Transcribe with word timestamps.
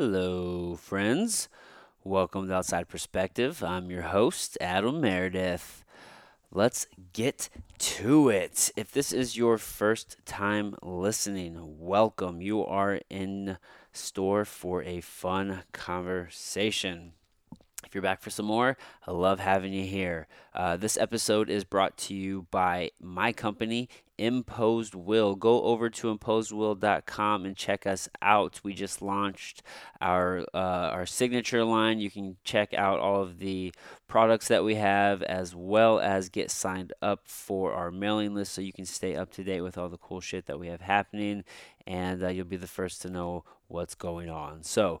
Hello, 0.00 0.76
friends. 0.76 1.48
Welcome 2.04 2.46
to 2.46 2.54
Outside 2.54 2.88
Perspective. 2.88 3.64
I'm 3.64 3.90
your 3.90 4.02
host, 4.02 4.56
Adam 4.60 5.00
Meredith. 5.00 5.82
Let's 6.52 6.86
get 7.12 7.48
to 7.78 8.28
it. 8.28 8.70
If 8.76 8.92
this 8.92 9.12
is 9.12 9.36
your 9.36 9.58
first 9.58 10.16
time 10.24 10.76
listening, 10.82 11.56
welcome. 11.80 12.40
You 12.40 12.64
are 12.64 13.00
in 13.10 13.58
store 13.92 14.44
for 14.44 14.84
a 14.84 15.00
fun 15.00 15.64
conversation. 15.72 17.14
If 17.88 17.94
you're 17.94 18.02
back 18.02 18.20
for 18.20 18.28
some 18.28 18.44
more, 18.44 18.76
I 19.06 19.12
love 19.12 19.40
having 19.40 19.72
you 19.72 19.86
here. 19.86 20.26
Uh, 20.54 20.76
this 20.76 20.98
episode 20.98 21.48
is 21.48 21.64
brought 21.64 21.96
to 21.96 22.14
you 22.14 22.46
by 22.50 22.90
my 23.00 23.32
company, 23.32 23.88
Imposed 24.18 24.94
Will. 24.94 25.34
Go 25.34 25.62
over 25.62 25.88
to 25.88 26.14
imposedwill.com 26.14 27.46
and 27.46 27.56
check 27.56 27.86
us 27.86 28.06
out. 28.20 28.60
We 28.62 28.74
just 28.74 29.00
launched 29.00 29.62
our 30.02 30.40
uh, 30.52 30.90
our 30.92 31.06
signature 31.06 31.64
line. 31.64 31.98
You 31.98 32.10
can 32.10 32.36
check 32.44 32.74
out 32.74 32.98
all 32.98 33.22
of 33.22 33.38
the 33.38 33.72
products 34.06 34.48
that 34.48 34.64
we 34.64 34.74
have, 34.74 35.22
as 35.22 35.54
well 35.54 35.98
as 35.98 36.28
get 36.28 36.50
signed 36.50 36.92
up 37.00 37.22
for 37.24 37.72
our 37.72 37.90
mailing 37.90 38.34
list, 38.34 38.52
so 38.52 38.60
you 38.60 38.74
can 38.74 38.84
stay 38.84 39.16
up 39.16 39.30
to 39.32 39.44
date 39.44 39.62
with 39.62 39.78
all 39.78 39.88
the 39.88 39.96
cool 39.96 40.20
shit 40.20 40.44
that 40.44 40.60
we 40.60 40.66
have 40.66 40.82
happening, 40.82 41.42
and 41.86 42.22
uh, 42.22 42.28
you'll 42.28 42.44
be 42.44 42.58
the 42.58 42.66
first 42.66 43.00
to 43.00 43.08
know 43.08 43.44
what's 43.68 43.94
going 43.94 44.28
on. 44.28 44.62
So 44.62 45.00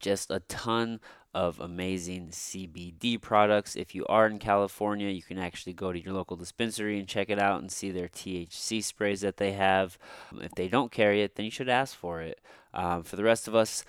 just 0.01 0.31
a 0.31 0.41
ton 0.41 1.01
of 1.35 1.61
amazing 1.61 2.29
CBD 2.29 3.21
products. 3.21 3.77
If 3.77 3.95
you 3.95 4.07
are 4.07 4.27
in 4.27 4.39
California, 4.39 5.09
you 5.09 5.23
can 5.23 5.39
actually 5.39 5.75
go 5.75 5.93
to 5.93 6.03
your 6.03 6.15
local 6.15 6.37
dispensary 6.37 6.99
and 6.99 7.07
check 7.07 7.31
it 7.31 7.39
out 7.39 7.61
and 7.61 7.71
see 7.71 7.91
their 7.91 8.09
THC 8.09 8.83
sprays 8.83 9.21
that 9.21 9.37
they 9.37 9.53
have. 9.53 9.99
If 10.41 10.53
they 10.55 10.69
don't 10.69 10.93
carry 10.93 11.23
it, 11.23 11.37
then 11.37 11.45
you 11.45 11.51
should 11.51 11.69
ask 11.69 11.97
for 11.97 12.21
it. 12.23 12.41
Um, 12.73 13.03
for 13.03 13.17
the 13.17 13.25
rest 13.25 13.47
of 13.47 13.55
us, 13.55 13.85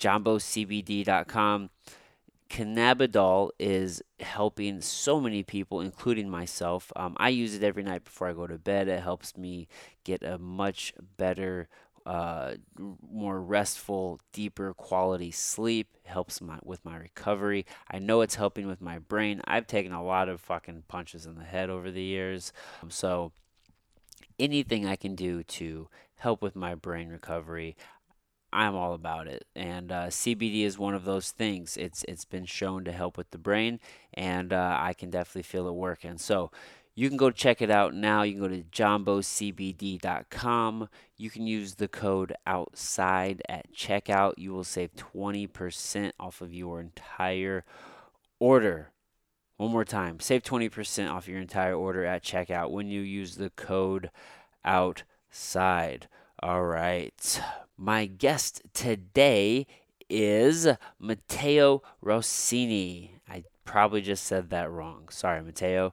jambocbd.com. 0.00 1.70
Cannabidiol 2.48 3.50
is 3.58 4.02
helping 4.20 4.80
so 4.80 5.20
many 5.20 5.42
people, 5.42 5.80
including 5.80 6.30
myself. 6.30 6.92
Um, 6.94 7.16
I 7.18 7.30
use 7.30 7.54
it 7.54 7.64
every 7.64 7.82
night 7.82 8.04
before 8.04 8.28
I 8.28 8.32
go 8.32 8.46
to 8.46 8.58
bed. 8.58 8.86
It 8.86 9.02
helps 9.02 9.36
me 9.36 9.66
get 10.04 10.22
a 10.22 10.38
much 10.38 10.94
better 11.16 11.68
uh, 12.06 12.54
more 12.78 13.40
restful, 13.40 14.20
deeper 14.32 14.72
quality 14.72 15.32
sleep. 15.32 15.88
helps 16.04 16.40
my 16.40 16.58
with 16.62 16.84
my 16.84 16.96
recovery. 16.96 17.66
I 17.90 17.98
know 17.98 18.20
it's 18.20 18.36
helping 18.36 18.68
with 18.68 18.80
my 18.80 19.00
brain. 19.00 19.40
I've 19.44 19.66
taken 19.66 19.92
a 19.92 20.04
lot 20.04 20.28
of 20.28 20.40
fucking 20.40 20.84
punches 20.86 21.26
in 21.26 21.34
the 21.34 21.44
head 21.44 21.68
over 21.68 21.90
the 21.90 22.02
years, 22.02 22.52
um, 22.80 22.90
so 22.90 23.32
anything 24.38 24.86
I 24.86 24.94
can 24.94 25.16
do 25.16 25.42
to 25.42 25.88
help 26.18 26.42
with 26.42 26.54
my 26.54 26.76
brain 26.76 27.08
recovery. 27.08 27.76
I'm 28.52 28.76
all 28.76 28.94
about 28.94 29.26
it, 29.26 29.44
and 29.56 29.90
uh, 29.90 30.06
CBD 30.06 30.62
is 30.62 30.78
one 30.78 30.94
of 30.94 31.04
those 31.04 31.32
things. 31.32 31.76
It's 31.76 32.04
it's 32.04 32.24
been 32.24 32.46
shown 32.46 32.84
to 32.84 32.92
help 32.92 33.18
with 33.18 33.30
the 33.32 33.38
brain, 33.38 33.80
and 34.14 34.52
uh, 34.52 34.78
I 34.80 34.94
can 34.94 35.10
definitely 35.10 35.42
feel 35.42 35.66
it 35.68 35.74
working. 35.74 36.18
So 36.18 36.52
you 36.98 37.08
can 37.08 37.18
go 37.18 37.30
check 37.30 37.60
it 37.60 37.70
out 37.70 37.94
now. 37.94 38.22
You 38.22 38.32
can 38.32 38.40
go 38.40 38.48
to 38.48 38.62
jambocbd.com. 38.62 39.28
You 41.18 41.30
can 41.30 41.46
use 41.46 41.74
the 41.74 41.88
code 41.88 42.32
outside 42.46 43.42
at 43.50 43.70
checkout. 43.72 44.32
You 44.38 44.54
will 44.54 44.64
save 44.64 44.96
20% 44.96 46.12
off 46.18 46.40
of 46.40 46.54
your 46.54 46.80
entire 46.80 47.64
order. 48.40 48.92
One 49.58 49.72
more 49.72 49.84
time, 49.84 50.20
save 50.20 50.42
20% 50.42 51.10
off 51.10 51.28
your 51.28 51.38
entire 51.38 51.74
order 51.74 52.06
at 52.06 52.24
checkout 52.24 52.70
when 52.70 52.88
you 52.88 53.02
use 53.02 53.36
the 53.36 53.50
code 53.50 54.10
outside. 54.64 56.08
All 56.42 56.64
right. 56.64 57.42
My 57.76 58.06
guest 58.06 58.62
today 58.72 59.66
is 60.08 60.66
Matteo 60.98 61.82
Rossini. 62.00 63.20
I 63.28 63.44
probably 63.64 64.00
just 64.00 64.24
said 64.24 64.48
that 64.50 64.70
wrong. 64.70 65.08
Sorry, 65.10 65.42
Matteo. 65.42 65.92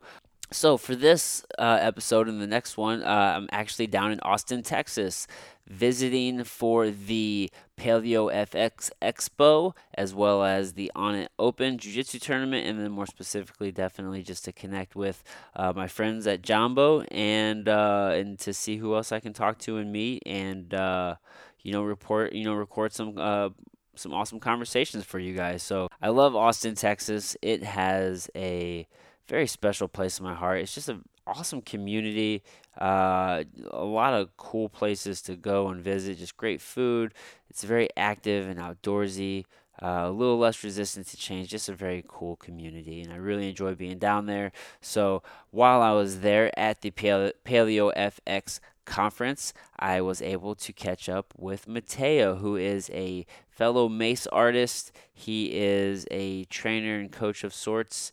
So 0.53 0.78
for 0.78 0.96
this 0.96 1.44
uh, 1.58 1.80
episode 1.81 2.30
and 2.30 2.40
the 2.40 2.47
next 2.47 2.78
one, 2.78 3.02
uh, 3.02 3.34
I'm 3.38 3.50
actually 3.52 3.88
down 3.88 4.12
in 4.12 4.19
Austin, 4.19 4.62
Texas, 4.62 5.25
visiting 5.68 6.44
for 6.44 6.91
the 6.91 7.50
Paleo 7.75 8.31
FX 8.31 8.92
Expo 9.02 9.75
as 9.96 10.13
well 10.13 10.44
as 10.44 10.74
the 10.74 10.92
Onnit 10.96 11.30
Open 11.40 11.80
Jiu 11.80 11.94
Jitsu 11.94 12.19
tournament, 12.19 12.68
and 12.68 12.80
then 12.80 12.92
more 12.92 13.08
specifically, 13.08 13.72
definitely 13.72 14.22
just 14.22 14.46
to 14.46 14.52
connect 14.52 14.96
with 14.96 15.24
uh, 15.56 15.74
my 15.75 15.88
friends 15.88 16.28
at 16.28 16.44
Jambo 16.44 17.02
and 17.02 17.68
uh, 17.68 18.12
and 18.13 18.38
to 18.40 18.53
see 18.53 18.78
who 18.78 18.94
else 18.96 19.12
I 19.12 19.19
can 19.19 19.34
talk 19.34 19.58
to 19.59 19.78
and 19.78 19.92
meet, 19.92 20.22
and 20.28 20.72
uh, 20.72 21.16
you 21.63 21.72
know 21.72 21.81
report 21.81 22.34
you 22.34 22.46
know 22.46 22.53
record 22.53 22.94
some 22.94 23.16
uh, 23.18 23.50
some 23.96 24.13
awesome 24.13 24.40
conversations 24.40 25.03
for 25.03 25.18
you 25.18 25.34
guys. 25.34 25.63
So 25.63 25.90
I 26.00 26.09
love 26.09 26.36
Austin, 26.36 26.75
Texas. 26.75 27.36
It 27.42 27.63
has 27.63 28.30
a 28.36 28.88
very 29.28 29.47
special 29.47 29.88
place 29.88 30.19
in 30.19 30.25
my 30.25 30.34
heart. 30.34 30.59
It's 30.59 30.75
just 30.75 30.89
an 30.89 31.03
awesome 31.25 31.61
community, 31.61 32.44
uh, 32.79 33.44
a 33.72 33.84
lot 33.84 34.13
of 34.13 34.35
cool 34.38 34.69
places 34.69 35.22
to 35.23 35.35
go 35.35 35.69
and 35.69 35.81
visit, 35.81 36.17
just 36.17 36.38
great 36.38 36.61
food. 36.61 37.13
It's 37.50 37.63
very 37.63 37.89
active 37.95 38.47
and 38.47 38.59
outdoorsy. 38.59 39.45
Uh, 39.81 40.03
a 40.06 40.12
little 40.12 40.38
less 40.38 40.63
resistant 40.63 41.07
to 41.07 41.17
change, 41.17 41.50
just 41.50 41.67
a 41.67 41.73
very 41.73 42.06
cool 42.07 42.35
community, 42.35 43.01
and 43.01 43.12
I 43.12 43.16
really 43.16 43.50
enjoy 43.50 43.73
being 43.73 43.97
down 43.97 44.28
there. 44.28 44.51
So 44.81 45.23
while 45.50 45.81
I 45.81 45.91
was 45.91 46.19
there 46.19 46.57
at 46.57 46.81
the 46.81 46.91
Paleo 46.91 47.91
FX 47.95 48.59
conference, 48.85 49.51
I 49.79 50.00
was 50.01 50.22
able 50.22 50.56
to 50.56 50.73
catch 50.73 51.09
up 51.09 51.33
with 51.38 51.67
Matteo, 51.67 52.35
who 52.35 52.56
is 52.56 52.89
a 52.94 53.25
fellow 53.50 53.89
mace 53.89 54.28
artist. 54.28 54.91
He 55.12 55.56
is 55.56 56.06
a 56.12 56.45
trainer 56.45 57.00
and 57.00 57.12
coach 57.12 57.44
of 57.44 57.53
sorts 57.53 58.12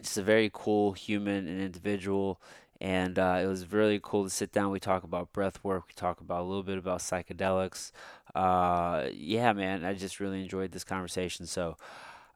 just 0.00 0.18
a 0.18 0.22
very 0.22 0.50
cool 0.52 0.92
human 0.92 1.46
and 1.48 1.60
individual. 1.60 2.40
And 2.80 3.18
uh, 3.18 3.40
it 3.42 3.46
was 3.46 3.72
really 3.72 4.00
cool 4.02 4.24
to 4.24 4.30
sit 4.30 4.52
down. 4.52 4.70
We 4.70 4.80
talk 4.80 5.04
about 5.04 5.32
breath 5.32 5.62
work. 5.62 5.84
We 5.88 5.94
talk 5.94 6.20
about 6.20 6.42
a 6.42 6.44
little 6.44 6.62
bit 6.62 6.76
about 6.76 7.00
psychedelics. 7.00 7.92
Uh, 8.34 9.06
yeah, 9.12 9.52
man, 9.52 9.84
I 9.84 9.94
just 9.94 10.20
really 10.20 10.42
enjoyed 10.42 10.72
this 10.72 10.84
conversation. 10.84 11.46
So, 11.46 11.76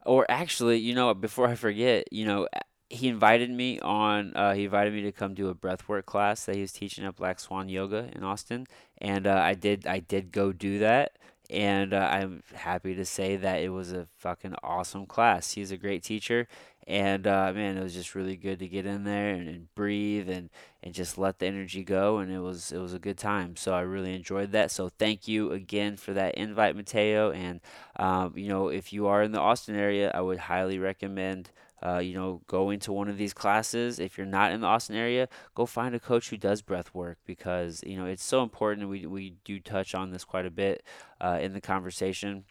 or 0.05 0.25
actually, 0.29 0.77
you 0.77 0.95
know, 0.95 1.13
before 1.13 1.47
I 1.47 1.55
forget, 1.55 2.11
you 2.11 2.25
know, 2.25 2.47
he 2.89 3.07
invited 3.07 3.51
me 3.51 3.79
on. 3.79 4.35
Uh, 4.35 4.53
he 4.53 4.65
invited 4.65 4.93
me 4.93 5.03
to 5.03 5.11
come 5.11 5.33
do 5.33 5.49
a 5.49 5.55
breathwork 5.55 6.05
class 6.05 6.45
that 6.45 6.55
he 6.55 6.61
was 6.61 6.71
teaching 6.71 7.05
at 7.05 7.15
Black 7.15 7.39
Swan 7.39 7.69
Yoga 7.69 8.09
in 8.15 8.23
Austin, 8.23 8.65
and 8.97 9.27
uh, 9.27 9.35
I 9.35 9.53
did. 9.53 9.85
I 9.85 9.99
did 9.99 10.31
go 10.31 10.51
do 10.51 10.79
that, 10.79 11.17
and 11.49 11.93
uh, 11.93 12.09
I'm 12.11 12.41
happy 12.53 12.95
to 12.95 13.05
say 13.05 13.35
that 13.35 13.61
it 13.61 13.69
was 13.69 13.91
a 13.91 14.07
fucking 14.17 14.55
awesome 14.63 15.05
class. 15.05 15.51
He's 15.51 15.71
a 15.71 15.77
great 15.77 16.03
teacher, 16.03 16.47
and 16.89 17.27
uh, 17.27 17.53
man, 17.53 17.77
it 17.77 17.83
was 17.83 17.93
just 17.93 18.15
really 18.15 18.35
good 18.35 18.57
to 18.59 18.67
get 18.67 18.87
in 18.87 19.03
there 19.03 19.29
and, 19.29 19.47
and, 19.47 19.75
breathe 19.75 20.27
and, 20.27 20.49
and 20.81 20.91
just 20.91 21.19
let 21.19 21.37
the 21.37 21.45
energy 21.45 21.83
go, 21.83 22.17
and 22.17 22.31
it 22.31 22.39
was 22.39 22.71
it 22.71 22.79
was 22.79 22.95
a 22.95 22.99
good 22.99 23.17
time. 23.17 23.55
So 23.55 23.75
I 23.75 23.81
really 23.81 24.15
enjoyed 24.15 24.51
that. 24.53 24.71
So 24.71 24.89
thank 24.89 25.27
you 25.27 25.51
again 25.51 25.97
for 25.97 26.13
that 26.13 26.33
invite, 26.33 26.75
Matteo. 26.75 27.31
And 27.31 27.61
um, 27.97 28.33
you 28.35 28.49
know, 28.49 28.69
if 28.69 28.91
you 28.91 29.05
are 29.05 29.21
in 29.21 29.33
the 29.33 29.39
Austin 29.39 29.75
area, 29.75 30.11
I 30.15 30.21
would 30.21 30.39
highly 30.39 30.79
recommend. 30.79 31.51
Uh, 31.81 31.99
you 31.99 32.13
know, 32.13 32.41
going 32.47 32.77
to 32.77 32.91
one 32.91 33.07
of 33.07 33.17
these 33.17 33.33
classes. 33.33 33.99
If 33.99 34.17
you're 34.17 34.27
not 34.27 34.51
in 34.51 34.59
the 34.59 34.67
Austin 34.67 34.97
area, 34.97 35.29
go 35.55 35.65
find 35.65 35.95
a 35.95 35.99
coach 35.99 36.29
who 36.29 36.35
does 36.35 36.61
breath 36.61 36.93
work 36.93 37.19
because 37.25 37.81
you 37.85 37.95
know 37.95 38.05
it's 38.05 38.25
so 38.25 38.43
important. 38.43 38.89
We 38.89 39.05
we 39.05 39.35
do 39.45 39.61
touch 39.61 39.95
on 39.95 40.11
this 40.11 40.25
quite 40.25 40.45
a 40.45 40.51
bit 40.51 40.83
uh, 41.21 41.39
in 41.41 41.53
the 41.53 41.61
conversation 41.61 42.43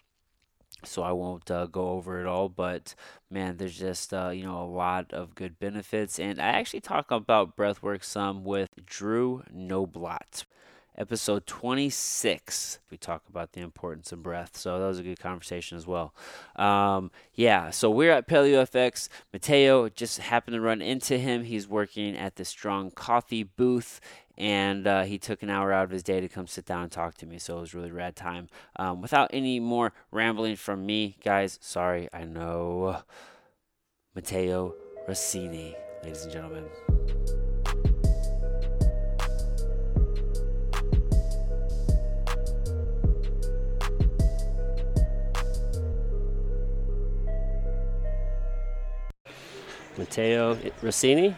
so 0.83 1.03
I 1.03 1.11
won't 1.11 1.49
uh, 1.51 1.65
go 1.65 1.89
over 1.89 2.19
it 2.19 2.27
all. 2.27 2.49
But 2.49 2.95
man, 3.29 3.57
there's 3.57 3.77
just 3.77 4.13
uh, 4.13 4.29
you 4.29 4.43
know 4.43 4.61
a 4.61 4.65
lot 4.65 5.13
of 5.13 5.35
good 5.35 5.59
benefits, 5.59 6.19
and 6.19 6.39
I 6.39 6.47
actually 6.47 6.81
talk 6.81 7.11
about 7.11 7.55
breathwork 7.55 8.03
some 8.03 8.43
with 8.43 8.69
Drew 8.85 9.43
Noblot. 9.55 10.45
Episode 10.97 11.47
26, 11.47 12.79
we 12.91 12.97
talk 12.97 13.23
about 13.29 13.53
the 13.53 13.61
importance 13.61 14.11
of 14.11 14.21
breath. 14.21 14.57
So 14.57 14.77
that 14.77 14.85
was 14.85 14.99
a 14.99 15.03
good 15.03 15.19
conversation 15.19 15.77
as 15.77 15.87
well. 15.87 16.13
Um, 16.57 17.09
yeah, 17.33 17.69
so 17.69 17.89
we're 17.89 18.11
at 18.11 18.27
Paleo 18.27 18.69
FX. 18.69 19.07
Matteo 19.31 19.87
just 19.87 20.17
happened 20.19 20.55
to 20.55 20.61
run 20.61 20.81
into 20.81 21.17
him. 21.17 21.45
He's 21.45 21.69
working 21.69 22.17
at 22.17 22.35
the 22.35 22.43
Strong 22.43 22.91
Coffee 22.91 23.43
booth 23.43 24.01
and 24.39 24.87
uh, 24.87 25.03
he 25.03 25.17
took 25.17 25.43
an 25.43 25.49
hour 25.49 25.73
out 25.73 25.83
of 25.83 25.89
his 25.89 26.01
day 26.01 26.21
to 26.21 26.29
come 26.29 26.47
sit 26.47 26.65
down 26.65 26.83
and 26.83 26.91
talk 26.91 27.15
to 27.15 27.25
me. 27.25 27.37
So 27.37 27.57
it 27.57 27.61
was 27.61 27.73
really 27.73 27.91
rad 27.91 28.15
time. 28.15 28.47
Um, 28.77 29.01
without 29.01 29.29
any 29.33 29.59
more 29.59 29.91
rambling 30.11 30.55
from 30.55 30.85
me, 30.85 31.17
guys, 31.23 31.59
sorry, 31.61 32.07
I 32.13 32.23
know. 32.23 33.03
Matteo 34.15 34.75
Rossini, 35.07 35.75
ladies 36.03 36.23
and 36.23 36.33
gentlemen. 36.33 36.65
Matteo 49.97 50.57
Rossini. 50.81 51.35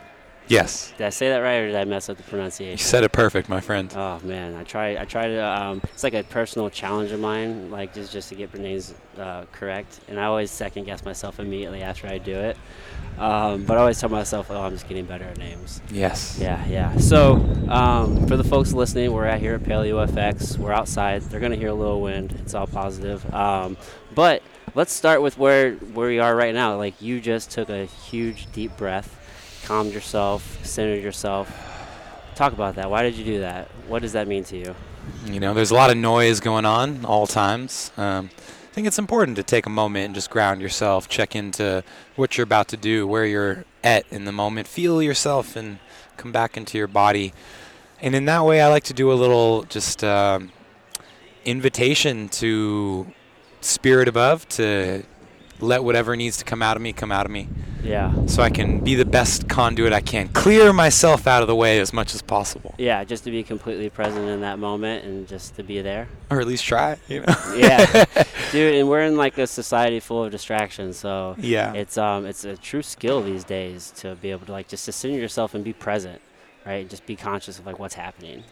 Yes. 0.52 0.92
Did 0.98 1.08
I 1.08 1.12
say 1.12 1.30
that 1.30 1.38
right, 1.38 1.60
or 1.60 1.68
did 1.68 1.78
I 1.78 1.86
mess 1.86 2.10
up 2.10 2.18
the 2.18 2.24
pronunciation? 2.24 2.74
You 2.74 2.78
said 2.78 3.06
it 3.06 3.14
perfect, 3.14 3.48
my 3.48 3.62
friend. 3.62 3.90
Oh 3.96 4.20
man, 4.22 4.54
I 4.54 4.66
try. 4.66 4.98
I 4.98 5.06
try 5.06 5.28
to. 5.28 5.40
Um, 5.40 5.82
it's 5.94 6.04
like 6.04 6.14
a 6.14 6.24
personal 6.24 6.70
challenge 6.70 7.12
of 7.12 7.22
mine, 7.22 7.72
like 7.72 7.94
just 7.94 8.12
just 8.12 8.28
to 8.30 8.36
get 8.36 8.54
names 8.56 8.94
uh, 9.18 9.46
correct. 9.54 10.02
And 10.10 10.20
I 10.20 10.26
always 10.26 10.52
second 10.52 10.84
guess 10.84 11.06
myself 11.06 11.40
immediately 11.40 11.82
after 11.82 12.08
I 12.08 12.18
do 12.18 12.36
it. 12.36 12.58
Um, 13.18 13.64
but 13.64 13.78
I 13.78 13.80
always 13.80 14.02
tell 14.02 14.10
myself, 14.10 14.52
"Oh, 14.52 14.60
I'm 14.60 14.74
just 14.74 14.90
getting 14.90 15.06
better 15.06 15.24
at 15.24 15.38
names." 15.38 15.82
Yes. 15.90 16.38
Yeah, 16.38 16.66
yeah. 16.68 16.98
So 16.98 17.36
um, 17.70 18.28
for 18.28 18.36
the 18.36 18.44
folks 18.44 18.74
listening, 18.74 19.14
we're 19.14 19.28
out 19.28 19.40
here 19.40 19.56
at 19.56 19.62
Paleo 19.62 20.06
FX. 20.06 20.58
We're 20.58 20.74
outside. 20.74 21.22
They're 21.22 21.40
gonna 21.40 21.56
hear 21.56 21.70
a 21.70 21.74
little 21.74 22.02
wind. 22.02 22.34
It's 22.42 22.54
all 22.56 22.68
positive. 22.68 23.24
Um, 23.34 23.78
but 24.14 24.44
let's 24.76 24.94
start 24.94 25.22
with 25.22 25.38
where 25.38 25.74
where 25.76 26.08
we 26.08 26.20
are 26.20 26.36
right 26.36 26.54
now. 26.54 26.76
Like 26.76 27.02
you 27.02 27.22
just 27.22 27.52
took 27.52 27.70
a 27.70 27.86
huge 27.86 28.52
deep 28.52 28.76
breath, 28.78 29.18
calmed 29.66 29.94
yourself, 29.94 30.66
centered 30.66 31.04
yourself. 31.04 31.50
Talk 32.36 32.54
about 32.54 32.76
that. 32.76 32.90
Why 32.90 33.04
did 33.04 33.16
you 33.16 33.24
do 33.24 33.40
that? 33.42 33.68
What 33.88 34.02
does 34.02 34.14
that 34.14 34.28
mean 34.28 34.44
to 34.46 34.58
you? 34.58 34.76
You 35.26 35.40
know, 35.40 35.54
there's 35.54 35.72
a 35.72 35.76
lot 35.76 35.90
of 35.90 35.98
noise 35.98 36.40
going 36.40 36.66
on 36.66 37.06
all 37.06 37.28
times. 37.28 37.92
Um, 37.98 38.30
I 38.38 38.74
think 38.74 38.88
it's 38.88 39.00
important 39.00 39.36
to 39.36 39.44
take 39.44 39.66
a 39.66 39.70
moment 39.70 40.06
and 40.06 40.16
just 40.16 40.30
ground 40.30 40.62
yourself, 40.62 41.10
check 41.10 41.36
into 41.36 41.84
what 42.16 42.38
you're 42.38 42.46
about 42.46 42.70
to 42.70 42.78
do, 42.78 43.06
where 43.06 43.26
you're 43.26 43.66
at 43.84 44.06
in 44.12 44.26
the 44.26 44.32
moment, 44.32 44.68
feel 44.68 45.02
yourself, 45.04 45.56
and 45.56 45.80
come 46.16 46.32
back 46.32 46.56
into 46.56 46.78
your 46.78 46.88
body. 46.88 47.34
And 48.02 48.16
in 48.16 48.26
that 48.26 48.46
way, 48.46 48.62
I 48.62 48.68
like 48.68 48.84
to 48.86 48.94
do 48.94 49.12
a 49.12 49.14
little 49.14 49.64
just 49.64 50.04
um, 50.04 50.52
invitation 51.44 52.30
to 52.30 53.08
spirit 53.60 54.08
above 54.08 54.48
to 54.50 55.04
let 55.62 55.84
whatever 55.84 56.16
needs 56.16 56.38
to 56.38 56.46
come 56.46 56.62
out 56.62 56.76
of 56.76 56.82
me 56.82 56.92
come 56.94 57.12
out 57.12 57.26
of 57.26 57.32
me 57.32 57.48
Yeah. 57.84 58.14
so 58.26 58.42
I 58.44 58.50
can 58.50 58.80
be 58.80 58.96
the 58.96 59.06
best 59.06 59.48
conduit 59.48 59.94
I 59.94 60.02
can, 60.02 60.28
clear 60.30 60.74
myself 60.74 61.28
out 61.28 61.42
of 61.42 61.48
the 61.48 61.56
way 61.56 61.80
as 61.80 61.94
much 61.94 62.14
as 62.16 62.22
possible, 62.22 62.74
Yeah, 62.78 63.04
just 63.04 63.24
to 63.26 63.32
be 63.32 63.44
completely 63.44 63.90
present 63.90 64.28
in 64.28 64.42
that 64.42 64.60
moment 64.60 65.06
and 65.06 65.28
just 65.28 65.56
to 65.56 65.64
be 65.64 65.82
there. 65.82 66.08
or 66.30 66.40
at 66.42 66.48
least 66.48 66.64
try. 66.66 66.98
You 67.08 67.22
know. 67.22 67.36
Yeah. 67.56 68.06
Dude, 68.52 68.76
and 68.76 68.90
we're 68.90 69.02
in 69.04 69.18
like 69.18 69.38
a 69.38 69.48
society 69.48 70.00
full 70.00 70.24
of 70.26 70.32
distractions, 70.32 70.98
so 70.98 71.36
yeah. 71.40 71.74
it's 71.74 71.98
um 71.98 72.26
it's 72.26 72.44
a 72.46 72.58
true 72.58 72.82
skill 72.84 73.22
these 73.22 73.44
days 73.44 73.92
to 73.98 74.16
be 74.16 74.32
able 74.32 74.46
to 74.46 74.52
like 74.52 74.68
just 74.68 74.86
to 74.86 74.92
center 74.92 75.18
yourself 75.18 75.54
and 75.56 75.64
be 75.64 75.74
present 75.74 76.22
right 76.66 76.88
just 76.90 77.06
be 77.08 77.16
conscious 77.16 77.58
of 77.58 77.66
like 77.66 77.80
what's 77.80 77.96
happening 77.96 78.44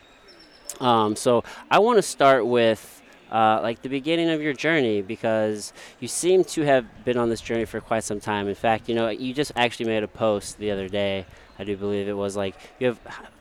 um, 0.79 1.15
so 1.15 1.44
i 1.69 1.77
want 1.79 1.97
to 1.97 2.01
start 2.01 2.45
with 2.45 2.98
uh, 3.31 3.59
like 3.61 3.81
the 3.81 3.89
beginning 3.89 4.29
of 4.29 4.41
your 4.41 4.53
journey 4.53 5.01
because 5.01 5.73
you 5.99 6.07
seem 6.07 6.43
to 6.43 6.61
have 6.63 6.85
been 7.05 7.17
on 7.17 7.29
this 7.29 7.41
journey 7.41 7.65
for 7.65 7.79
quite 7.79 8.03
some 8.03 8.19
time 8.19 8.47
in 8.47 8.55
fact 8.55 8.89
you 8.89 8.95
know 8.95 9.09
you 9.09 9.33
just 9.33 9.51
actually 9.55 9.85
made 9.85 10.03
a 10.03 10.07
post 10.07 10.57
the 10.57 10.71
other 10.71 10.87
day 10.89 11.25
i 11.57 11.63
do 11.63 11.75
believe 11.77 12.07
it 12.07 12.13
was 12.13 12.35
like 12.35 12.55
you 12.79 12.87
have 12.87 12.99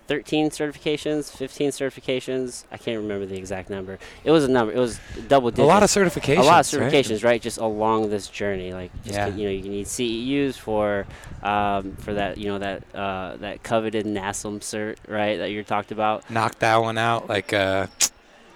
13 0.08 0.48
certifications 0.50 1.30
15 1.30 1.70
certifications 1.70 2.64
i 2.72 2.78
can't 2.78 2.98
remember 2.98 3.26
the 3.26 3.36
exact 3.36 3.68
number 3.68 3.98
it 4.24 4.30
was 4.30 4.44
a 4.44 4.48
number 4.48 4.72
it 4.72 4.78
was 4.78 4.98
double 5.28 5.48
a 5.48 5.62
lot 5.62 5.82
of 5.82 5.90
certifications. 5.90 6.38
a 6.38 6.42
lot 6.42 6.72
of 6.72 6.80
right? 6.80 6.92
certifications, 6.92 7.24
right? 7.24 7.40
Just 7.42 7.58
along 7.58 8.08
this 8.10 8.28
journey, 8.28 8.72
like 8.72 8.90
just 9.04 9.14
Yeah. 9.14 9.28
you 9.28 9.44
know, 9.44 9.50
you 9.50 9.68
need 9.68 9.86
CEUs 9.86 10.56
for 10.56 11.06
um, 11.42 11.92
for 11.96 12.14
that 12.14 12.38
you 12.38 12.46
know 12.48 12.58
that 12.58 12.82
uh, 12.94 13.36
that 13.38 13.62
coveted 13.62 14.06
NASM 14.06 14.60
cert, 14.60 14.96
right? 15.06 15.36
That 15.38 15.50
you 15.50 15.62
talked 15.62 15.92
about. 15.92 16.28
Knocked 16.30 16.60
that 16.60 16.76
one 16.78 16.96
out 16.98 17.28
like 17.28 17.52
uh, 17.52 17.86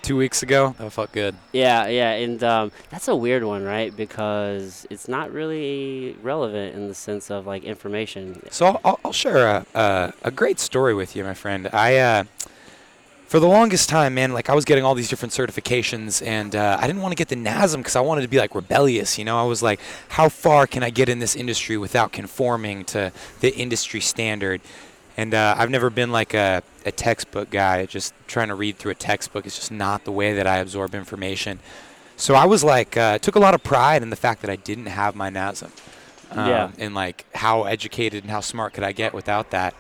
two 0.02 0.16
weeks 0.16 0.42
ago. 0.42 0.74
That 0.78 0.90
felt 0.92 1.12
good. 1.12 1.34
Yeah, 1.52 1.86
yeah, 1.86 2.10
and 2.12 2.42
um, 2.42 2.72
that's 2.90 3.08
a 3.08 3.16
weird 3.16 3.44
one, 3.44 3.64
right? 3.64 3.94
Because 3.96 4.86
it's 4.90 5.08
not 5.08 5.32
really 5.32 6.16
relevant 6.22 6.74
in 6.74 6.88
the 6.88 6.94
sense 6.94 7.30
of 7.30 7.46
like 7.46 7.64
information. 7.64 8.42
So 8.50 8.66
I'll, 8.66 8.80
I'll, 8.84 9.00
I'll 9.06 9.12
share 9.12 9.46
a, 9.46 9.66
a 9.74 10.12
a 10.22 10.30
great 10.30 10.58
story 10.58 10.94
with 10.94 11.16
you, 11.16 11.24
my 11.24 11.34
friend. 11.34 11.68
I 11.72 11.96
uh, 11.98 12.24
for 13.32 13.40
the 13.40 13.48
longest 13.48 13.88
time, 13.88 14.12
man, 14.12 14.34
like 14.34 14.50
I 14.50 14.54
was 14.54 14.66
getting 14.66 14.84
all 14.84 14.94
these 14.94 15.08
different 15.08 15.32
certifications, 15.32 16.24
and 16.26 16.54
uh, 16.54 16.76
I 16.78 16.86
didn't 16.86 17.00
want 17.00 17.12
to 17.12 17.16
get 17.16 17.28
the 17.28 17.36
NASM 17.36 17.78
because 17.78 17.96
I 17.96 18.02
wanted 18.02 18.20
to 18.20 18.28
be 18.28 18.36
like 18.36 18.54
rebellious. 18.54 19.16
You 19.16 19.24
know, 19.24 19.38
I 19.38 19.44
was 19.44 19.62
like, 19.62 19.80
how 20.10 20.28
far 20.28 20.66
can 20.66 20.82
I 20.82 20.90
get 20.90 21.08
in 21.08 21.18
this 21.18 21.34
industry 21.34 21.78
without 21.78 22.12
conforming 22.12 22.84
to 22.92 23.10
the 23.40 23.56
industry 23.56 24.00
standard? 24.00 24.60
And 25.16 25.34
uh, 25.34 25.54
I've 25.58 25.70
never 25.70 25.90
been 25.90 26.10
like 26.10 26.32
a, 26.34 26.62
a 26.86 26.92
textbook 26.92 27.50
guy. 27.50 27.84
Just 27.86 28.14
trying 28.26 28.48
to 28.48 28.54
read 28.54 28.78
through 28.78 28.92
a 28.92 28.96
textbook 28.96 29.46
is 29.46 29.54
just 29.56 29.70
not 29.70 30.04
the 30.04 30.12
way 30.12 30.32
that 30.34 30.46
I 30.46 30.58
absorb 30.58 30.94
information. 30.94 31.58
So 32.16 32.34
I 32.34 32.46
was 32.46 32.62
like, 32.64 32.96
uh, 32.96 33.18
took 33.18 33.36
a 33.36 33.40
lot 33.40 33.54
of 33.54 33.62
pride 33.62 34.02
in 34.02 34.10
the 34.10 34.16
fact 34.16 34.40
that 34.42 34.50
I 34.50 34.56
didn't 34.56 34.86
have 34.86 35.14
my 35.14 35.28
NASM. 35.30 35.70
Um, 36.30 36.48
Yeah. 36.48 36.70
And 36.78 36.94
like, 36.94 37.26
how 37.34 37.64
educated 37.64 38.24
and 38.24 38.30
how 38.30 38.40
smart 38.40 38.72
could 38.74 38.84
I 38.84 38.92
get 38.92 39.12
without 39.12 39.50
that? 39.50 39.74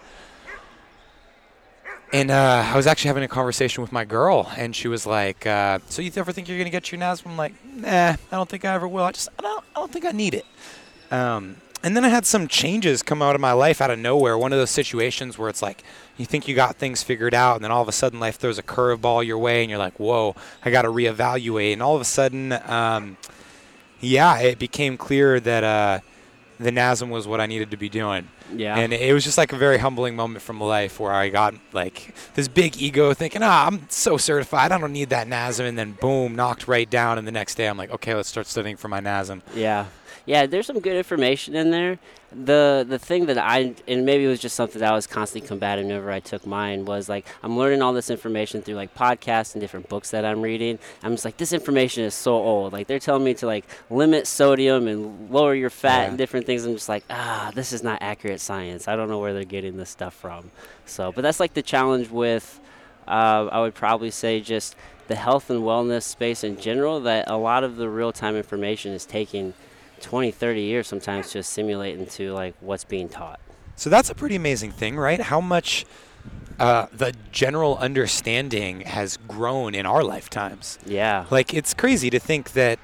And 2.12 2.30
uh, 2.30 2.62
I 2.66 2.76
was 2.76 2.86
actually 2.86 3.08
having 3.08 3.24
a 3.24 3.28
conversation 3.28 3.80
with 3.80 3.90
my 3.90 4.04
girl, 4.04 4.50
and 4.58 4.76
she 4.76 4.86
was 4.86 5.06
like, 5.06 5.46
uh, 5.46 5.78
"So 5.88 6.02
you 6.02 6.12
ever 6.16 6.30
think 6.30 6.46
you're 6.46 6.58
gonna 6.58 6.68
get 6.68 6.92
your 6.92 7.00
NASM?" 7.00 7.24
I'm 7.24 7.38
like, 7.38 7.54
"Nah, 7.64 7.88
I 7.88 8.16
don't 8.30 8.46
think 8.46 8.66
I 8.66 8.74
ever 8.74 8.86
will. 8.86 9.04
I 9.04 9.12
just, 9.12 9.30
I 9.38 9.42
don't, 9.42 9.64
I 9.74 9.80
don't 9.80 9.90
think 9.90 10.04
I 10.04 10.10
need 10.10 10.34
it." 10.34 10.44
Um, 11.10 11.56
and 11.82 11.96
then 11.96 12.04
I 12.04 12.08
had 12.08 12.24
some 12.24 12.46
changes 12.48 13.02
come 13.02 13.22
out 13.22 13.34
of 13.34 13.40
my 13.40 13.52
life 13.52 13.80
out 13.80 13.90
of 13.90 13.98
nowhere. 13.98 14.38
One 14.38 14.52
of 14.52 14.58
those 14.58 14.70
situations 14.70 15.36
where 15.36 15.48
it's 15.48 15.62
like 15.62 15.82
you 16.16 16.24
think 16.26 16.46
you 16.46 16.54
got 16.54 16.76
things 16.76 17.02
figured 17.02 17.34
out, 17.34 17.56
and 17.56 17.64
then 17.64 17.70
all 17.70 17.82
of 17.82 17.88
a 17.88 17.92
sudden 17.92 18.20
life 18.20 18.36
throws 18.36 18.58
a 18.58 18.62
curveball 18.62 19.26
your 19.26 19.38
way, 19.38 19.62
and 19.62 19.70
you're 19.70 19.78
like, 19.78 19.98
"Whoa, 19.98 20.36
I 20.64 20.70
got 20.70 20.82
to 20.82 20.88
reevaluate." 20.88 21.72
And 21.72 21.82
all 21.82 21.94
of 21.94 22.00
a 22.00 22.06
sudden, 22.06 22.52
um, 22.66 23.16
yeah, 24.00 24.38
it 24.38 24.58
became 24.58 24.96
clear 24.96 25.40
that 25.40 25.64
uh, 25.64 26.00
the 26.58 26.70
NASM 26.70 27.08
was 27.08 27.26
what 27.26 27.40
I 27.40 27.46
needed 27.46 27.70
to 27.70 27.76
be 27.76 27.88
doing. 27.88 28.28
Yeah, 28.56 28.76
And 28.78 28.92
it 28.92 29.12
was 29.14 29.24
just 29.24 29.38
like 29.38 29.52
a 29.52 29.56
very 29.56 29.78
humbling 29.78 30.16
moment 30.16 30.42
from 30.42 30.60
life 30.60 30.98
where 31.00 31.12
I 31.12 31.28
got 31.28 31.54
like 31.72 32.14
this 32.34 32.48
big 32.48 32.76
ego 32.80 33.14
thinking, 33.14 33.42
ah, 33.42 33.66
I'm 33.66 33.86
so 33.90 34.16
certified. 34.16 34.72
I 34.72 34.78
don't 34.78 34.92
need 34.92 35.10
that 35.10 35.26
NASM. 35.26 35.68
And 35.68 35.78
then 35.78 35.92
boom, 35.92 36.34
knocked 36.36 36.68
right 36.68 36.88
down. 36.88 37.18
And 37.18 37.26
the 37.26 37.32
next 37.32 37.54
day 37.56 37.66
I'm 37.68 37.78
like, 37.78 37.90
okay, 37.90 38.14
let's 38.14 38.28
start 38.28 38.46
studying 38.46 38.76
for 38.76 38.88
my 38.88 39.00
NASM. 39.00 39.42
Yeah, 39.54 39.86
yeah. 40.26 40.46
There's 40.46 40.66
some 40.66 40.80
good 40.80 40.96
information 40.96 41.54
in 41.54 41.70
there. 41.70 41.98
The 42.34 42.86
the 42.88 42.98
thing 42.98 43.26
that 43.26 43.36
I 43.36 43.74
and 43.86 44.06
maybe 44.06 44.24
it 44.24 44.28
was 44.28 44.40
just 44.40 44.56
something 44.56 44.80
that 44.80 44.90
I 44.90 44.94
was 44.94 45.06
constantly 45.06 45.46
combating 45.46 45.88
whenever 45.88 46.10
I 46.10 46.20
took 46.20 46.46
mine 46.46 46.86
was 46.86 47.06
like 47.06 47.26
I'm 47.42 47.58
learning 47.58 47.82
all 47.82 47.92
this 47.92 48.08
information 48.08 48.62
through 48.62 48.76
like 48.76 48.94
podcasts 48.94 49.52
and 49.54 49.60
different 49.60 49.90
books 49.90 50.12
that 50.12 50.24
I'm 50.24 50.40
reading. 50.40 50.78
I'm 51.02 51.12
just 51.12 51.26
like 51.26 51.36
this 51.36 51.52
information 51.52 52.04
is 52.04 52.14
so 52.14 52.32
old. 52.32 52.72
Like 52.72 52.86
they're 52.86 52.98
telling 52.98 53.22
me 53.22 53.34
to 53.34 53.46
like 53.46 53.66
limit 53.90 54.26
sodium 54.26 54.86
and 54.88 55.30
lower 55.30 55.54
your 55.54 55.68
fat 55.68 56.04
Yeah. 56.04 56.08
and 56.08 56.16
different 56.16 56.46
things. 56.46 56.64
I'm 56.64 56.72
just 56.72 56.88
like 56.88 57.04
ah, 57.10 57.52
this 57.54 57.70
is 57.74 57.82
not 57.82 57.98
accurate 58.00 58.40
science. 58.42 58.88
I 58.88 58.96
don't 58.96 59.08
know 59.08 59.18
where 59.18 59.32
they're 59.32 59.44
getting 59.44 59.76
this 59.76 59.90
stuff 59.90 60.14
from. 60.14 60.50
So, 60.86 61.12
but 61.12 61.22
that's 61.22 61.40
like 61.40 61.54
the 61.54 61.62
challenge 61.62 62.10
with. 62.10 62.60
Uh, 63.06 63.48
I 63.50 63.60
would 63.60 63.74
probably 63.74 64.12
say 64.12 64.40
just 64.40 64.76
the 65.08 65.16
health 65.16 65.50
and 65.50 65.62
wellness 65.62 66.04
space 66.04 66.44
in 66.44 66.58
general 66.60 67.00
that 67.00 67.28
a 67.28 67.36
lot 67.36 67.64
of 67.64 67.76
the 67.76 67.88
real 67.88 68.12
time 68.12 68.36
information 68.36 68.92
is 68.92 69.04
taking 69.04 69.54
20 70.00 70.30
30 70.30 70.60
years 70.62 70.86
sometimes 70.86 71.30
to 71.30 71.38
assimilate 71.38 71.98
into 71.98 72.32
like 72.32 72.54
what's 72.60 72.84
being 72.84 73.08
taught 73.08 73.40
So 73.76 73.90
that's 73.90 74.08
a 74.08 74.14
pretty 74.14 74.36
amazing 74.36 74.70
thing, 74.70 74.96
right? 74.96 75.20
How 75.20 75.40
much 75.40 75.84
uh, 76.58 76.86
the 76.92 77.12
general 77.32 77.76
understanding 77.78 78.82
has 78.82 79.16
grown 79.28 79.74
in 79.74 79.86
our 79.86 80.04
lifetimes. 80.04 80.78
yeah 80.86 81.26
Like, 81.30 81.52
it's 81.52 81.74
crazy 81.74 82.10
to 82.10 82.20
think 82.20 82.52
that 82.52 82.78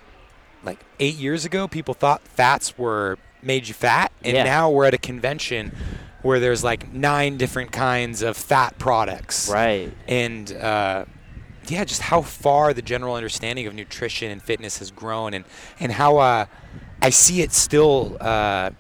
like 0.65 0.81
eight 0.99 1.15
years 1.15 1.45
ago, 1.45 1.69
people 1.69 1.95
thought 1.95 2.23
fats 2.23 2.77
were 2.77 3.19
made 3.42 3.68
you 3.68 3.75
fat. 3.75 4.12
And 4.23 4.37
Yeah. 4.37 4.45
now 4.45 4.71
we're 4.71 4.87
at 4.87 4.95
a 4.95 4.99
convention 4.99 5.73
where 6.23 6.40
there's 6.40 6.64
like 6.64 6.92
nine 6.92 7.37
different 7.37 7.71
kinds 7.73 8.23
of 8.23 8.37
fat 8.37 8.76
products. 8.78 9.49
right 9.49 9.92
and 10.09 10.52
uh, 10.57 11.04
yeah, 11.68 11.85
just 11.85 12.00
how 12.02 12.23
far 12.23 12.73
the 12.73 12.83
general 12.83 13.14
understanding 13.14 13.66
of 13.66 13.75
nutrition 13.75 14.30
and 14.30 14.42
fitness 14.42 14.78
has 14.78 14.90
grown, 14.90 15.35
and 15.35 15.45
and 15.78 15.92
how 15.92 16.16
uh, 16.16 16.47
I 17.02 17.11
see 17.11 17.42
it 17.42 17.52
still 17.52 18.16
uh, 18.21 18.71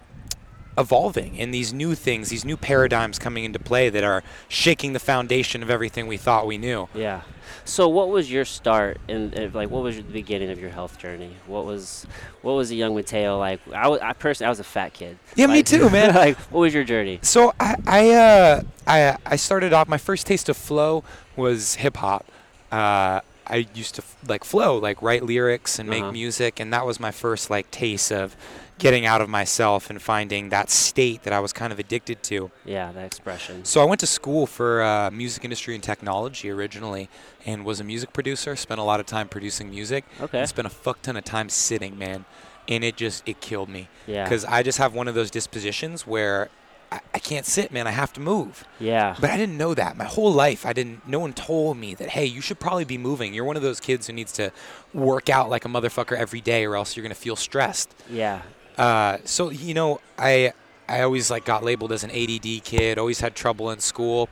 evolving, 0.78 1.38
and 1.40 1.52
these 1.52 1.72
new 1.72 1.94
things, 1.94 2.28
these 2.30 2.44
new 2.44 2.56
paradigms 2.56 3.18
coming 3.18 3.44
into 3.44 3.58
play 3.58 3.90
that 3.90 4.04
are 4.04 4.22
shaking 4.48 4.92
the 4.92 5.00
foundation 5.00 5.62
of 5.62 5.70
everything 5.70 6.06
we 6.06 6.16
thought 6.16 6.46
we 6.46 6.56
knew. 6.58 6.88
yeah 6.94 7.22
so 7.64 7.88
what 7.88 8.08
was 8.10 8.30
your 8.30 8.44
start 8.44 8.98
in 9.08 9.32
in, 9.32 9.52
like 9.52 9.70
what 9.70 9.82
was 9.82 9.96
the 9.96 10.02
beginning 10.02 10.50
of 10.50 10.58
your 10.60 10.68
health 10.70 10.98
journey 10.98 11.32
what 11.46 11.64
was 11.64 12.06
what 12.42 12.52
was 12.52 12.70
a 12.70 12.74
young 12.74 12.94
mateo 12.94 13.38
like 13.38 13.58
i, 13.74 13.88
was, 13.88 14.00
I 14.00 14.12
personally 14.12 14.46
i 14.46 14.50
was 14.50 14.60
a 14.60 14.64
fat 14.64 14.92
kid 14.92 15.18
Yeah, 15.34 15.46
me 15.46 15.62
too, 15.62 15.88
man. 15.96 16.14
like 16.14 16.36
what 16.52 16.60
was 16.60 16.74
your 16.74 16.84
journey 16.84 17.18
So 17.22 17.52
I 17.58 17.74
I 17.86 18.10
uh, 18.10 18.62
I 18.86 19.16
I 19.26 19.36
started 19.36 19.72
off. 19.72 19.88
My 19.88 19.98
first 19.98 20.26
taste 20.26 20.48
of 20.48 20.56
flow 20.56 21.04
was 21.36 21.74
hip 21.76 21.96
hop. 21.96 22.24
Uh, 22.70 23.20
I 23.46 23.66
used 23.74 23.94
to 23.96 24.02
f- 24.02 24.16
like 24.28 24.44
flow, 24.44 24.76
like 24.76 25.00
write 25.00 25.22
lyrics 25.24 25.78
and 25.78 25.88
make 25.88 26.02
Uh-huh. 26.02 26.12
music, 26.12 26.60
and 26.60 26.70
that 26.74 26.84
was 26.86 27.00
my 27.00 27.10
first 27.10 27.48
like 27.50 27.70
taste 27.70 28.12
of 28.12 28.36
getting 28.78 29.04
out 29.06 29.20
of 29.20 29.28
myself 29.28 29.90
and 29.90 30.00
finding 30.00 30.48
that 30.50 30.70
state 30.70 31.24
that 31.24 31.32
I 31.32 31.40
was 31.40 31.52
kind 31.52 31.72
of 31.72 31.78
addicted 31.78 32.22
to. 32.24 32.50
Yeah, 32.64 32.92
that 32.92 33.04
expression. 33.04 33.64
So 33.64 33.80
I 33.80 33.84
went 33.84 34.00
to 34.00 34.06
school 34.06 34.46
for 34.46 34.82
uh, 34.82 35.10
music 35.10 35.44
industry 35.44 35.74
and 35.74 35.82
technology 35.82 36.48
originally, 36.50 37.08
and 37.44 37.64
was 37.64 37.80
a 37.80 37.84
music 37.84 38.12
producer. 38.12 38.54
Spent 38.56 38.80
a 38.80 38.84
lot 38.84 39.00
of 39.00 39.06
time 39.06 39.28
producing 39.28 39.70
music. 39.70 40.04
Okay. 40.20 40.38
And 40.40 40.48
spent 40.48 40.66
a 40.66 40.70
fuck 40.70 41.02
ton 41.02 41.16
of 41.16 41.24
time 41.24 41.48
sitting, 41.48 41.98
man, 41.98 42.24
and 42.68 42.84
it 42.84 42.96
just 42.96 43.22
it 43.28 43.40
killed 43.40 43.68
me 43.68 43.88
Yeah. 44.06 44.24
because 44.24 44.44
I 44.44 44.62
just 44.62 44.78
have 44.78 44.94
one 44.94 45.08
of 45.08 45.14
those 45.14 45.30
dispositions 45.30 46.06
where 46.06 46.48
I, 46.90 47.00
I 47.12 47.18
can't 47.18 47.44
sit, 47.44 47.70
man. 47.72 47.86
I 47.86 47.90
have 47.90 48.12
to 48.14 48.20
move. 48.20 48.64
Yeah. 48.80 49.14
But 49.20 49.30
I 49.30 49.36
didn't 49.36 49.58
know 49.58 49.74
that 49.74 49.96
my 49.96 50.04
whole 50.04 50.32
life. 50.32 50.64
I 50.64 50.72
didn't. 50.72 51.06
No 51.06 51.18
one 51.18 51.32
told 51.32 51.76
me 51.76 51.94
that. 51.96 52.10
Hey, 52.10 52.24
you 52.26 52.40
should 52.40 52.58
probably 52.60 52.84
be 52.84 52.96
moving. 52.96 53.34
You're 53.34 53.44
one 53.44 53.56
of 53.56 53.62
those 53.62 53.80
kids 53.80 54.06
who 54.06 54.12
needs 54.12 54.32
to 54.32 54.52
work 54.94 55.28
out 55.28 55.50
like 55.50 55.64
a 55.64 55.68
motherfucker 55.68 56.16
every 56.16 56.40
day, 56.40 56.64
or 56.64 56.76
else 56.76 56.96
you're 56.96 57.02
gonna 57.02 57.14
feel 57.14 57.36
stressed. 57.36 57.94
Yeah. 58.08 58.42
Uh, 58.78 59.18
so 59.24 59.50
you 59.50 59.74
know, 59.74 60.00
I 60.16 60.52
I 60.88 61.02
always 61.02 61.30
like 61.30 61.44
got 61.44 61.64
labeled 61.64 61.92
as 61.92 62.04
an 62.04 62.10
ADD 62.10 62.64
kid. 62.64 62.98
Always 62.98 63.20
had 63.20 63.34
trouble 63.34 63.70
in 63.70 63.80
school, 63.80 64.28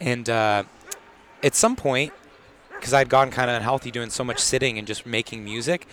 and 0.00 0.28
uh, 0.28 0.64
at 1.42 1.54
some 1.54 1.76
point, 1.76 2.12
because 2.74 2.92
I'd 2.92 3.08
gone 3.08 3.30
kind 3.30 3.48
of 3.50 3.56
unhealthy 3.56 3.90
doing 3.90 4.10
so 4.10 4.24
much 4.24 4.40
sitting 4.40 4.78
and 4.78 4.86
just 4.86 5.06
making 5.06 5.44
music, 5.44 5.86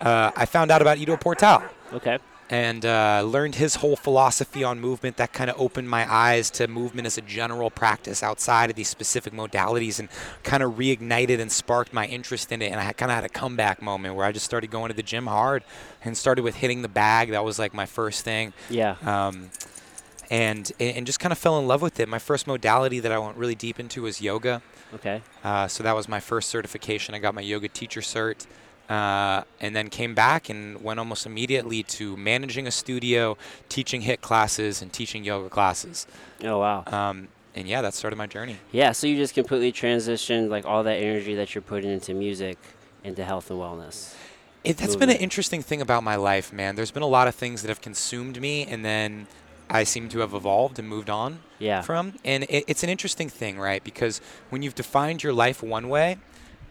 uh, 0.00 0.32
I 0.36 0.46
found 0.46 0.70
out 0.70 0.82
about 0.82 0.98
Ido 0.98 1.16
Portal 1.16 1.62
Okay. 1.92 2.18
And 2.50 2.84
uh, 2.84 3.22
learned 3.26 3.54
his 3.54 3.76
whole 3.76 3.96
philosophy 3.96 4.62
on 4.62 4.78
movement. 4.80 5.16
That 5.16 5.32
kind 5.32 5.48
of 5.50 5.58
opened 5.60 5.88
my 5.88 6.10
eyes 6.12 6.50
to 6.52 6.68
movement 6.68 7.06
as 7.06 7.16
a 7.18 7.22
general 7.22 7.70
practice 7.70 8.22
outside 8.22 8.70
of 8.70 8.76
these 8.76 8.88
specific 8.88 9.32
modalities, 9.32 9.98
and 9.98 10.08
kind 10.42 10.62
of 10.62 10.72
reignited 10.74 11.40
and 11.40 11.50
sparked 11.50 11.92
my 11.92 12.06
interest 12.06 12.52
in 12.52 12.60
it. 12.62 12.70
And 12.70 12.80
I 12.80 12.92
kind 12.92 13.10
of 13.10 13.16
had 13.16 13.24
a 13.24 13.28
comeback 13.28 13.80
moment 13.82 14.14
where 14.14 14.26
I 14.26 14.32
just 14.32 14.44
started 14.44 14.70
going 14.70 14.88
to 14.90 14.94
the 14.96 15.02
gym 15.02 15.26
hard, 15.26 15.64
and 16.04 16.16
started 16.16 16.42
with 16.42 16.56
hitting 16.56 16.82
the 16.82 16.88
bag. 16.88 17.30
That 17.30 17.44
was 17.44 17.58
like 17.58 17.72
my 17.74 17.86
first 17.86 18.24
thing, 18.24 18.52
Yeah. 18.68 18.96
um, 19.04 19.50
and 20.30 20.70
and 20.80 21.06
just 21.06 21.20
kind 21.20 21.32
of 21.32 21.38
fell 21.38 21.58
in 21.58 21.66
love 21.66 21.82
with 21.82 21.98
it. 22.00 22.08
My 22.08 22.18
first 22.18 22.46
modality 22.46 23.00
that 23.00 23.12
I 23.12 23.18
went 23.18 23.36
really 23.36 23.54
deep 23.54 23.78
into 23.80 24.02
was 24.02 24.20
yoga. 24.20 24.62
Okay. 24.94 25.22
Uh, 25.42 25.66
so 25.66 25.82
that 25.82 25.94
was 25.94 26.08
my 26.08 26.20
first 26.20 26.50
certification. 26.50 27.14
I 27.14 27.18
got 27.18 27.34
my 27.34 27.40
yoga 27.40 27.68
teacher 27.68 28.00
cert, 28.00 28.46
uh, 28.88 29.42
and 29.60 29.74
then 29.74 29.88
came 29.88 30.14
back 30.14 30.48
and 30.48 30.82
went 30.82 30.98
almost 30.98 31.26
immediately 31.26 31.82
to 31.84 32.16
managing 32.16 32.66
a 32.66 32.70
studio, 32.70 33.36
teaching 33.68 34.02
HIIT 34.02 34.20
classes, 34.20 34.82
and 34.82 34.92
teaching 34.92 35.24
yoga 35.24 35.48
classes. 35.48 36.06
Oh 36.42 36.58
wow. 36.58 36.84
Um, 36.86 37.28
and 37.54 37.68
yeah, 37.68 37.82
that 37.82 37.94
started 37.94 38.16
my 38.16 38.26
journey. 38.26 38.58
Yeah. 38.72 38.92
So 38.92 39.06
you 39.06 39.16
just 39.16 39.34
completely 39.34 39.72
transitioned 39.72 40.48
like 40.50 40.66
all 40.66 40.82
that 40.82 40.96
energy 40.96 41.34
that 41.36 41.54
you're 41.54 41.62
putting 41.62 41.90
into 41.90 42.12
music 42.14 42.58
into 43.02 43.24
health 43.24 43.50
and 43.50 43.58
wellness. 43.58 44.14
It, 44.64 44.78
that's 44.78 44.96
been 44.96 45.10
an 45.10 45.16
interesting 45.18 45.60
thing 45.62 45.82
about 45.82 46.02
my 46.02 46.16
life, 46.16 46.50
man. 46.52 46.74
There's 46.74 46.90
been 46.90 47.02
a 47.02 47.06
lot 47.06 47.28
of 47.28 47.34
things 47.34 47.60
that 47.62 47.68
have 47.68 47.82
consumed 47.82 48.40
me, 48.40 48.64
and 48.64 48.82
then 48.82 49.26
I 49.68 49.84
seem 49.84 50.08
to 50.08 50.20
have 50.20 50.32
evolved 50.32 50.78
and 50.78 50.88
moved 50.88 51.10
on 51.10 51.40
Yeah. 51.58 51.82
from. 51.82 52.14
And 52.24 52.44
it, 52.44 52.64
it's 52.66 52.82
an 52.82 52.88
interesting 52.88 53.28
thing, 53.28 53.58
right? 53.58 53.84
Because 53.84 54.22
when 54.48 54.62
you've 54.62 54.74
defined 54.74 55.22
your 55.22 55.34
life 55.34 55.62
one 55.62 55.90
way 55.90 56.16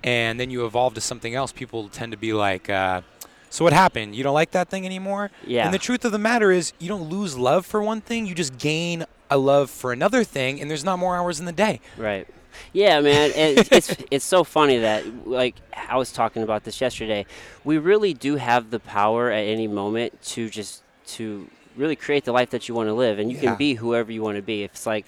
and 0.04 0.40
then 0.40 0.50
you 0.50 0.66
evolve 0.66 0.94
to 0.96 1.02
something 1.02 1.34
else, 1.36 1.52
people 1.52 1.90
tend 1.90 2.12
to 2.12 2.18
be 2.18 2.34
like, 2.34 2.70
uh, 2.70 3.02
so 3.50 3.64
what 3.64 3.74
happened? 3.74 4.16
You 4.16 4.24
don't 4.24 4.34
like 4.34 4.52
that 4.52 4.70
thing 4.70 4.86
anymore? 4.86 5.30
Yeah. 5.46 5.66
And 5.66 5.74
the 5.74 5.78
truth 5.80 6.04
of 6.06 6.12
the 6.12 6.18
matter 6.18 6.52
is, 6.52 6.74
you 6.80 6.88
don't 6.90 7.10
lose 7.10 7.38
love 7.38 7.66
for 7.66 7.82
one 7.84 8.02
thing, 8.02 8.26
you 8.26 8.34
just 8.36 8.58
gain 8.58 9.06
a 9.30 9.38
love 9.38 9.70
for 9.70 9.92
another 9.94 10.24
thing, 10.24 10.60
and 10.60 10.70
there's 10.70 10.84
not 10.84 11.00
more 11.00 11.16
hours 11.16 11.40
in 11.40 11.46
the 11.46 11.52
day. 11.52 11.80
Right. 11.98 12.28
Yeah, 12.72 13.02
man. 13.02 13.32
It's, 13.36 13.70
it's 13.72 14.04
it's 14.12 14.26
so 14.26 14.44
funny 14.44 14.78
that 14.80 15.28
like 15.28 15.56
I 15.90 15.98
was 15.98 16.12
talking 16.12 16.44
about 16.44 16.64
this 16.66 16.82
yesterday. 16.82 17.26
We 17.64 17.80
really 17.80 18.14
do 18.14 18.36
have 18.36 18.70
the 18.70 18.80
power 18.80 19.32
at 19.32 19.42
any 19.48 19.68
moment 19.68 20.22
to 20.34 20.50
just 20.50 20.84
to 21.08 21.48
really 21.76 21.96
create 21.96 22.26
the 22.26 22.32
life 22.32 22.52
that 22.52 22.68
you 22.70 22.76
want 22.76 22.90
to 22.90 22.94
live, 22.94 23.18
and 23.18 23.32
you 23.32 23.38
Yeah. 23.38 23.50
can 23.50 23.56
be 23.56 23.74
whoever 23.76 24.12
you 24.12 24.22
want 24.22 24.36
to 24.36 24.44
be. 24.44 24.62
If 24.64 24.72
it's 24.72 24.86
like, 24.86 25.06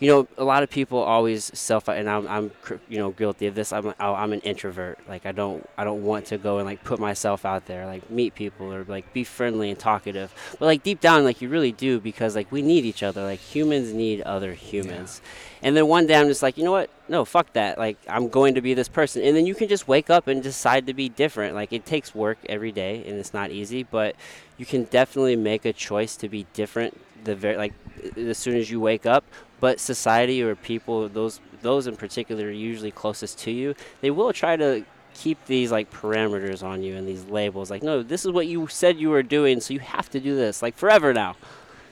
you 0.00 0.10
know, 0.10 0.26
a 0.38 0.44
lot 0.44 0.62
of 0.62 0.70
people 0.70 0.98
always 0.98 1.50
self, 1.56 1.86
and 1.86 2.08
I'm 2.08 2.26
I'm 2.26 2.50
you 2.88 2.98
know 2.98 3.10
guilty 3.10 3.46
of 3.46 3.54
this. 3.54 3.70
I'm 3.70 3.88
oh, 4.00 4.14
I'm 4.14 4.32
an 4.32 4.40
introvert. 4.40 4.98
Like 5.06 5.26
I 5.26 5.32
don't 5.32 5.68
I 5.76 5.84
don't 5.84 6.02
want 6.02 6.26
to 6.26 6.38
go 6.38 6.56
and 6.56 6.66
like 6.66 6.82
put 6.82 6.98
myself 6.98 7.44
out 7.44 7.66
there, 7.66 7.84
like 7.84 8.10
meet 8.10 8.34
people 8.34 8.72
or 8.72 8.84
like 8.84 9.12
be 9.12 9.24
friendly 9.24 9.68
and 9.68 9.78
talkative. 9.78 10.34
But 10.58 10.64
like 10.64 10.82
deep 10.82 11.00
down, 11.00 11.24
like 11.24 11.42
you 11.42 11.50
really 11.50 11.72
do 11.72 12.00
because 12.00 12.34
like 12.34 12.50
we 12.50 12.62
need 12.62 12.86
each 12.86 13.02
other. 13.02 13.22
Like 13.22 13.40
humans 13.40 13.92
need 13.92 14.22
other 14.22 14.54
humans. 14.54 15.20
And 15.62 15.76
then 15.76 15.86
one 15.86 16.06
day 16.06 16.14
I'm 16.14 16.28
just 16.28 16.42
like, 16.42 16.56
you 16.56 16.64
know 16.64 16.72
what? 16.72 16.88
No, 17.06 17.26
fuck 17.26 17.52
that. 17.52 17.76
Like 17.76 17.98
I'm 18.08 18.28
going 18.28 18.54
to 18.54 18.62
be 18.62 18.72
this 18.72 18.88
person. 18.88 19.22
And 19.22 19.36
then 19.36 19.44
you 19.44 19.54
can 19.54 19.68
just 19.68 19.86
wake 19.86 20.08
up 20.08 20.28
and 20.28 20.42
decide 20.42 20.86
to 20.86 20.94
be 20.94 21.10
different. 21.10 21.54
Like 21.54 21.74
it 21.74 21.84
takes 21.84 22.14
work 22.14 22.38
every 22.48 22.72
day 22.72 23.04
and 23.06 23.18
it's 23.18 23.34
not 23.34 23.50
easy, 23.50 23.82
but 23.82 24.16
you 24.56 24.64
can 24.64 24.84
definitely 24.84 25.36
make 25.36 25.66
a 25.66 25.74
choice 25.74 26.16
to 26.16 26.28
be 26.30 26.46
different 26.54 26.98
the 27.24 27.34
very 27.34 27.56
like 27.56 27.74
as 28.16 28.38
soon 28.38 28.56
as 28.56 28.70
you 28.70 28.80
wake 28.80 29.06
up. 29.06 29.24
But 29.60 29.78
society 29.80 30.42
or 30.42 30.54
people, 30.56 31.08
those 31.08 31.40
those 31.62 31.86
in 31.86 31.96
particular 31.96 32.46
are 32.46 32.50
usually 32.50 32.90
closest 32.90 33.38
to 33.40 33.50
you, 33.50 33.74
they 34.00 34.10
will 34.10 34.32
try 34.32 34.56
to 34.56 34.84
keep 35.14 35.44
these 35.46 35.70
like 35.70 35.90
parameters 35.92 36.62
on 36.62 36.82
you 36.82 36.96
and 36.96 37.06
these 37.06 37.24
labels. 37.26 37.70
Like, 37.70 37.82
no, 37.82 38.02
this 38.02 38.24
is 38.24 38.30
what 38.30 38.46
you 38.46 38.66
said 38.68 38.98
you 38.98 39.10
were 39.10 39.22
doing, 39.22 39.60
so 39.60 39.74
you 39.74 39.80
have 39.80 40.08
to 40.10 40.20
do 40.20 40.34
this. 40.34 40.62
Like 40.62 40.76
forever 40.76 41.12
now. 41.12 41.36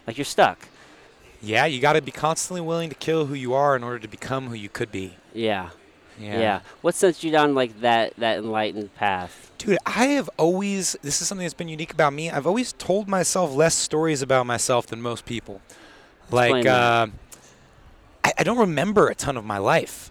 Like 0.06 0.16
you're 0.16 0.24
stuck. 0.24 0.68
Yeah, 1.40 1.66
you 1.66 1.80
got 1.80 1.92
to 1.92 2.02
be 2.02 2.10
constantly 2.10 2.60
willing 2.60 2.88
to 2.88 2.96
kill 2.96 3.26
who 3.26 3.34
you 3.34 3.54
are 3.54 3.76
in 3.76 3.84
order 3.84 3.98
to 4.00 4.08
become 4.08 4.48
who 4.48 4.54
you 4.54 4.68
could 4.68 4.90
be. 4.90 5.14
Yeah. 5.34 5.70
Yeah. 6.18 6.60
What 6.80 6.94
sent 6.96 7.22
you 7.22 7.30
down 7.30 7.54
like 7.54 7.80
that 7.80 8.14
that 8.16 8.38
enlightened 8.38 8.94
path? 8.96 9.52
Dude, 9.58 9.78
I 9.86 10.06
have 10.06 10.28
always, 10.36 10.96
this 11.02 11.20
is 11.20 11.28
something 11.28 11.44
that's 11.44 11.54
been 11.54 11.68
unique 11.68 11.92
about 11.92 12.12
me. 12.12 12.30
I've 12.30 12.46
always 12.46 12.72
told 12.72 13.08
myself 13.08 13.54
less 13.54 13.74
stories 13.74 14.22
about 14.22 14.46
myself 14.46 14.86
than 14.86 15.00
most 15.00 15.26
people. 15.26 15.60
Like, 16.30 16.46
Explain 16.50 16.64
that. 16.64 16.70
uh, 16.82 17.06
I, 18.24 18.32
I 18.38 18.42
don't 18.44 18.58
remember 18.58 19.08
a 19.08 19.14
ton 19.14 19.36
of 19.36 19.44
my 19.44 19.58
life. 19.58 20.10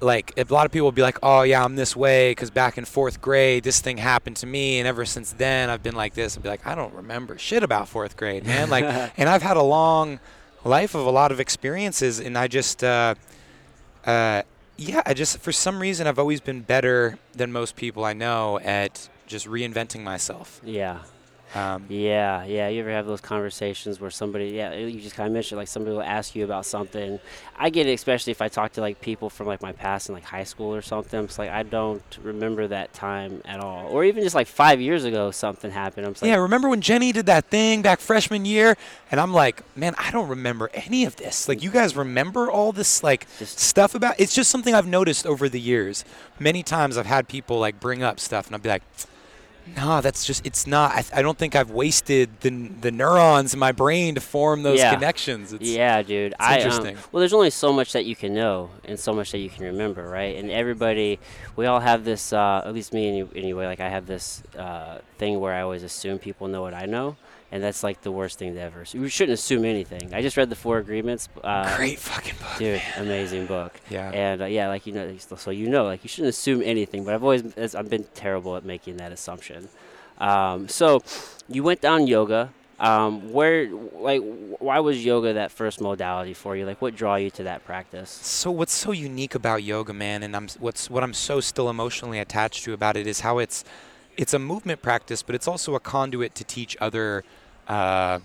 Like, 0.00 0.32
a 0.36 0.44
lot 0.52 0.66
of 0.66 0.72
people 0.72 0.86
will 0.86 0.92
be 0.92 1.02
like, 1.02 1.18
oh, 1.22 1.42
yeah, 1.42 1.64
I'm 1.64 1.76
this 1.76 1.94
way 1.94 2.32
because 2.32 2.50
back 2.50 2.76
in 2.76 2.84
fourth 2.84 3.20
grade, 3.20 3.62
this 3.62 3.80
thing 3.80 3.98
happened 3.98 4.36
to 4.38 4.46
me. 4.46 4.80
And 4.80 4.88
ever 4.88 5.04
since 5.04 5.32
then, 5.32 5.70
I've 5.70 5.82
been 5.82 5.94
like 5.94 6.14
this. 6.14 6.36
I'll 6.36 6.42
be 6.42 6.48
like, 6.48 6.66
I 6.66 6.74
don't 6.74 6.92
remember 6.94 7.38
shit 7.38 7.62
about 7.62 7.88
fourth 7.88 8.16
grade, 8.16 8.44
man. 8.44 8.68
Like, 8.68 8.84
and 9.16 9.28
I've 9.28 9.42
had 9.42 9.56
a 9.56 9.62
long 9.62 10.18
life 10.64 10.96
of 10.96 11.06
a 11.06 11.10
lot 11.10 11.30
of 11.30 11.38
experiences. 11.38 12.18
And 12.18 12.36
I 12.36 12.48
just, 12.48 12.82
uh, 12.82 13.14
uh, 14.04 14.42
yeah, 14.76 15.02
I 15.06 15.14
just 15.14 15.38
for 15.38 15.52
some 15.52 15.78
reason 15.78 16.06
I've 16.06 16.18
always 16.18 16.40
been 16.40 16.62
better 16.62 17.18
than 17.34 17.52
most 17.52 17.76
people 17.76 18.04
I 18.04 18.12
know 18.12 18.58
at 18.60 19.08
just 19.26 19.46
reinventing 19.46 20.02
myself. 20.02 20.60
Yeah. 20.64 21.00
Um, 21.54 21.84
Yeah, 21.88 22.44
yeah. 22.44 22.68
You 22.68 22.80
ever 22.80 22.90
have 22.90 23.06
those 23.06 23.20
conversations 23.20 24.00
where 24.00 24.10
somebody, 24.10 24.48
yeah, 24.48 24.74
you 24.74 25.00
just 25.00 25.14
kind 25.14 25.26
of 25.26 25.32
mentioned 25.32 25.58
like 25.58 25.68
somebody 25.68 25.94
will 25.94 26.02
ask 26.02 26.34
you 26.34 26.44
about 26.44 26.64
something. 26.66 27.20
I 27.58 27.70
get 27.70 27.86
it, 27.86 27.92
especially 27.92 28.30
if 28.30 28.40
I 28.40 28.48
talk 28.48 28.72
to 28.72 28.80
like 28.80 29.00
people 29.00 29.28
from 29.28 29.46
like 29.46 29.60
my 29.62 29.72
past 29.72 30.08
in 30.08 30.14
like 30.14 30.24
high 30.24 30.44
school 30.44 30.74
or 30.74 30.82
something. 30.82 31.24
It's 31.24 31.38
like 31.38 31.50
I 31.50 31.62
don't 31.62 32.02
remember 32.22 32.66
that 32.68 32.92
time 32.94 33.42
at 33.44 33.60
all, 33.60 33.86
or 33.88 34.04
even 34.04 34.22
just 34.22 34.34
like 34.34 34.46
five 34.46 34.80
years 34.80 35.04
ago 35.04 35.30
something 35.30 35.70
happened. 35.70 36.06
I'm 36.06 36.12
like, 36.14 36.22
yeah, 36.22 36.36
remember 36.36 36.68
when 36.68 36.80
Jenny 36.80 37.12
did 37.12 37.26
that 37.26 37.46
thing 37.46 37.82
back 37.82 38.00
freshman 38.00 38.44
year? 38.44 38.76
And 39.10 39.20
I'm 39.20 39.34
like, 39.34 39.62
man, 39.76 39.94
I 39.98 40.10
don't 40.10 40.28
remember 40.28 40.70
any 40.72 41.04
of 41.04 41.16
this. 41.16 41.48
Like, 41.48 41.62
you 41.62 41.70
guys 41.70 41.94
remember 41.94 42.50
all 42.50 42.72
this 42.72 43.02
like 43.02 43.26
stuff 43.40 43.94
about? 43.94 44.18
It's 44.18 44.34
just 44.34 44.50
something 44.50 44.74
I've 44.74 44.86
noticed 44.86 45.26
over 45.26 45.48
the 45.48 45.60
years. 45.60 46.04
Many 46.38 46.62
times 46.62 46.96
I've 46.96 47.06
had 47.06 47.28
people 47.28 47.58
like 47.58 47.78
bring 47.78 48.02
up 48.02 48.18
stuff, 48.18 48.46
and 48.46 48.54
I'll 48.56 48.62
be 48.62 48.70
like. 48.70 48.82
No, 49.76 50.00
that's 50.00 50.24
just, 50.24 50.44
it's 50.46 50.66
not. 50.66 50.92
I, 50.92 51.04
I 51.18 51.22
don't 51.22 51.38
think 51.38 51.54
I've 51.56 51.70
wasted 51.70 52.28
the, 52.40 52.50
the 52.50 52.90
neurons 52.90 53.54
in 53.54 53.60
my 53.60 53.72
brain 53.72 54.14
to 54.16 54.20
form 54.20 54.62
those 54.62 54.78
Yeah. 54.78 54.92
connections. 54.94 55.52
It's, 55.52 55.64
Yeah, 55.68 56.02
dude. 56.02 56.34
I, 56.38 56.54
um, 56.54 56.58
interesting. 56.60 56.96
well, 57.10 57.20
there's 57.20 57.32
only 57.32 57.50
so 57.50 57.72
much 57.72 57.92
that 57.92 58.04
you 58.04 58.14
can 58.16 58.34
know 58.34 58.70
and 58.84 58.98
so 58.98 59.12
much 59.12 59.32
that 59.32 59.38
you 59.38 59.48
can 59.48 59.64
remember, 59.64 60.06
right? 60.08 60.36
And 60.36 60.50
everybody, 60.50 61.18
we 61.56 61.66
all 61.66 61.80
have 61.80 62.04
this. 62.04 62.32
Uh, 62.32 62.62
at 62.64 62.74
least 62.74 62.92
me, 62.92 63.24
anyway. 63.34 63.66
Like 63.66 63.80
I 63.80 63.88
have 63.88 64.06
this 64.06 64.42
uh, 64.58 64.98
thing 65.18 65.40
where 65.40 65.54
I 65.54 65.62
always 65.62 65.82
assume 65.82 66.18
people 66.18 66.48
know 66.48 66.62
what 66.62 66.74
I 66.74 66.86
know, 66.86 67.16
and 67.52 67.62
that's 67.62 67.82
like 67.82 68.00
the 68.00 68.10
worst 68.10 68.38
thing 68.38 68.54
to 68.54 68.60
ever. 68.60 68.86
So 68.86 68.96
you 68.96 69.08
shouldn't 69.08 69.34
assume 69.34 69.66
anything. 69.66 70.14
I 70.14 70.22
just 70.22 70.38
read 70.38 70.48
the 70.48 70.56
Four 70.56 70.78
Agreements. 70.78 71.28
Uh, 71.44 71.76
Great 71.76 71.98
fucking 71.98 72.34
book. 72.40 72.58
Dude, 72.58 72.82
amazing 72.96 73.46
book. 73.46 73.78
Yeah. 73.90 74.10
And 74.10 74.40
uh, 74.40 74.46
yeah, 74.46 74.68
like 74.68 74.86
you 74.86 74.94
know, 74.94 75.14
so 75.18 75.50
you 75.50 75.68
know, 75.68 75.84
like 75.84 76.02
you 76.02 76.08
shouldn't 76.08 76.30
assume 76.30 76.62
anything. 76.62 77.04
But 77.04 77.12
I've 77.12 77.22
always, 77.22 77.74
I've 77.74 77.90
been 77.90 78.06
terrible 78.14 78.56
at 78.56 78.64
making 78.64 78.96
that 78.96 79.12
assumption. 79.12 79.68
Um, 80.16 80.66
so, 80.68 81.02
you 81.46 81.62
went 81.62 81.82
down 81.82 82.06
yoga. 82.06 82.50
Um, 82.80 83.32
where, 83.32 83.70
like, 83.70 84.22
why 84.58 84.80
was 84.80 85.04
yoga 85.04 85.34
that 85.34 85.52
first 85.52 85.80
modality 85.80 86.32
for 86.32 86.56
you? 86.56 86.64
Like, 86.64 86.80
what 86.80 86.96
draw 86.96 87.16
you 87.16 87.30
to 87.32 87.42
that 87.42 87.64
practice? 87.64 88.10
So 88.10 88.50
what's 88.50 88.72
so 88.72 88.92
unique 88.92 89.34
about 89.34 89.62
yoga, 89.62 89.92
man, 89.92 90.22
and 90.22 90.34
I'm 90.34 90.48
what's 90.58 90.88
what 90.88 91.02
I'm 91.04 91.14
so 91.14 91.40
still 91.40 91.68
emotionally 91.68 92.18
attached 92.18 92.64
to 92.64 92.72
about 92.72 92.96
it 92.96 93.06
is 93.06 93.20
how 93.20 93.38
it's 93.38 93.62
it's 94.16 94.34
a 94.34 94.38
movement 94.38 94.82
practice, 94.82 95.22
but 95.22 95.34
it's 95.34 95.46
also 95.46 95.74
a 95.74 95.80
conduit 95.80 96.34
to 96.36 96.44
teach 96.44 96.76
other 96.80 97.24
uh, 97.68 98.20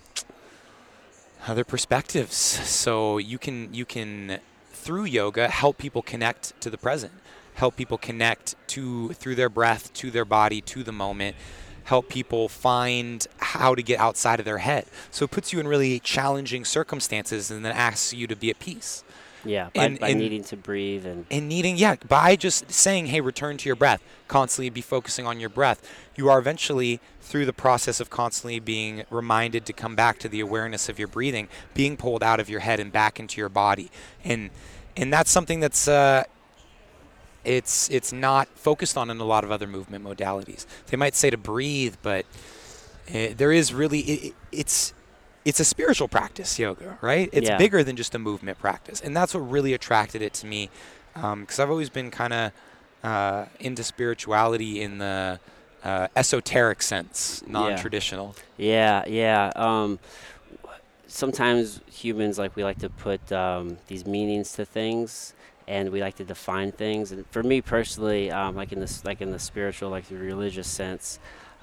other 1.46 1.64
perspectives. 1.64 2.34
So 2.34 3.18
you 3.18 3.38
can 3.38 3.72
you 3.72 3.84
can 3.84 4.38
through 4.70 5.04
yoga 5.04 5.48
help 5.48 5.78
people 5.78 6.02
connect 6.02 6.58
to 6.60 6.70
the 6.70 6.78
present, 6.78 7.12
help 7.54 7.76
people 7.76 7.98
connect 7.98 8.54
to 8.68 9.10
through 9.10 9.34
their 9.34 9.48
breath 9.48 9.92
to 9.94 10.10
their 10.10 10.24
body 10.24 10.60
to 10.62 10.82
the 10.82 10.92
moment, 10.92 11.36
help 11.84 12.08
people 12.08 12.48
find 12.48 13.26
how 13.38 13.74
to 13.74 13.82
get 13.82 13.98
outside 13.98 14.38
of 14.38 14.44
their 14.44 14.58
head. 14.58 14.86
So 15.10 15.24
it 15.24 15.30
puts 15.30 15.52
you 15.52 15.60
in 15.60 15.68
really 15.68 16.00
challenging 16.00 16.64
circumstances 16.64 17.50
and 17.50 17.64
then 17.64 17.72
asks 17.72 18.12
you 18.12 18.26
to 18.26 18.36
be 18.36 18.50
at 18.50 18.58
peace. 18.58 19.04
Yeah, 19.44 19.70
by, 19.74 19.84
And- 19.84 19.98
by 20.00 20.08
and- 20.08 20.18
needing 20.20 20.44
to 20.44 20.56
breathe 20.56 21.06
and 21.06 21.24
And 21.30 21.48
needing, 21.48 21.76
yeah, 21.76 21.96
by 22.08 22.34
just 22.36 22.70
saying, 22.72 23.06
hey, 23.06 23.20
return 23.20 23.56
to 23.58 23.68
your 23.68 23.76
breath, 23.76 24.02
constantly 24.26 24.70
be 24.70 24.80
focusing 24.80 25.26
on 25.26 25.38
your 25.40 25.48
breath, 25.48 25.80
you 26.16 26.28
are 26.28 26.38
eventually, 26.38 27.00
through 27.20 27.46
the 27.46 27.52
process 27.52 28.00
of 28.00 28.10
constantly 28.10 28.58
being 28.58 29.04
reminded 29.10 29.64
to 29.66 29.72
come 29.72 29.94
back 29.94 30.18
to 30.20 30.28
the 30.28 30.40
awareness 30.40 30.88
of 30.88 30.98
your 30.98 31.08
breathing, 31.08 31.48
being 31.74 31.96
pulled 31.96 32.22
out 32.22 32.40
of 32.40 32.48
your 32.50 32.60
head 32.60 32.80
and 32.80 32.90
back 32.92 33.20
into 33.20 33.40
your 33.40 33.48
body. 33.48 33.90
And 34.24 34.50
and 34.96 35.12
that's 35.12 35.30
something 35.30 35.60
that's 35.60 35.86
uh, 35.86 36.24
it's 37.44 37.88
it's 37.90 38.12
not 38.12 38.48
focused 38.56 38.96
on 38.96 39.10
in 39.10 39.18
a 39.20 39.24
lot 39.24 39.44
of 39.44 39.50
other 39.52 39.66
movement 39.66 40.04
modalities. 40.04 40.66
They 40.88 40.96
might 40.96 41.14
say 41.14 41.30
to 41.30 41.36
breathe, 41.36 41.94
but 42.02 42.26
uh, 43.14 43.28
there 43.36 43.52
is 43.52 43.72
really 43.72 44.00
it, 44.00 44.24
it- 44.30 44.34
it's 44.50 44.92
it's 45.44 45.60
a 45.60 45.64
spiritual 45.64 46.08
practice, 46.08 46.58
yoga, 46.58 46.98
right? 47.00 47.28
It's 47.32 47.48
Yeah. 47.48 47.56
bigger 47.58 47.82
than 47.84 47.96
just 47.96 48.14
a 48.14 48.18
movement 48.18 48.58
practice, 48.58 49.00
and 49.00 49.16
that's 49.16 49.34
what 49.34 49.40
really 49.40 49.72
attracted 49.74 50.22
it 50.22 50.32
to 50.34 50.46
me, 50.46 50.70
because 51.14 51.58
I've 51.58 51.70
always 51.70 51.90
been 51.90 52.10
kind 52.10 52.32
of 52.32 52.52
uh, 53.02 53.44
into 53.60 53.82
spirituality 53.84 54.82
in 54.82 54.98
the 54.98 55.40
uh, 55.84 56.08
esoteric 56.16 56.82
sense, 56.82 57.42
non-traditional. 57.46 58.34
Yeah, 58.56 59.04
yeah. 59.06 59.52
Um, 59.54 59.98
sometimes 61.06 61.80
humans 61.90 62.38
like 62.38 62.54
we 62.56 62.64
like 62.64 62.78
to 62.80 62.90
put 62.90 63.32
um, 63.32 63.78
these 63.86 64.04
meanings 64.04 64.52
to 64.54 64.64
things, 64.64 65.34
and 65.66 65.90
we 65.90 66.00
like 66.00 66.16
to 66.16 66.24
define 66.24 66.72
things. 66.72 67.12
And 67.12 67.24
for 67.30 67.42
me 67.42 67.60
personally, 67.60 68.30
um, 68.30 68.56
like 68.56 68.72
in 68.72 68.80
this, 68.80 69.04
like 69.04 69.20
in 69.20 69.30
the 69.30 69.38
spiritual, 69.38 69.90
like 69.90 70.08
the 70.08 70.16
religious 70.16 70.66
sense, 70.66 71.18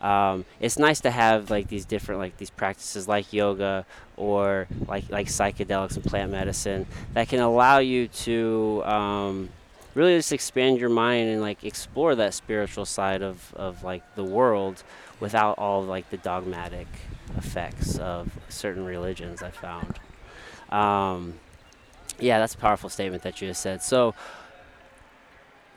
um, 0.05 0.45
it's 0.59 0.77
nice 0.77 1.01
to 1.01 1.09
have 1.09 1.49
like 1.49 1.67
these 1.67 1.83
different 1.83 2.21
like 2.21 2.37
these 2.37 2.51
practices 2.51 3.07
like 3.07 3.33
yoga 3.33 3.87
or 4.17 4.67
like 4.87 5.09
like 5.09 5.25
psychedelics 5.25 5.95
and 5.95 6.05
plant 6.05 6.31
medicine 6.31 6.85
that 7.13 7.27
can 7.27 7.39
allow 7.39 7.79
you 7.79 8.07
to 8.09 8.83
um, 8.85 9.49
really 9.95 10.15
just 10.15 10.31
expand 10.31 10.79
your 10.79 10.91
mind 10.91 11.29
and 11.29 11.41
like 11.41 11.63
explore 11.63 12.13
that 12.13 12.35
spiritual 12.35 12.85
side 12.85 13.23
of, 13.23 13.51
of 13.55 13.83
like 13.83 14.03
the 14.13 14.23
world 14.23 14.83
without 15.19 15.57
all 15.57 15.83
like 15.83 16.07
the 16.11 16.17
dogmatic 16.17 16.87
effects 17.35 17.97
of 17.97 18.29
certain 18.47 18.85
religions 18.85 19.41
I 19.41 19.49
found. 19.49 19.99
Um, 20.69 21.39
yeah, 22.19 22.37
that's 22.37 22.53
a 22.53 22.59
powerful 22.59 22.89
statement 22.89 23.23
that 23.23 23.41
you 23.41 23.47
just 23.47 23.61
said. 23.61 23.81
So 23.81 24.13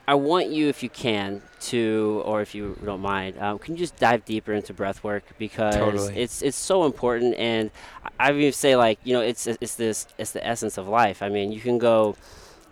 I 0.08 0.14
want 0.14 0.48
you, 0.48 0.68
if 0.68 0.82
you 0.82 0.88
can, 0.88 1.42
to, 1.60 2.22
or 2.24 2.40
if 2.40 2.54
you 2.54 2.78
don't 2.82 3.02
mind, 3.02 3.38
um, 3.38 3.58
can 3.58 3.74
you 3.74 3.78
just 3.78 3.98
dive 3.98 4.24
deeper 4.24 4.54
into 4.54 4.72
breath 4.72 5.04
work 5.04 5.22
because 5.36 5.74
Totally. 5.74 6.16
it's 6.16 6.40
it's 6.40 6.56
so 6.56 6.86
important, 6.86 7.34
and 7.34 7.70
I 8.18 8.32
even 8.32 8.52
say 8.52 8.74
like 8.74 8.98
you 9.04 9.12
know 9.12 9.20
it's 9.20 9.46
it's 9.46 9.74
this 9.74 10.06
it's 10.16 10.30
the 10.32 10.44
essence 10.44 10.78
of 10.78 10.88
life. 10.88 11.20
I 11.20 11.28
mean, 11.28 11.52
you 11.52 11.60
can 11.60 11.76
go, 11.76 12.16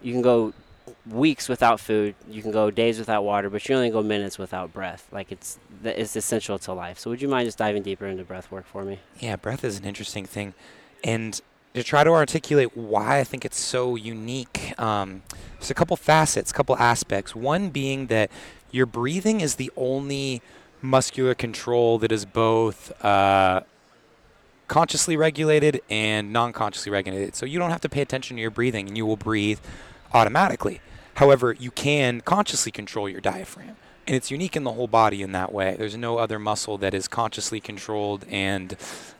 you 0.00 0.14
can 0.14 0.22
go 0.22 0.54
weeks 1.10 1.46
without 1.46 1.78
food, 1.78 2.14
you 2.26 2.40
can 2.40 2.52
go 2.52 2.70
days 2.70 2.98
without 2.98 3.22
water, 3.22 3.50
but 3.50 3.68
you 3.68 3.74
only 3.74 3.90
go 3.90 4.02
minutes 4.02 4.38
without 4.38 4.72
breath. 4.72 5.06
Like 5.12 5.30
it's 5.30 5.58
it's 5.84 6.16
essential 6.16 6.58
to 6.60 6.72
life. 6.72 6.98
So 6.98 7.10
would 7.10 7.20
you 7.20 7.28
mind 7.28 7.46
just 7.46 7.58
diving 7.58 7.82
deeper 7.82 8.06
into 8.06 8.24
breath 8.24 8.50
work 8.50 8.64
for 8.64 8.82
me? 8.82 9.00
Yeah, 9.20 9.36
breath 9.36 9.62
is 9.62 9.78
an 9.78 9.84
interesting 9.84 10.24
thing, 10.24 10.54
and 11.04 11.38
to 11.76 11.82
try 11.82 12.02
to 12.02 12.10
articulate 12.10 12.74
why 12.74 13.18
I 13.18 13.24
think 13.24 13.44
it's 13.44 13.58
so 13.58 13.96
unique, 13.96 14.72
um, 14.78 15.22
there's 15.58 15.70
a 15.70 15.74
couple 15.74 15.94
facets, 15.96 16.50
a 16.50 16.54
couple 16.54 16.74
aspects. 16.78 17.36
One 17.36 17.68
being 17.68 18.06
that 18.06 18.30
your 18.70 18.86
breathing 18.86 19.42
is 19.42 19.56
the 19.56 19.70
only 19.76 20.40
muscular 20.80 21.34
control 21.34 21.98
that 21.98 22.10
is 22.10 22.24
both 22.24 22.92
uh, 23.04 23.60
consciously 24.68 25.18
regulated 25.18 25.82
and 25.90 26.32
non-consciously 26.32 26.90
regulated. 26.90 27.36
So 27.36 27.44
you 27.44 27.58
don't 27.58 27.70
have 27.70 27.82
to 27.82 27.90
pay 27.90 28.00
attention 28.00 28.36
to 28.36 28.40
your 28.40 28.50
breathing, 28.50 28.88
and 28.88 28.96
you 28.96 29.04
will 29.04 29.18
breathe 29.18 29.60
automatically. 30.14 30.80
However, 31.16 31.52
you 31.52 31.70
can 31.70 32.22
consciously 32.22 32.72
control 32.72 33.06
your 33.06 33.20
diaphragm. 33.20 33.76
And 34.06 34.16
it's 34.16 34.30
unique 34.30 34.56
in 34.56 34.64
the 34.64 34.72
whole 34.72 34.86
body 34.86 35.20
in 35.20 35.32
that 35.32 35.52
way. 35.52 35.76
There's 35.78 35.96
no 35.96 36.16
other 36.16 36.38
muscle 36.38 36.78
that 36.78 36.94
is 36.94 37.06
consciously 37.06 37.60
controlled 37.60 38.24
and 38.30 38.76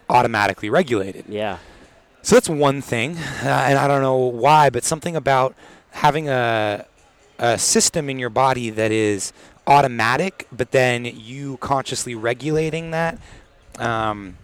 automatically 0.09 0.71
regulated. 0.71 1.27
Yeah. 1.29 1.59
So 2.27 2.35
that's 2.35 2.49
one 2.49 2.83
thing, 2.83 3.17
uh, 3.19 3.67
and 3.69 3.79
I 3.79 3.87
don't 3.87 4.03
know 4.03 4.17
why, 4.17 4.69
but 4.69 4.83
something 4.83 5.15
about 5.15 5.55
having 5.93 6.29
a 6.29 6.85
a 7.39 7.57
system 7.57 8.11
in 8.11 8.19
your 8.19 8.31
body 8.31 8.69
that 8.69 8.91
is 8.91 9.33
automatic, 9.65 10.49
but 10.51 10.73
then 10.73 11.05
you 11.05 11.57
consciously 11.59 12.17
regulating 12.17 12.91
that. 12.91 13.21
Um, 13.79 14.39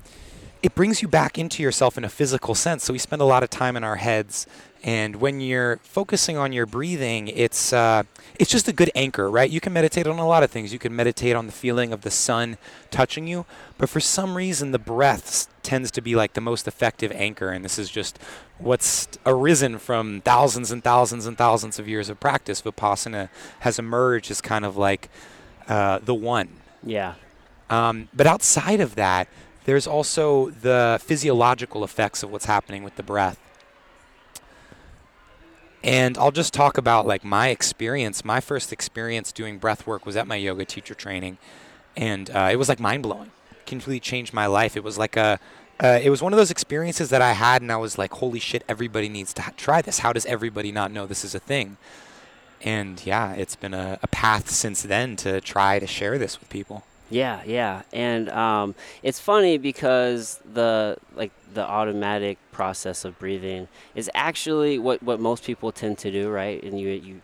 it 0.63 0.77
brings 0.77 1.03
you 1.03 1.09
back 1.09 1.39
into 1.39 1.61
yourself 1.61 1.99
in 1.99 2.05
a 2.05 2.09
physical 2.09 2.55
sense. 2.55 2.85
So 2.85 2.93
we 2.93 3.01
spend 3.01 3.21
a 3.21 3.25
lot 3.25 3.43
of 3.43 3.51
time 3.51 3.77
in 3.77 3.83
our 3.83 3.97
heads, 3.97 4.47
and 4.83 5.17
when 5.17 5.41
you're 5.41 5.77
focusing 5.79 6.37
on 6.37 6.53
your 6.53 6.67
breathing, 6.67 7.29
it's 7.29 7.73
uh, 7.73 8.03
it's 8.39 8.51
just 8.51 8.67
a 8.67 8.73
good 8.73 8.91
anchor, 8.97 9.31
right? 9.31 9.49
You 9.49 9.61
can 9.61 9.73
meditate 9.73 10.09
on 10.09 10.19
a 10.19 10.27
lot 10.27 10.43
of 10.43 10.51
things. 10.51 10.73
You 10.73 10.81
can 10.81 10.95
meditate 10.95 11.37
on 11.37 11.47
the 11.47 11.53
feeling 11.53 11.93
of 11.93 12.01
the 12.01 12.11
sun 12.11 12.59
touching 12.91 13.29
you, 13.29 13.47
but 13.79 13.89
for 13.89 14.01
some 14.01 14.37
reason, 14.37 14.73
the 14.73 14.81
breath 14.81 15.49
tends 15.63 15.93
to 15.93 16.01
be 16.01 16.17
like 16.17 16.33
the 16.33 16.41
most 16.41 16.67
effective 16.67 17.13
anchor. 17.13 17.51
And 17.51 17.65
this 17.65 17.79
is 17.79 17.91
just 17.91 18.19
what's 18.59 19.09
arisen 19.25 19.79
from 19.79 20.21
thousands 20.23 20.73
and 20.73 20.83
thousands 20.83 21.27
and 21.27 21.39
thousands 21.39 21.79
of 21.79 21.87
years 21.87 22.09
of 22.09 22.19
practice. 22.19 22.61
Vipassana 22.61 23.29
has 23.61 23.79
emerged 23.79 24.33
as 24.33 24.41
kind 24.41 24.65
of 24.65 24.77
like 24.77 25.09
uh, 25.69 26.01
the 26.03 26.15
one. 26.15 26.49
Yeah. 26.83 27.15
Um, 27.71 28.09
but 28.13 28.27
outside 28.27 28.81
of 28.81 28.97
that, 28.97 29.29
there's 29.65 29.87
also 29.87 30.51
the 30.51 30.99
physiological 31.01 31.85
effects 31.85 32.25
of 32.25 32.33
what's 32.33 32.47
happening 32.47 32.83
with 32.83 32.97
the 32.97 33.05
breath. 33.05 33.39
And 35.85 36.17
I'll 36.17 36.31
just 36.31 36.55
talk 36.55 36.79
about 36.79 37.07
like 37.07 37.25
my 37.25 37.49
experience. 37.49 38.25
My 38.25 38.41
first 38.41 38.73
experience 38.73 39.33
doing 39.33 39.59
breath 39.59 39.87
work 39.87 40.07
was 40.07 40.17
at 40.17 40.27
my 40.27 40.37
yoga 40.37 40.65
teacher 40.65 40.95
training, 40.95 41.39
and 41.97 42.31
uh, 42.31 42.49
it 42.53 42.57
was 42.57 42.69
like 42.69 42.79
mind 42.79 43.03
blowing. 43.03 43.33
Completely 43.67 44.01
changed 44.01 44.33
my 44.33 44.47
life. 44.47 44.77
It 44.77 44.85
was 44.85 44.97
like 44.97 45.17
a, 45.17 45.41
uh, 45.81 45.99
it 46.03 46.11
was 46.11 46.23
one 46.23 46.33
of 46.33 46.37
those 46.37 46.51
experiences 46.51 47.11
that 47.11 47.21
I 47.21 47.33
had, 47.33 47.63
and 47.63 47.73
I 47.73 47.77
was 47.77 47.99
like, 47.99 48.13
holy 48.13 48.39
shit, 48.39 48.65
everybody 48.69 49.09
needs 49.09 49.33
to 49.35 49.43
ha- 49.43 49.53
try 49.57 49.83
this. 49.83 50.01
How 50.01 50.13
does 50.13 50.27
everybody 50.27 50.71
not 50.71 50.93
know 50.93 51.07
this 51.07 51.25
is 51.25 51.35
a 51.35 51.41
thing? 51.41 51.77
And 52.63 53.05
yeah, 53.05 53.33
it's 53.33 53.57
been 53.57 53.75
a, 53.75 53.99
a 54.03 54.09
path 54.09 54.51
since 54.51 54.83
then 54.83 55.17
to 55.17 55.41
try 55.41 55.81
to 55.81 55.87
share 55.87 56.17
this 56.17 56.39
with 56.39 56.49
people. 56.49 56.85
Yeah, 57.13 57.43
yeah, 57.45 57.83
and 57.93 58.31
um, 58.31 58.75
it's 59.03 59.21
funny 59.21 59.59
because 59.59 60.41
the 60.51 60.97
like 61.15 61.31
the 61.53 61.63
automatic 61.63 62.39
process 62.53 63.05
of 63.05 63.19
breathing 63.19 63.69
is 63.95 64.11
actually 64.15 64.79
what, 64.79 65.03
what 65.03 65.21
most 65.21 65.45
people 65.45 65.73
tend 65.73 65.99
to 65.99 66.11
do, 66.11 66.31
right? 66.31 66.63
And 66.63 66.81
you 66.81 66.89
you 66.89 67.21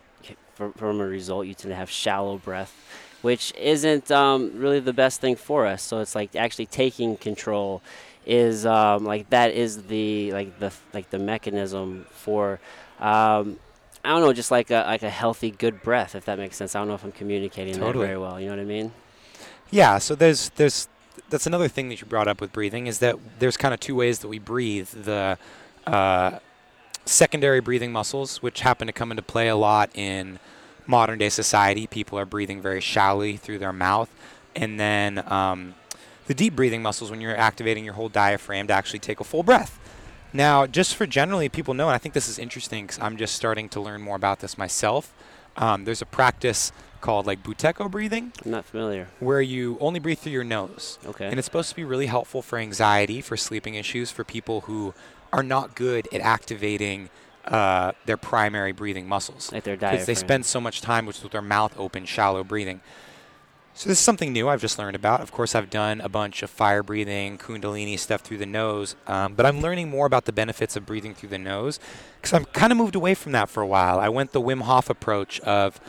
from, 0.53 0.73
from 0.73 1.01
a 1.01 1.07
result 1.07 1.47
you 1.47 1.55
tend 1.55 1.71
to 1.71 1.75
have 1.75 1.89
shallow 1.89 2.37
breath, 2.37 2.75
which 3.23 3.51
isn't 3.57 4.11
um, 4.11 4.51
really 4.59 4.79
the 4.79 4.93
best 4.93 5.21
thing 5.21 5.35
for 5.35 5.65
us. 5.65 5.81
So 5.81 6.01
it's 6.01 6.13
like 6.13 6.35
actually 6.35 6.67
taking 6.67 7.17
control 7.17 7.81
is 8.27 8.67
um, 8.67 9.05
like 9.05 9.31
that 9.31 9.53
is 9.53 9.87
the 9.87 10.31
like 10.33 10.59
the 10.59 10.71
like 10.93 11.09
the 11.09 11.19
mechanism 11.19 12.05
for. 12.11 12.59
Um, 12.99 13.57
I 14.05 14.09
don't 14.09 14.21
know, 14.21 14.33
just 14.33 14.51
like 14.51 14.69
a 14.69 14.83
like 14.85 15.01
a 15.01 15.09
healthy, 15.09 15.49
good 15.49 15.81
breath, 15.81 16.13
if 16.13 16.25
that 16.25 16.37
makes 16.37 16.57
sense. 16.57 16.75
I 16.75 16.79
don't 16.79 16.89
know 16.89 16.93
if 16.93 17.03
I'm 17.03 17.11
communicating 17.11 17.73
Totally. 17.73 18.05
that 18.05 18.11
very 18.11 18.17
well. 18.19 18.39
You 18.39 18.49
know 18.49 18.55
what 18.55 18.61
I 18.61 18.65
mean? 18.65 18.91
Yeah, 19.71 19.99
so 19.99 20.15
there's 20.15 20.49
there's 20.55 20.87
that's 21.29 21.45
another 21.45 21.67
thing 21.67 21.89
that 21.89 22.01
you 22.01 22.07
brought 22.07 22.27
up 22.27 22.41
with 22.41 22.51
breathing 22.51 22.87
is 22.87 22.99
that 22.99 23.17
there's 23.39 23.57
kind 23.57 23.73
of 23.73 23.79
two 23.79 23.95
ways 23.95 24.19
that 24.19 24.27
we 24.27 24.39
breathe. 24.39 24.89
The 24.89 25.37
uh, 25.85 26.39
secondary 27.05 27.59
breathing 27.59 27.91
muscles, 27.91 28.41
which 28.41 28.61
happen 28.61 28.87
to 28.87 28.93
come 28.93 29.11
into 29.11 29.23
play 29.23 29.47
a 29.47 29.55
lot 29.55 29.89
in 29.93 30.39
modern 30.87 31.19
day 31.19 31.29
society. 31.29 31.85
People 31.87 32.17
are 32.17 32.25
breathing 32.25 32.61
very 32.61 32.81
shallowly 32.81 33.37
through 33.37 33.59
their 33.59 33.73
mouth, 33.73 34.09
and 34.55 34.79
then 34.79 35.23
um, 35.31 35.75
the 36.27 36.33
deep 36.33 36.55
breathing 36.55 36.81
muscles 36.81 37.11
when 37.11 37.21
you're 37.21 37.37
activating 37.37 37.85
your 37.85 37.93
whole 37.93 38.09
diaphragm 38.09 38.67
to 38.67 38.73
actually 38.73 38.99
take 38.99 39.19
a 39.19 39.23
full 39.23 39.43
breath. 39.43 39.79
Now, 40.31 40.67
just 40.67 40.95
for 40.95 41.07
generally 41.07 41.49
people 41.49 41.73
know, 41.73 41.87
and 41.87 41.95
I 41.95 41.97
think 41.97 42.13
this 42.13 42.27
is 42.27 42.37
interesting 42.37 42.85
because 42.85 42.99
I'm 42.99 43.17
just 43.17 43.35
starting 43.35 43.67
to 43.69 43.81
learn 43.81 44.01
more 44.01 44.15
about 44.15 44.39
this 44.39 44.57
myself. 44.57 45.13
Um, 45.57 45.85
there's 45.85 46.01
a 46.01 46.05
practice 46.05 46.71
called 47.01 47.25
like 47.25 47.43
Buteyko 47.43 47.89
breathing 47.89 48.33
I'm 48.45 48.51
not 48.51 48.65
familiar. 48.65 49.07
where 49.19 49.41
you 49.41 49.77
only 49.79 49.99
breathe 49.99 50.19
through 50.19 50.31
your 50.33 50.43
nose. 50.43 50.99
Okay. 51.05 51.27
And 51.27 51.37
it's 51.37 51.45
supposed 51.45 51.69
to 51.69 51.75
be 51.75 51.83
really 51.83 52.07
helpful 52.07 52.41
for 52.41 52.57
anxiety, 52.57 53.21
for 53.21 53.37
sleeping 53.37 53.75
issues, 53.75 54.11
for 54.11 54.23
people 54.23 54.61
who 54.61 54.93
are 55.31 55.43
not 55.43 55.75
good 55.75 56.07
at 56.13 56.21
activating 56.21 57.09
uh, 57.45 57.93
their 58.05 58.17
primary 58.17 58.71
breathing 58.71 59.07
muscles. 59.07 59.51
like 59.51 59.63
their 59.63 59.75
diaphragm. 59.75 59.93
Because 59.93 60.05
they 60.05 60.15
spend 60.15 60.45
so 60.45 60.61
much 60.61 60.81
time 60.81 61.05
with, 61.05 61.21
their 61.31 61.41
mouth 61.41 61.73
open, 61.77 62.05
shallow 62.05 62.43
breathing. 62.43 62.81
So 63.73 63.87
this 63.87 63.97
is 63.97 64.03
something 64.03 64.33
new 64.33 64.49
I've 64.49 64.59
just 64.59 64.77
learned 64.77 64.95
about. 64.95 65.21
Of 65.21 65.31
course, 65.31 65.55
I've 65.55 65.69
done 65.69 66.01
a 66.01 66.09
bunch 66.09 66.43
of 66.43 66.49
fire 66.49 66.83
breathing, 66.83 67.37
kundalini 67.37 67.97
stuff 67.97 68.21
through 68.21 68.39
the 68.39 68.45
nose, 68.45 68.95
um, 69.07 69.35
but 69.35 69.45
I'm 69.45 69.61
learning 69.61 69.89
more 69.89 70.05
about 70.05 70.25
the 70.25 70.33
benefits 70.33 70.75
of 70.75 70.85
breathing 70.85 71.15
through 71.15 71.29
the 71.29 71.39
nose 71.39 71.79
because 72.17 72.33
I'm 72.33 72.45
kind 72.45 72.73
of 72.73 72.77
moved 72.77 72.95
away 72.95 73.13
from 73.13 73.31
that 73.31 73.49
for 73.49 73.61
a 73.61 73.67
while. 73.67 73.99
I 73.99 74.09
went 74.09 74.33
the 74.33 74.41
Wim 74.41 74.63
Hof 74.63 74.89
approach 74.89 75.39
of 75.41 75.79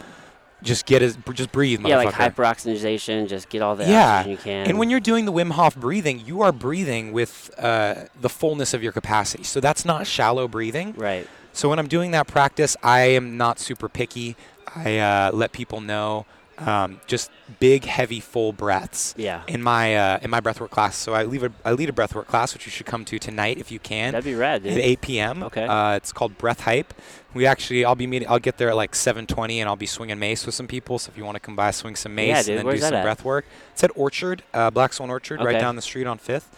just 0.63 0.87
get 0.87 1.03
as 1.03 1.17
just 1.33 1.53
breathe, 1.53 1.81
Yeah, 1.87 1.97
like 1.97 2.13
hyperoxygenation. 2.15 3.29
Just 3.29 3.49
get 3.49 3.63
all 3.63 3.77
the 3.77 3.85
Yeah, 3.87 4.19
oxygen 4.19 4.31
you 4.33 4.37
can. 4.39 4.67
And 4.69 4.79
when 4.79 4.91
you're 4.91 5.01
doing 5.01 5.25
the 5.25 5.33
Wim 5.33 5.53
Hof 5.53 5.77
breathing, 5.77 6.21
you 6.25 6.43
are 6.43 6.53
breathing 6.53 7.13
with 7.13 7.51
uh, 7.59 8.07
the 8.21 8.29
fullness 8.29 8.75
of 8.75 8.83
your 8.83 8.93
capacity. 8.93 9.45
So 9.45 9.61
that's 9.61 9.85
not 9.85 10.07
shallow 10.07 10.49
breathing. 10.49 10.95
right. 10.97 11.27
So 11.53 11.69
when 11.69 11.81
I'm 11.81 11.89
doing 11.89 12.13
that 12.13 12.29
practice, 12.29 12.77
I 12.81 13.01
am 13.01 13.37
not 13.37 13.59
super 13.59 13.89
picky. 13.89 14.37
I 14.77 14.99
uh, 14.99 15.31
let 15.35 15.51
people 15.51 15.81
know 15.81 16.25
um, 16.67 17.01
just 17.07 17.31
big, 17.59 17.85
heavy, 17.85 18.21
full 18.21 18.53
breaths 18.53 19.15
Yeah. 19.17 19.43
in 19.49 19.63
my 19.63 19.97
uh, 19.97 20.19
in 20.23 20.31
my 20.31 20.41
breathwork 20.41 20.71
class. 20.71 20.97
So 20.97 21.15
I 21.15 21.25
leave 21.25 21.43
a 21.43 21.53
I 21.65 21.73
lead 21.73 21.89
a 21.89 21.93
breathwork 21.93 22.27
class, 22.27 22.53
which 22.55 22.67
you 22.67 22.71
should 22.73 22.87
come 22.87 23.05
to 23.07 23.19
tonight 23.19 23.59
if 23.59 23.71
you 23.73 23.79
can. 23.79 24.13
That'd 24.13 24.25
be 24.25 24.35
rad, 24.35 24.67
at 24.67 24.77
8 24.79 25.01
p.m. 25.01 25.43
Okay. 25.45 25.65
Uh, 25.65 25.93
it's 25.97 26.13
called 26.13 26.37
Breath 26.39 26.61
Hype. 26.61 26.93
We 27.33 27.47
actually, 27.47 27.85
I'll 27.85 27.95
be 27.95 28.07
meeting. 28.09 28.29
I'll 28.29 28.41
get 28.41 28.59
there 28.59 28.69
at 28.71 28.77
like 28.77 28.93
7:20, 28.93 29.59
and 29.61 29.69
I'll 29.69 29.77
be 29.77 29.87
swinging 29.87 30.19
mace 30.19 30.45
with 30.47 30.55
some 30.55 30.67
people. 30.67 30.99
So 30.99 31.11
if 31.11 31.17
you 31.19 31.25
want 31.25 31.37
to 31.37 31.41
come 31.41 31.57
by, 31.57 31.71
swing 31.71 31.97
some 31.97 32.15
mace, 32.15 32.29
Yeah, 32.29 32.37
and 32.39 32.47
dude. 32.47 32.59
then 32.59 32.67
Where's 32.67 32.81
do 32.81 32.87
some 32.87 32.95
at? 32.95 33.03
breath 33.05 33.25
work. 33.25 33.45
It's 33.73 33.85
at 33.85 33.91
Orchard, 33.95 34.43
uh, 34.53 34.71
Black 34.71 34.93
Swan 34.93 35.11
Orchard, 35.11 35.41
right 35.43 35.59
down 35.61 35.77
the 35.77 35.83
street 35.83 36.07
on 36.07 36.19
Fifth. 36.19 36.49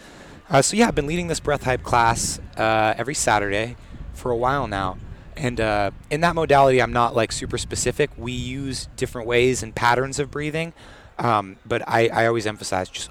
Uh, 0.50 0.60
so 0.62 0.76
yeah, 0.76 0.88
I've 0.88 0.94
been 0.94 1.06
leading 1.06 1.28
this 1.28 1.40
Breath 1.40 1.64
Hype 1.64 1.82
class 1.82 2.40
uh, 2.56 2.94
every 2.96 3.14
Saturday 3.14 3.76
for 4.14 4.30
a 4.30 4.36
while 4.36 4.66
now. 4.66 4.96
And 5.36 5.60
uh, 5.60 5.90
in 6.10 6.20
that 6.20 6.34
modality, 6.34 6.80
I'm 6.80 6.92
not 6.92 7.14
like 7.16 7.32
super 7.32 7.58
specific. 7.58 8.10
We 8.16 8.32
use 8.32 8.88
different 8.96 9.26
ways 9.26 9.62
and 9.62 9.74
patterns 9.74 10.18
of 10.18 10.30
breathing, 10.30 10.72
um, 11.18 11.56
but 11.64 11.82
I, 11.88 12.08
I 12.08 12.26
always 12.26 12.46
emphasize 12.46 12.88
just 12.88 13.10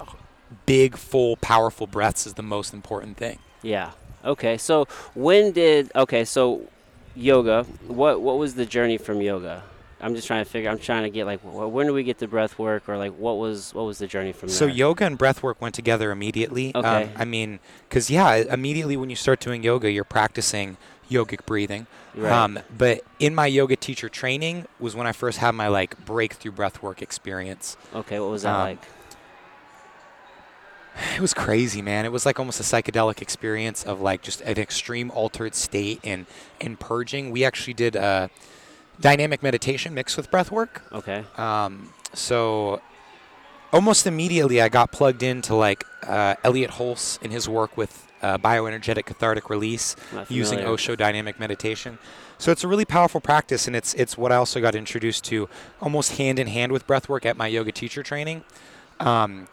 big, 0.66 0.96
full, 0.96 1.36
powerful 1.36 1.86
breaths 1.86 2.26
is 2.26 2.34
the 2.34 2.42
most 2.42 2.72
important 2.72 3.16
thing. 3.16 3.38
Yeah. 3.62 3.92
Okay. 4.24 4.56
So 4.58 4.86
when 5.14 5.52
did 5.52 5.90
okay? 5.96 6.24
So 6.24 6.68
yoga. 7.14 7.64
What 7.88 8.20
what 8.20 8.38
was 8.38 8.54
the 8.54 8.66
journey 8.66 8.98
from 8.98 9.20
yoga? 9.20 9.62
I'm 10.00 10.16
just 10.16 10.26
trying 10.26 10.44
to 10.44 10.50
figure. 10.50 10.68
I'm 10.68 10.80
trying 10.80 11.04
to 11.04 11.10
get 11.10 11.26
like 11.26 11.40
when 11.42 11.86
do 11.86 11.94
we 11.94 12.02
get 12.02 12.18
the 12.18 12.26
breath 12.26 12.58
work 12.58 12.88
or 12.88 12.96
like 12.96 13.12
what 13.12 13.38
was 13.38 13.72
what 13.72 13.84
was 13.84 13.98
the 13.98 14.06
journey 14.08 14.32
from 14.32 14.48
yoga? 14.48 14.58
So 14.58 14.66
there? 14.66 14.74
yoga 14.74 15.04
and 15.06 15.16
breath 15.16 15.42
work 15.42 15.60
went 15.60 15.74
together 15.74 16.10
immediately. 16.10 16.74
Um, 16.74 16.84
Okay. 16.84 17.10
I 17.16 17.24
mean, 17.24 17.60
because 17.88 18.10
yeah, 18.10 18.34
immediately 18.34 18.96
when 18.96 19.10
you 19.10 19.16
start 19.16 19.38
doing 19.40 19.62
yoga, 19.62 19.90
you're 19.90 20.04
practicing 20.04 20.76
yogic 21.10 21.44
breathing. 21.46 21.86
Right. 22.14 22.32
Um, 22.32 22.58
but 22.76 23.02
in 23.18 23.34
my 23.34 23.46
yoga 23.46 23.76
teacher 23.76 24.08
training 24.08 24.66
was 24.78 24.94
when 24.94 25.06
I 25.06 25.12
first 25.12 25.38
had 25.38 25.52
my 25.52 25.68
like 25.68 26.04
breakthrough 26.04 26.52
breath 26.52 26.82
work 26.82 27.02
experience. 27.02 27.76
okay. 27.94 28.20
What 28.20 28.30
was 28.30 28.42
that 28.42 28.54
um, 28.54 28.60
like? 28.60 28.84
It 31.16 31.20
was 31.20 31.32
crazy, 31.32 31.80
man. 31.80 32.04
It 32.04 32.12
was 32.12 32.26
like 32.26 32.38
almost 32.38 32.60
a 32.60 32.62
psychedelic 32.62 33.22
experience 33.22 33.82
of 33.82 34.02
like 34.02 34.20
just 34.20 34.42
an 34.42 34.58
extreme 34.58 35.10
altered 35.12 35.54
state 35.54 36.00
and 36.04 36.26
and 36.60 36.78
purging. 36.78 37.30
We 37.30 37.44
actually 37.44 37.74
did 37.74 37.96
a 37.96 38.28
dynamic 39.00 39.42
meditation 39.42 39.94
mixed 39.94 40.16
with 40.16 40.30
breath 40.30 40.50
work. 40.50 40.82
Okay. 40.92 41.24
Um, 41.36 41.94
so 42.12 42.82
almost 43.72 44.06
immediately, 44.06 44.60
I 44.60 44.68
got 44.68 44.92
plugged 44.92 45.22
into 45.22 45.54
like 45.54 45.84
uh, 46.06 46.34
Elliot 46.44 46.72
Hulse 46.72 47.20
in 47.22 47.30
his 47.30 47.48
work 47.48 47.76
with 47.76 48.06
uh, 48.22 48.38
bioenergetic 48.38 49.04
cathartic 49.04 49.50
release 49.50 49.96
using. 50.28 50.60
Osho 50.60 50.96
dynamic 50.96 51.38
meditation. 51.40 51.98
So 52.38 52.50
it's 52.50 52.64
a 52.64 52.68
really 52.68 52.84
powerful 52.84 53.20
practice, 53.20 53.66
and 53.66 53.76
it's 53.76 53.94
it's 53.94 54.16
what 54.16 54.32
I 54.32 54.36
also 54.36 54.60
got 54.60 54.74
introduced 54.74 55.24
to 55.24 55.48
almost 55.80 56.16
hand 56.16 56.38
in 56.38 56.46
hand 56.46 56.72
with 56.72 56.86
breath 56.86 57.08
work 57.08 57.26
at 57.26 57.36
my 57.36 57.46
yoga 57.46 57.72
teacher 57.72 58.02
training. 58.02 58.44
Um, 59.00 59.48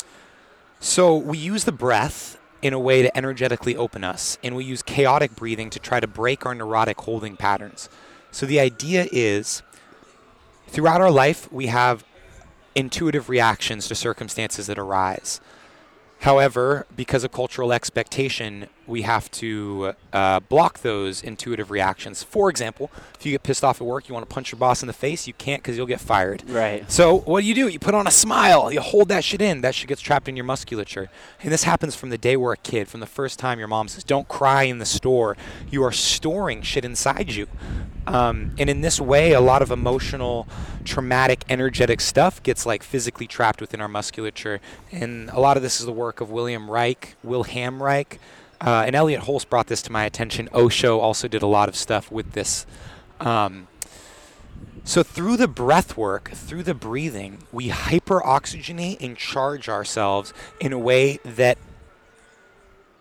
so 0.79 1.15
we 1.15 1.37
use 1.37 1.65
the 1.65 1.71
breath 1.71 2.39
in 2.61 2.73
a 2.73 2.79
way 2.79 3.01
to 3.01 3.17
energetically 3.17 3.75
open 3.75 4.03
us, 4.03 4.37
and 4.43 4.55
we 4.55 4.63
use 4.63 4.81
chaotic 4.81 5.35
breathing 5.35 5.69
to 5.69 5.79
try 5.79 5.99
to 5.99 6.07
break 6.07 6.45
our 6.45 6.55
neurotic 6.55 6.99
holding 7.01 7.35
patterns. 7.37 7.89
So 8.31 8.45
the 8.45 8.59
idea 8.59 9.07
is 9.11 9.61
throughout 10.67 11.01
our 11.01 11.11
life, 11.11 11.51
we 11.51 11.67
have 11.67 12.03
intuitive 12.75 13.29
reactions 13.29 13.87
to 13.87 13.95
circumstances 13.95 14.67
that 14.67 14.77
arise. 14.77 15.41
However, 16.19 16.85
because 16.95 17.23
of 17.23 17.31
cultural 17.31 17.71
expectation, 17.71 18.67
we 18.89 19.03
have 19.03 19.29
to 19.31 19.93
uh, 20.11 20.39
block 20.41 20.79
those 20.79 21.23
intuitive 21.23 21.71
reactions. 21.71 22.23
For 22.23 22.49
example, 22.49 22.91
if 23.17 23.25
you 23.25 23.31
get 23.31 23.43
pissed 23.43 23.63
off 23.63 23.79
at 23.79 23.87
work, 23.87 24.09
you 24.09 24.13
want 24.13 24.27
to 24.27 24.33
punch 24.33 24.51
your 24.51 24.59
boss 24.59 24.81
in 24.81 24.87
the 24.87 24.93
face, 24.93 25.27
you 25.27 25.33
can't 25.33 25.61
because 25.61 25.77
you'll 25.77 25.85
get 25.85 26.01
fired. 26.01 26.43
Right. 26.49 26.89
So 26.91 27.19
what 27.19 27.41
do 27.41 27.47
you 27.47 27.55
do? 27.55 27.67
You 27.67 27.79
put 27.79 27.93
on 27.93 28.07
a 28.07 28.11
smile. 28.11 28.71
You 28.71 28.81
hold 28.81 29.09
that 29.09 29.23
shit 29.23 29.41
in. 29.41 29.61
That 29.61 29.75
shit 29.75 29.87
gets 29.87 30.01
trapped 30.01 30.27
in 30.27 30.35
your 30.35 30.45
musculature. 30.45 31.09
And 31.41 31.51
this 31.51 31.63
happens 31.63 31.95
from 31.95 32.09
the 32.09 32.17
day 32.17 32.35
we're 32.35 32.53
a 32.53 32.57
kid, 32.57 32.87
from 32.87 32.99
the 32.99 33.05
first 33.05 33.39
time 33.39 33.59
your 33.59 33.67
mom 33.67 33.87
says, 33.87 34.03
"Don't 34.03 34.27
cry 34.27 34.63
in 34.63 34.79
the 34.79 34.85
store." 34.85 35.37
You 35.69 35.83
are 35.83 35.91
storing 35.91 36.61
shit 36.63 36.83
inside 36.83 37.31
you. 37.31 37.47
Um, 38.07 38.55
and 38.57 38.69
in 38.69 38.81
this 38.81 38.99
way, 38.99 39.33
a 39.33 39.41
lot 39.41 39.61
of 39.61 39.69
emotional, 39.69 40.47
traumatic, 40.83 41.43
energetic 41.47 42.01
stuff 42.01 42.41
gets 42.41 42.65
like 42.65 42.81
physically 42.81 43.27
trapped 43.27 43.61
within 43.61 43.81
our 43.81 43.87
musculature. 43.87 44.59
And 44.91 45.29
a 45.29 45.39
lot 45.39 45.57
of 45.57 45.63
this 45.63 45.79
is 45.79 45.85
the 45.85 45.91
work 45.91 46.19
of 46.19 46.31
William 46.31 46.71
Reich, 46.71 47.15
Wilhelm 47.23 47.83
Reich, 47.83 48.19
uh, 48.61 48.83
and 48.85 48.95
Elliot 48.95 49.23
Hulse 49.23 49.47
brought 49.47 49.67
this 49.67 49.81
to 49.83 49.91
my 49.91 50.05
attention. 50.05 50.49
Osho 50.53 50.99
also 50.99 51.27
did 51.27 51.41
a 51.41 51.47
lot 51.47 51.69
of 51.69 51.75
stuff 51.75 52.11
with 52.11 52.33
this. 52.33 52.65
Um, 53.19 53.67
so 54.83 55.03
through 55.03 55.37
the 55.37 55.47
breath 55.47 55.97
work, 55.97 56.31
through 56.31 56.63
the 56.63 56.73
breathing, 56.73 57.43
we 57.51 57.69
hyperoxygenate 57.69 58.97
and 59.01 59.15
charge 59.17 59.69
ourselves 59.69 60.33
in 60.59 60.73
a 60.73 60.79
way 60.79 61.19
that 61.23 61.57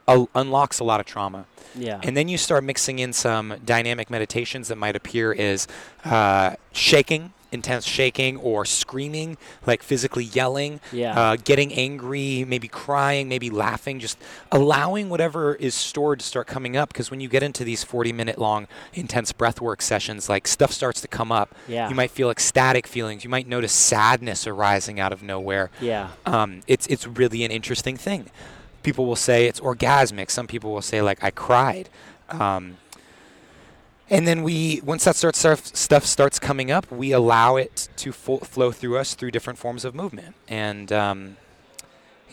un- 0.07 0.29
unlocks 0.35 0.81
a 0.81 0.85
lot 0.85 1.01
of 1.01 1.07
trauma. 1.07 1.47
Yeah. 1.75 2.01
And 2.03 2.17
then 2.17 2.29
you 2.29 2.39
start 2.39 2.65
mixing 2.65 2.99
in 2.99 3.13
some 3.13 3.57
dynamic 3.65 4.11
meditations 4.11 4.69
that 4.69 4.77
might 4.77 4.97
appear 4.97 5.33
as 5.33 5.67
uh, 6.05 6.57
shaking, 6.73 7.33
intense 7.51 7.85
shaking, 7.87 8.37
or 8.37 8.65
screaming, 8.65 9.37
like 9.67 9.83
physically 9.83 10.25
yelling, 10.25 10.81
Yeah. 10.93 11.19
uh, 11.19 11.37
getting 11.37 11.73
angry, 11.73 12.45
maybe 12.47 12.69
crying, 12.69 13.29
maybe 13.29 13.51
laughing, 13.51 14.01
just 14.01 14.19
allowing 14.53 15.09
whatever 15.09 15.55
is 15.55 15.75
stored 15.75 16.21
to 16.21 16.27
start 16.27 16.47
coming 16.47 16.77
up. 16.77 16.89
Because 16.93 17.11
when 17.11 17.21
you 17.21 17.29
get 17.29 17.43
into 17.43 17.65
these 17.65 17.83
40 17.85 18.13
minute 18.13 18.39
long 18.39 18.67
intense 18.95 19.33
breathwork 19.33 19.81
sessions, 19.83 20.29
like 20.29 20.47
stuff 20.47 20.73
starts 20.73 21.01
to 21.01 21.09
come 21.09 21.33
up. 21.33 21.55
Yeah. 21.67 21.89
You 21.89 21.95
might 21.95 22.11
feel 22.11 22.31
ecstatic 22.31 22.87
feelings. 22.87 23.25
You 23.25 23.31
might 23.31 23.47
notice 23.47 23.73
sadness 23.73 24.47
arising 24.47 25.01
out 25.01 25.13
of 25.13 25.23
nowhere 25.23 25.71
yeah. 25.81 26.11
um, 26.27 26.61
it's 26.67 26.87
it's 26.89 27.07
really 27.07 27.45
an 27.45 27.51
interesting 27.51 27.97
thing. 27.97 28.31
People 28.83 29.07
will 29.07 29.17
say 29.17 29.47
it's 29.47 29.61
orgasmic. 29.61 30.31
Some 30.31 30.47
people 30.47 30.73
will 30.73 30.83
say 30.83 31.01
like 31.03 31.23
I 31.23 31.31
cried. 31.31 31.89
Um, 32.29 32.77
and 34.11 34.27
then 34.27 34.43
we, 34.43 34.81
once 34.85 35.05
that 35.05 35.17
starts 35.17 35.39
stuff, 35.39 36.05
starts 36.07 36.39
coming 36.39 36.71
up, 36.71 36.91
we 36.91 37.13
allow 37.13 37.57
it 37.57 37.89
to 37.97 38.13
fo- 38.13 38.39
flow 38.39 38.73
through 38.73 38.99
us 38.99 39.15
through 39.15 39.31
different 39.31 39.59
forms 39.59 39.85
of 39.85 39.95
movement. 39.95 40.35
And 40.49 40.91
um, 40.93 41.37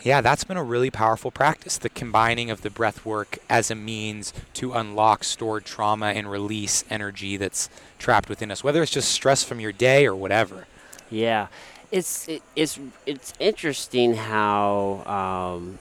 yeah, 0.02 0.20
that's 0.20 0.44
been 0.44 0.56
a 0.56 0.62
really 0.62 0.90
powerful 0.90 1.30
practice. 1.30 1.78
The 1.78 1.88
combining 1.88 2.50
of 2.50 2.62
the 2.62 2.70
breath 2.70 3.04
work 3.04 3.38
as 3.48 3.70
a 3.70 3.74
means 3.74 4.32
to 4.54 4.72
unlock 4.72 5.24
stored 5.24 5.64
trauma 5.64 6.06
and 6.06 6.30
release 6.30 6.84
energy 6.88 7.36
that's 7.36 7.68
trapped 7.98 8.28
within 8.28 8.50
us, 8.50 8.62
whether 8.62 8.82
it's 8.82 8.92
just 8.92 9.10
stress 9.10 9.42
from 9.42 9.60
your 9.60 9.72
day 9.72 10.06
or 10.06 10.14
whatever. 10.14 10.66
Yeah, 11.10 11.48
it's 11.90 12.28
it, 12.28 12.42
it's 12.54 12.78
it's 13.04 13.32
interesting 13.38 14.14
how 14.14 15.02
um, 15.54 15.78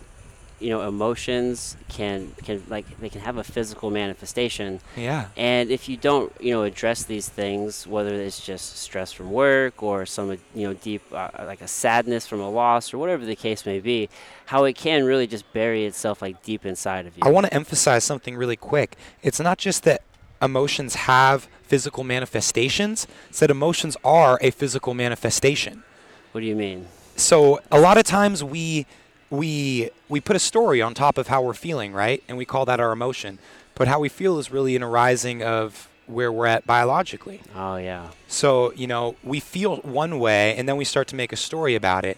you 0.59 0.69
know 0.69 0.87
emotions 0.87 1.75
can 1.89 2.31
can 2.43 2.63
like 2.69 2.85
they 2.99 3.09
can 3.09 3.21
have 3.21 3.37
a 3.37 3.43
physical 3.43 3.91
manifestation, 3.91 4.79
Yeah. 4.95 5.27
and 5.35 5.69
if 5.69 5.89
you 5.89 5.97
don't 5.97 6.31
you 6.39 6.53
know 6.53 6.63
address 6.63 7.03
these 7.03 7.27
things, 7.29 7.85
whether 7.85 8.13
it's 8.15 8.39
just 8.45 8.77
stress 8.77 9.11
from 9.11 9.31
work 9.31 9.83
or 9.83 10.05
some 10.05 10.29
uh, 10.31 10.35
you 10.53 10.67
know 10.67 10.73
deep 10.73 11.01
uh, 11.11 11.29
like 11.39 11.61
a 11.61 11.67
sadness 11.67 12.25
from 12.27 12.39
a 12.39 12.49
loss 12.49 12.93
or 12.93 12.97
whatever 12.97 13.25
the 13.25 13.35
case 13.35 13.65
may 13.65 13.79
be, 13.79 14.09
how 14.45 14.63
it 14.63 14.73
can 14.73 15.03
really 15.03 15.27
just 15.27 15.51
bury 15.53 15.85
itself 15.85 16.21
like 16.21 16.41
deep 16.43 16.65
inside 16.65 17.05
of 17.05 17.17
you. 17.17 17.23
I 17.25 17.29
want 17.29 17.45
to 17.47 17.53
emphasize 17.53 18.03
something 18.03 18.35
really 18.37 18.55
quick. 18.55 18.95
It's 19.23 19.39
not 19.39 19.57
just 19.57 19.83
that 19.83 20.01
emotions 20.41 20.95
have 20.95 21.47
physical 21.63 22.03
manifestations, 22.03 23.07
it's 23.29 23.39
that 23.39 23.49
emotions 23.49 23.97
are 24.03 24.37
a 24.41 24.51
physical 24.51 24.93
manifestation. 24.93 25.83
what 26.31 26.41
do 26.41 26.47
you 26.47 26.55
mean? 26.55 26.87
So 27.15 27.61
a 27.71 27.79
lot 27.79 27.97
of 27.97 28.03
times 28.03 28.43
we 28.43 28.85
we 29.29 29.89
we 30.09 30.19
put 30.21 30.35
a 30.35 30.39
story 30.39 30.81
on 30.81 30.93
top 30.93 31.17
of 31.17 31.27
how 31.27 31.41
we're 31.41 31.53
feeling, 31.53 31.93
right? 31.93 32.23
And 32.27 32.37
we 32.37 32.45
call 32.45 32.65
that 32.65 32.79
our 32.79 32.91
emotion. 32.91 33.39
But 33.75 33.87
how 33.87 33.99
we 33.99 34.09
feel 34.09 34.39
is 34.39 34.51
really 34.51 34.75
an 34.75 34.83
arising 34.83 35.43
of 35.43 35.89
where 36.07 36.31
we're 36.31 36.45
at 36.45 36.65
biologically. 36.67 37.41
Oh 37.55 37.77
yeah, 37.77 38.09
So, 38.27 38.71
you 38.73 38.85
know, 38.87 39.15
we 39.23 39.39
feel 39.39 39.77
one 39.77 40.19
way 40.19 40.55
and 40.55 40.69
then 40.69 40.77
we 40.77 40.85
start 40.85 41.07
to 41.09 41.15
make 41.15 41.33
a 41.33 41.35
story 41.35 41.73
about 41.75 42.05
it. 42.05 42.17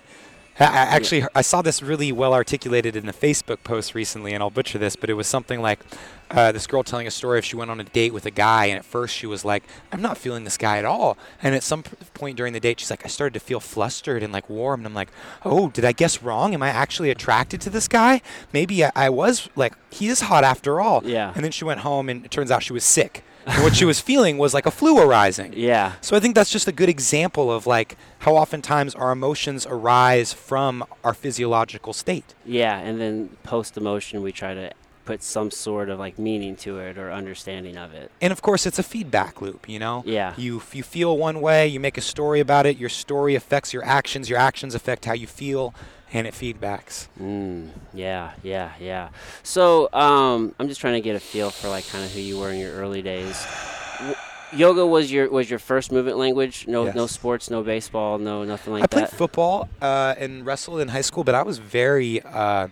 I, 0.59 0.65
I 0.65 0.67
actually, 0.67 1.23
I 1.35 1.41
saw 1.41 1.61
this 1.61 1.81
really 1.81 2.11
well 2.11 2.33
articulated 2.33 2.95
in 2.95 3.07
a 3.07 3.13
Facebook 3.13 3.63
post 3.63 3.93
recently, 3.95 4.33
and 4.33 4.41
I'll 4.41 4.49
butcher 4.49 4.77
this, 4.77 4.95
but 4.95 5.09
it 5.09 5.13
was 5.13 5.27
something 5.27 5.61
like 5.61 5.79
uh, 6.31 6.51
this 6.51 6.67
girl 6.67 6.83
telling 6.83 7.07
a 7.07 7.11
story 7.11 7.39
if 7.39 7.45
she 7.45 7.55
went 7.55 7.71
on 7.71 7.79
a 7.79 7.83
date 7.83 8.13
with 8.13 8.25
a 8.25 8.31
guy, 8.31 8.65
and 8.65 8.77
at 8.77 8.85
first 8.85 9.15
she 9.15 9.27
was 9.27 9.45
like, 9.45 9.63
I'm 9.91 10.01
not 10.01 10.17
feeling 10.17 10.43
this 10.43 10.57
guy 10.57 10.77
at 10.77 10.85
all. 10.85 11.17
And 11.41 11.55
at 11.55 11.63
some 11.63 11.83
p- 11.83 11.95
point 12.13 12.37
during 12.37 12.53
the 12.53 12.59
date, 12.59 12.79
she's 12.79 12.89
like, 12.89 13.05
I 13.05 13.07
started 13.07 13.33
to 13.35 13.39
feel 13.39 13.59
flustered 13.59 14.23
and 14.23 14.33
like 14.33 14.49
warm. 14.49 14.81
And 14.81 14.87
I'm 14.87 14.93
like, 14.93 15.09
oh, 15.45 15.69
did 15.69 15.85
I 15.85 15.91
guess 15.91 16.23
wrong? 16.23 16.53
Am 16.53 16.63
I 16.63 16.69
actually 16.69 17.11
attracted 17.11 17.61
to 17.61 17.69
this 17.69 17.87
guy? 17.87 18.21
Maybe 18.51 18.83
I, 18.83 18.91
I 18.95 19.09
was 19.09 19.49
like, 19.55 19.73
he 19.91 20.07
is 20.07 20.21
hot 20.21 20.43
after 20.43 20.81
all. 20.81 21.01
Yeah. 21.05 21.31
And 21.35 21.43
then 21.43 21.51
she 21.51 21.65
went 21.65 21.81
home, 21.81 22.09
and 22.09 22.25
it 22.25 22.31
turns 22.31 22.51
out 22.51 22.63
she 22.63 22.73
was 22.73 22.83
sick. 22.83 23.23
And 23.47 23.63
what 23.63 23.75
she 23.75 23.85
was 23.85 23.99
feeling 23.99 24.37
was 24.37 24.53
like 24.53 24.65
a 24.65 24.71
flu 24.71 24.99
arising. 24.99 25.53
Yeah. 25.55 25.93
So 26.01 26.15
I 26.15 26.19
think 26.19 26.35
that's 26.35 26.51
just 26.51 26.67
a 26.67 26.71
good 26.71 26.89
example 26.89 27.51
of 27.51 27.65
like 27.65 27.97
how 28.19 28.35
oftentimes 28.35 28.93
our 28.95 29.11
emotions 29.11 29.65
arise 29.65 30.33
from 30.33 30.85
our 31.03 31.13
physiological 31.13 31.93
state. 31.93 32.35
Yeah, 32.45 32.77
and 32.77 32.99
then 32.99 33.29
post 33.43 33.77
emotion, 33.77 34.21
we 34.21 34.31
try 34.31 34.53
to 34.53 34.71
put 35.05 35.23
some 35.23 35.49
sort 35.49 35.89
of 35.89 35.97
like 35.97 36.19
meaning 36.19 36.57
to 36.57 36.79
it 36.79 36.97
or 36.97 37.11
understanding 37.11 37.77
of 37.77 37.93
it. 37.93 38.11
And 38.21 38.33
of 38.33 38.41
course, 38.41 38.65
it's 38.65 38.77
a 38.77 38.83
feedback 38.83 39.41
loop, 39.41 39.69
you 39.69 39.79
know? 39.79 40.03
Yeah. 40.05 40.33
You, 40.35 40.61
you 40.73 40.83
feel 40.83 41.17
one 41.17 41.39
way, 41.39 41.65
you 41.65 41.79
make 41.79 41.97
a 41.97 42.01
story 42.01 42.41
about 42.41 42.65
it, 42.65 42.77
your 42.77 42.89
story 42.89 43.33
affects 43.33 43.71
your 43.71 43.85
actions, 43.85 44.29
your 44.29 44.37
actions 44.37 44.75
affect 44.75 45.05
how 45.05 45.13
you 45.13 45.25
feel, 45.25 45.73
and 46.13 46.25
it 46.27 46.33
feedbacks. 46.33 47.07
Mm, 47.19 47.69
yeah, 47.93 48.31
yeah, 48.43 48.71
yeah. 48.79 49.09
So 49.43 49.89
um, 49.93 50.55
I'm 50.59 50.67
just 50.67 50.79
trying 50.81 50.93
to 50.95 51.01
get 51.01 51.15
a 51.15 51.19
feel 51.19 51.49
for 51.49 51.69
like 51.69 51.87
kind 51.89 52.03
of 52.05 52.11
who 52.11 52.19
you 52.19 52.39
were 52.39 52.51
in 52.51 52.59
your 52.59 52.73
early 52.73 53.01
days. 53.01 53.45
W- 53.99 54.15
yoga 54.53 54.85
was 54.85 55.11
your 55.11 55.29
was 55.29 55.49
your 55.49 55.59
first 55.59 55.91
movement 55.91 56.17
language. 56.17 56.65
No, 56.67 56.85
no 56.95 57.07
sports, 57.07 57.49
no 57.49 57.63
baseball, 57.63 58.17
no 58.17 58.43
nothing 58.43 58.73
like 58.73 58.83
I 58.83 58.87
played 58.87 59.05
that. 59.05 59.11
football 59.13 59.67
uh, 59.81 60.15
and 60.17 60.45
wrestled 60.45 60.79
in 60.79 60.89
high 60.89 61.01
school, 61.01 61.23
but 61.23 61.35
I 61.35 61.43
was 61.43 61.57
very, 61.59 62.21
uh, 62.21 62.69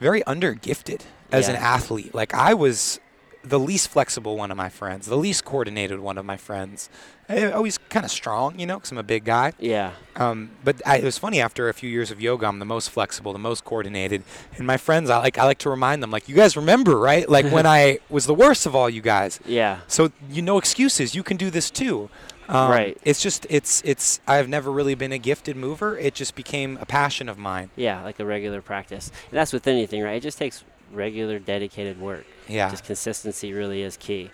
very 0.00 0.22
undergifted 0.22 1.02
as 1.32 1.48
an 1.48 1.56
athlete. 1.56 2.14
Like 2.14 2.32
I 2.34 2.54
was 2.54 3.00
the 3.48 3.58
least 3.60 3.88
flexible 3.88 4.36
one 4.36 4.50
of 4.50 4.56
my 4.56 4.68
friends, 4.68 5.06
the 5.06 5.16
least 5.16 5.44
coordinated 5.44 6.00
one 6.00 6.18
of 6.18 6.24
my 6.24 6.36
friends. 6.36 6.88
I, 7.28 7.50
always 7.52 7.78
kind 7.78 8.04
of 8.04 8.10
strong, 8.10 8.58
you 8.58 8.66
know, 8.66 8.76
because 8.76 8.92
I'm 8.92 8.98
a 8.98 9.02
big 9.02 9.24
guy. 9.24 9.52
yeah, 9.58 9.92
Um, 10.14 10.50
but 10.64 10.80
I, 10.86 10.98
it 10.98 11.04
was 11.04 11.18
funny. 11.18 11.40
After 11.40 11.68
a 11.68 11.74
few 11.74 11.90
years 11.90 12.10
of 12.10 12.20
yoga, 12.20 12.46
I'm 12.46 12.58
the 12.60 12.64
most 12.64 12.90
flexible, 12.90 13.32
the 13.32 13.38
most 13.38 13.64
coordinated. 13.64 14.22
And 14.56 14.66
my 14.66 14.76
friends, 14.76 15.10
I 15.10 15.18
like, 15.18 15.36
I 15.38 15.44
like 15.44 15.58
to 15.58 15.70
remind 15.70 16.02
them, 16.02 16.10
like, 16.10 16.28
you 16.28 16.34
guys 16.36 16.56
remember, 16.56 16.98
right? 16.98 17.28
Like 17.28 17.46
when 17.50 17.66
I 17.78 17.98
was 18.10 18.26
the 18.26 18.34
worst 18.34 18.66
of 18.66 18.74
all 18.76 18.88
you 18.88 19.00
guys. 19.02 19.40
yeah, 19.44 19.80
So 19.88 20.10
you 20.30 20.42
no 20.42 20.58
excuses. 20.58 21.14
You 21.14 21.22
can 21.22 21.36
do 21.36 21.50
this 21.50 21.70
too. 21.70 22.10
Um, 22.48 22.70
Right. 22.70 22.96
It's 23.04 23.20
just 23.20 23.44
it's 23.50 23.82
it's. 23.84 24.20
I've 24.28 24.48
never 24.48 24.70
really 24.70 24.94
been 24.94 25.10
a 25.10 25.18
gifted 25.18 25.56
mover. 25.56 25.98
It 25.98 26.14
just 26.14 26.36
became 26.36 26.78
a 26.80 26.86
passion 26.86 27.28
of 27.28 27.38
mine. 27.38 27.70
yeah. 27.74 28.04
Like 28.04 28.20
a 28.20 28.24
regular 28.24 28.62
practice. 28.62 29.10
And 29.30 29.36
that's 29.38 29.52
with 29.52 29.66
anything, 29.66 30.00
right? 30.02 30.14
It 30.16 30.22
just 30.22 30.38
takes 30.38 30.62
regular, 30.92 31.38
dedicated 31.38 32.00
work. 32.00 32.24
Yeah. 32.48 32.70
Just 32.70 32.84
consistency 32.84 33.52
really 33.52 33.82
is 33.82 33.96
key. 33.96 34.30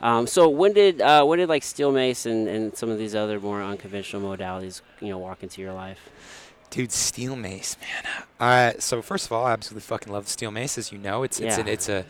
Um, 0.00 0.26
so 0.26 0.48
when 0.48 0.72
did 0.74 1.00
uh, 1.00 1.24
when 1.24 1.38
did 1.38 1.48
like 1.48 1.62
steel 1.62 1.90
mace 1.90 2.26
and, 2.26 2.46
and 2.48 2.76
some 2.76 2.90
of 2.90 2.98
these 2.98 3.14
other 3.14 3.40
more 3.40 3.62
unconventional 3.62 4.20
modalities 4.36 4.82
you 5.00 5.08
know 5.08 5.18
walk 5.18 5.42
into 5.42 5.62
your 5.62 5.72
life? 5.72 6.10
Dude, 6.68 6.92
steel 6.92 7.34
mace, 7.36 7.76
man. 7.80 8.12
Uh, 8.38 8.72
so 8.78 9.00
first 9.00 9.26
of 9.26 9.32
all, 9.32 9.46
I 9.46 9.52
absolutely 9.52 9.82
fucking 9.86 10.12
love 10.12 10.28
steel 10.28 10.50
mace. 10.50 10.76
As 10.76 10.92
you 10.92 10.98
know, 10.98 11.22
it's 11.22 11.40
it's 11.40 11.56
Yeah. 11.56 11.62
an, 11.62 11.68
it's 11.68 11.88
a 11.88 12.04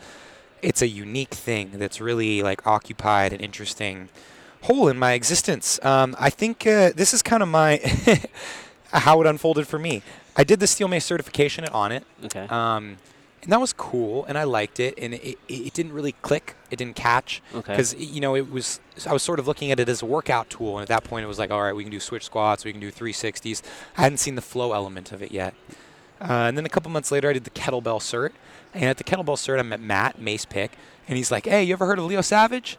it's 0.61 0.81
a 0.81 0.87
unique 0.87 1.33
thing 1.33 1.71
that's 1.75 2.01
really 2.01 2.41
like 2.41 2.65
occupied 2.67 3.31
an 3.31 3.39
interesting 3.39 4.09
hole 4.63 4.89
in 4.89 4.97
my 4.99 5.13
existence. 5.13 5.79
Um, 5.85 6.13
I 6.19 6.29
think 6.29 6.67
uh, 6.67 6.91
this 6.93 7.13
is 7.13 7.21
kind 7.21 7.41
of 7.41 7.47
my 7.47 7.79
how 8.91 9.21
it 9.21 9.27
unfolded 9.27 9.67
for 9.67 9.79
me. 9.79 10.01
I 10.35 10.43
did 10.43 10.59
the 10.59 10.67
steel 10.67 10.87
mace 10.87 11.05
certification 11.05 11.63
at 11.63 11.71
Onnit. 11.71 12.03
Okay. 12.25 12.47
Um, 12.49 12.97
and 13.47 13.53
that 13.53 13.61
was 13.61 13.71
cool, 13.71 14.25
and 14.25 14.37
I 14.37 14.43
liked 14.43 14.77
it, 14.81 14.93
and 14.97 15.13
it, 15.13 15.37
it, 15.47 15.73
didn't 15.73 15.93
really 15.93 16.11
click. 16.21 16.57
It 16.69 16.75
didn't 16.75 16.97
catch 16.97 17.41
Okay. 17.55 17.71
because 17.71 17.95
you 17.95 18.19
know 18.19 18.35
it 18.35 18.51
was. 18.51 18.81
I 19.07 19.13
was 19.13 19.23
sort 19.23 19.39
of 19.39 19.47
looking 19.47 19.71
at 19.71 19.79
it 19.79 19.87
as 19.87 20.01
a 20.01 20.05
workout 20.05 20.49
tool, 20.49 20.77
and 20.77 20.81
at 20.81 20.89
that 20.89 21.05
point, 21.05 21.23
it 21.23 21.27
was 21.27 21.39
like, 21.39 21.49
all 21.49 21.61
right, 21.63 21.73
we 21.73 21.83
can 21.83 21.91
do 21.91 22.01
switch 22.01 22.25
squats, 22.25 22.65
we 22.65 22.73
can 22.73 22.81
do 22.81 22.91
360s. 22.91 23.61
I 23.97 24.01
hadn't 24.01 24.17
seen 24.17 24.35
the 24.35 24.41
flow 24.41 24.73
element 24.73 25.13
of 25.13 25.21
it 25.23 25.31
yet. 25.31 25.53
Uh, 26.19 26.25
and 26.49 26.57
then 26.57 26.65
a 26.65 26.69
couple 26.69 26.91
months 26.91 27.09
later, 27.09 27.29
I 27.29 27.33
did 27.33 27.45
the 27.45 27.49
kettlebell 27.51 28.01
cert, 28.01 28.31
and 28.73 28.83
at 28.83 28.97
the 28.97 29.05
kettlebell 29.05 29.37
cert, 29.37 29.59
I 29.59 29.61
met 29.61 29.79
Matt 29.79 30.19
Mace 30.19 30.43
Pick, 30.43 30.73
and 31.07 31.15
he's 31.15 31.31
like, 31.31 31.45
"Hey, 31.45 31.63
you 31.63 31.71
ever 31.71 31.85
heard 31.85 31.99
of 31.99 32.05
Leo 32.05 32.19
Savage?" 32.19 32.77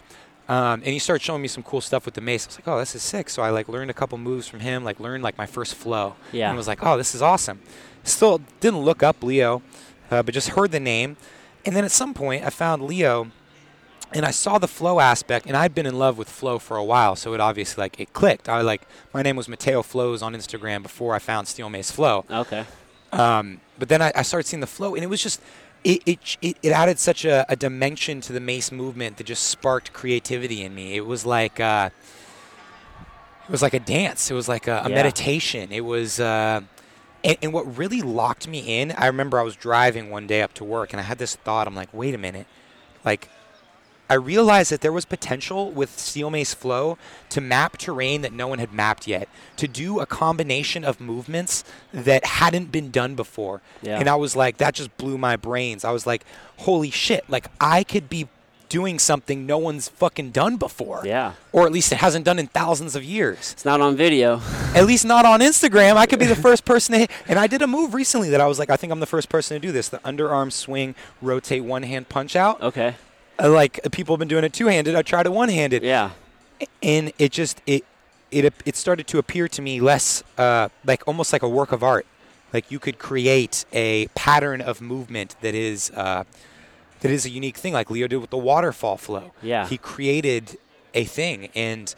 Um, 0.51 0.81
and 0.85 0.89
he 0.89 0.99
started 0.99 1.23
showing 1.23 1.41
me 1.41 1.49
some 1.49 1.63
cool 1.63 1.81
stuff 1.81 2.05
with 2.05 2.15
the 2.15 2.21
mace. 2.21 2.45
I 2.45 2.49
was 2.49 2.59
like, 2.59 2.69
"Oh, 2.69 2.79
this 2.79 2.95
is 2.95 3.03
sick!" 3.03 3.31
So 3.31 3.41
I 3.43 3.49
like 3.49 3.69
learned 3.71 3.91
a 3.91 3.95
couple 3.95 4.19
moves 4.19 4.47
from 4.49 4.61
him, 4.61 4.85
like 4.85 5.01
learned 5.01 5.23
like 5.23 5.39
my 5.39 5.47
first 5.47 5.75
flow, 5.75 6.17
Yeah. 6.31 6.49
and 6.49 6.59
was 6.59 6.67
like, 6.69 6.85
"Oh, 6.85 6.99
this 6.99 7.15
is 7.15 7.23
awesome." 7.23 7.61
Still 8.05 8.43
didn't 8.61 8.81
look 8.81 9.03
up 9.03 9.23
Leo, 9.23 9.63
uh, 10.11 10.23
but 10.23 10.35
just 10.35 10.51
heard 10.51 10.71
the 10.73 10.81
name, 10.81 11.17
and 11.65 11.75
then 11.77 11.85
at 11.85 11.91
some 11.93 12.15
point, 12.15 12.45
I 12.45 12.51
found 12.51 12.83
Leo 12.83 13.31
and 14.15 14.25
I 14.25 14.31
saw 14.31 14.57
the 14.59 14.69
flow 14.69 15.01
aspect, 15.01 15.45
and 15.47 15.55
I'd 15.55 15.75
been 15.75 15.85
in 15.85 15.99
love 15.99 16.17
with 16.17 16.31
flow 16.31 16.59
for 16.59 16.79
a 16.79 16.85
while, 16.85 17.15
so 17.15 17.35
it 17.35 17.41
obviously 17.41 17.83
like 17.83 18.01
it 18.01 18.13
clicked. 18.15 18.49
I 18.49 18.63
like 18.63 18.83
my 19.13 19.21
name 19.23 19.37
was 19.37 19.49
Mateo 19.49 19.83
Flows 19.83 20.23
on 20.23 20.33
Instagram 20.35 20.83
before 20.83 21.15
I 21.15 21.19
found 21.19 21.47
Steel 21.47 21.69
Mace 21.69 21.91
Flow. 21.91 22.25
okay. 22.31 22.65
Um, 23.13 23.61
but 23.79 23.89
then 23.89 24.03
I, 24.03 24.13
I 24.15 24.23
started 24.23 24.47
seeing 24.49 24.61
the 24.61 24.67
flow, 24.67 24.95
and 24.95 25.03
it 25.05 25.09
was 25.09 25.23
just 25.23 25.41
it 25.85 26.03
it, 26.07 26.37
it, 26.43 26.57
it 26.63 26.71
added 26.73 26.99
such 26.99 27.25
a, 27.27 27.45
a 27.51 27.57
dimension 27.57 28.21
to 28.23 28.33
the 28.33 28.41
mace 28.41 28.73
movement 28.73 29.17
that 29.19 29.25
just 29.25 29.43
sparked 29.45 29.93
creativity 29.93 30.63
in 30.63 30.75
me. 30.75 30.95
It 30.97 31.07
was 31.07 31.25
like 31.27 31.61
uh, 31.61 31.91
it 33.47 33.51
was 33.53 33.63
like 33.63 33.75
a 33.75 33.81
dance. 33.81 34.31
It 34.31 34.35
was 34.35 34.49
like 34.49 34.69
a, 34.69 34.83
a 34.85 34.89
Yeah. 34.89 34.95
meditation. 34.95 35.71
It 35.73 35.83
was. 35.85 36.19
Uh, 36.21 36.63
and, 37.25 37.37
and 37.43 37.53
what 37.53 37.77
really 37.77 38.03
locked 38.03 38.49
me 38.49 38.81
in, 38.81 38.93
I 38.93 39.07
remember 39.07 39.39
I 39.39 39.43
was 39.43 39.57
driving 39.57 40.11
one 40.11 40.27
day 40.27 40.43
up 40.43 40.55
to 40.55 40.65
work, 40.65 40.93
and 40.93 41.01
I 41.01 41.05
had 41.05 41.19
this 41.19 41.37
thought. 41.37 41.67
I'm 41.67 41.75
like, 41.75 41.93
wait 41.93 42.15
a 42.15 42.19
minute, 42.19 42.47
like 43.05 43.29
I 44.11 44.15
realized 44.15 44.73
that 44.73 44.81
there 44.81 44.93
was 44.93 45.05
potential 45.05 45.71
with 45.71 45.99
Steel 45.99 46.31
Mace 46.31 46.55
Flow 46.55 46.97
to 47.29 47.41
map 47.43 47.77
terrain 47.77 48.23
that 48.23 48.33
no 48.33 48.49
one 48.49 48.59
had 48.59 48.73
mapped 48.73 49.07
yet, 49.07 49.29
to 49.57 49.69
do 49.69 50.01
a 50.01 50.07
combination 50.07 50.83
of 50.83 50.99
movements 50.99 51.63
that 51.93 52.25
hadn't 52.25 52.73
been 52.73 52.91
done 52.91 53.15
before. 53.15 53.61
Yeah. 53.83 53.99
And 53.99 54.09
I 54.09 54.15
was 54.15 54.35
like, 54.35 54.57
that 54.59 54.75
just 54.75 54.97
blew 54.97 55.19
my 55.19 55.37
brains. 55.37 55.85
I 55.85 55.91
was 55.91 56.07
like, 56.07 56.25
holy 56.59 56.91
shit, 56.91 57.29
like 57.29 57.49
I 57.61 57.85
could 57.85 58.09
be 58.09 58.29
doing 58.69 58.99
something 58.99 59.47
no 59.47 59.59
one's 59.59 59.89
fucking 59.89 60.31
done 60.31 60.57
before. 60.57 61.03
Yeah. 61.05 61.33
Or 61.53 61.67
at 61.67 61.73
least 61.73 61.91
it 61.93 61.97
hasn't 61.97 62.25
done 62.25 62.39
in 62.39 62.47
thousands 62.49 62.95
of 62.97 63.03
years. 63.05 63.53
It's 63.53 63.65
not 63.65 63.81
on 63.81 63.97
video. 63.97 64.41
At 64.75 64.87
least 64.87 65.05
not 65.05 65.25
on 65.25 65.41
Instagram. 65.41 65.97
I 65.97 66.07
could 66.07 66.19
be 66.19 66.27
the 66.27 66.37
first 66.49 66.65
person 66.65 66.93
to 66.93 66.99
hit. 67.01 67.11
And 67.27 67.39
I 67.39 67.47
did 67.47 67.63
a 67.63 67.67
move 67.67 67.95
recently 67.95 68.31
that 68.31 68.41
I 68.41 68.47
was 68.47 68.59
like, 68.59 68.71
I 68.71 68.77
think 68.77 68.93
I'm 68.93 69.01
the 69.01 69.07
first 69.07 69.29
person 69.29 69.55
to 69.55 69.67
do 69.67 69.73
this. 69.73 69.89
The 69.89 69.99
underarm 70.01 70.53
swing, 70.53 70.95
rotate 71.23 71.65
one 71.65 71.83
hand 71.83 72.09
punch 72.09 72.37
out. 72.37 72.61
Okay. 72.63 72.95
Uh, 73.41 73.51
like 73.51 73.81
uh, 73.85 73.89
people 73.91 74.15
have 74.15 74.19
been 74.19 74.29
doing 74.29 74.45
it 74.45 74.53
two-handed. 74.53 74.95
I 74.95 75.03
tried 75.03 75.27
it 75.27 75.33
one-handed, 75.33 75.83
Yeah. 75.85 76.11
and 76.83 77.13
it 77.19 77.31
just 77.33 77.63
it 77.67 77.85
it 78.31 78.53
it 78.67 78.77
started 78.77 79.07
to 79.07 79.19
appear 79.19 79.47
to 79.49 79.63
me 79.63 79.81
less 79.81 80.23
uh, 80.37 80.69
like 80.85 81.07
almost 81.07 81.33
like 81.33 81.43
a 81.43 81.49
work 81.49 81.71
of 81.73 81.83
art. 81.83 82.05
Like 82.53 82.71
you 82.73 82.79
could 82.79 82.99
create 82.99 83.65
a 83.73 84.09
pattern 84.15 84.61
of 84.61 84.81
movement 84.81 85.37
that 85.41 85.55
is 85.55 85.91
uh, 85.93 86.25
that 87.01 87.11
is 87.11 87.25
a 87.27 87.31
unique 87.31 87.57
thing, 87.57 87.73
like 87.73 87.91
Leo 87.91 88.07
did 88.09 88.17
with 88.19 88.31
the 88.31 88.39
waterfall 88.39 88.97
flow. 88.97 89.33
Yeah. 89.43 89.67
he 89.69 89.79
created 89.79 90.59
a 90.95 91.05
thing, 91.05 91.51
and 91.55 91.95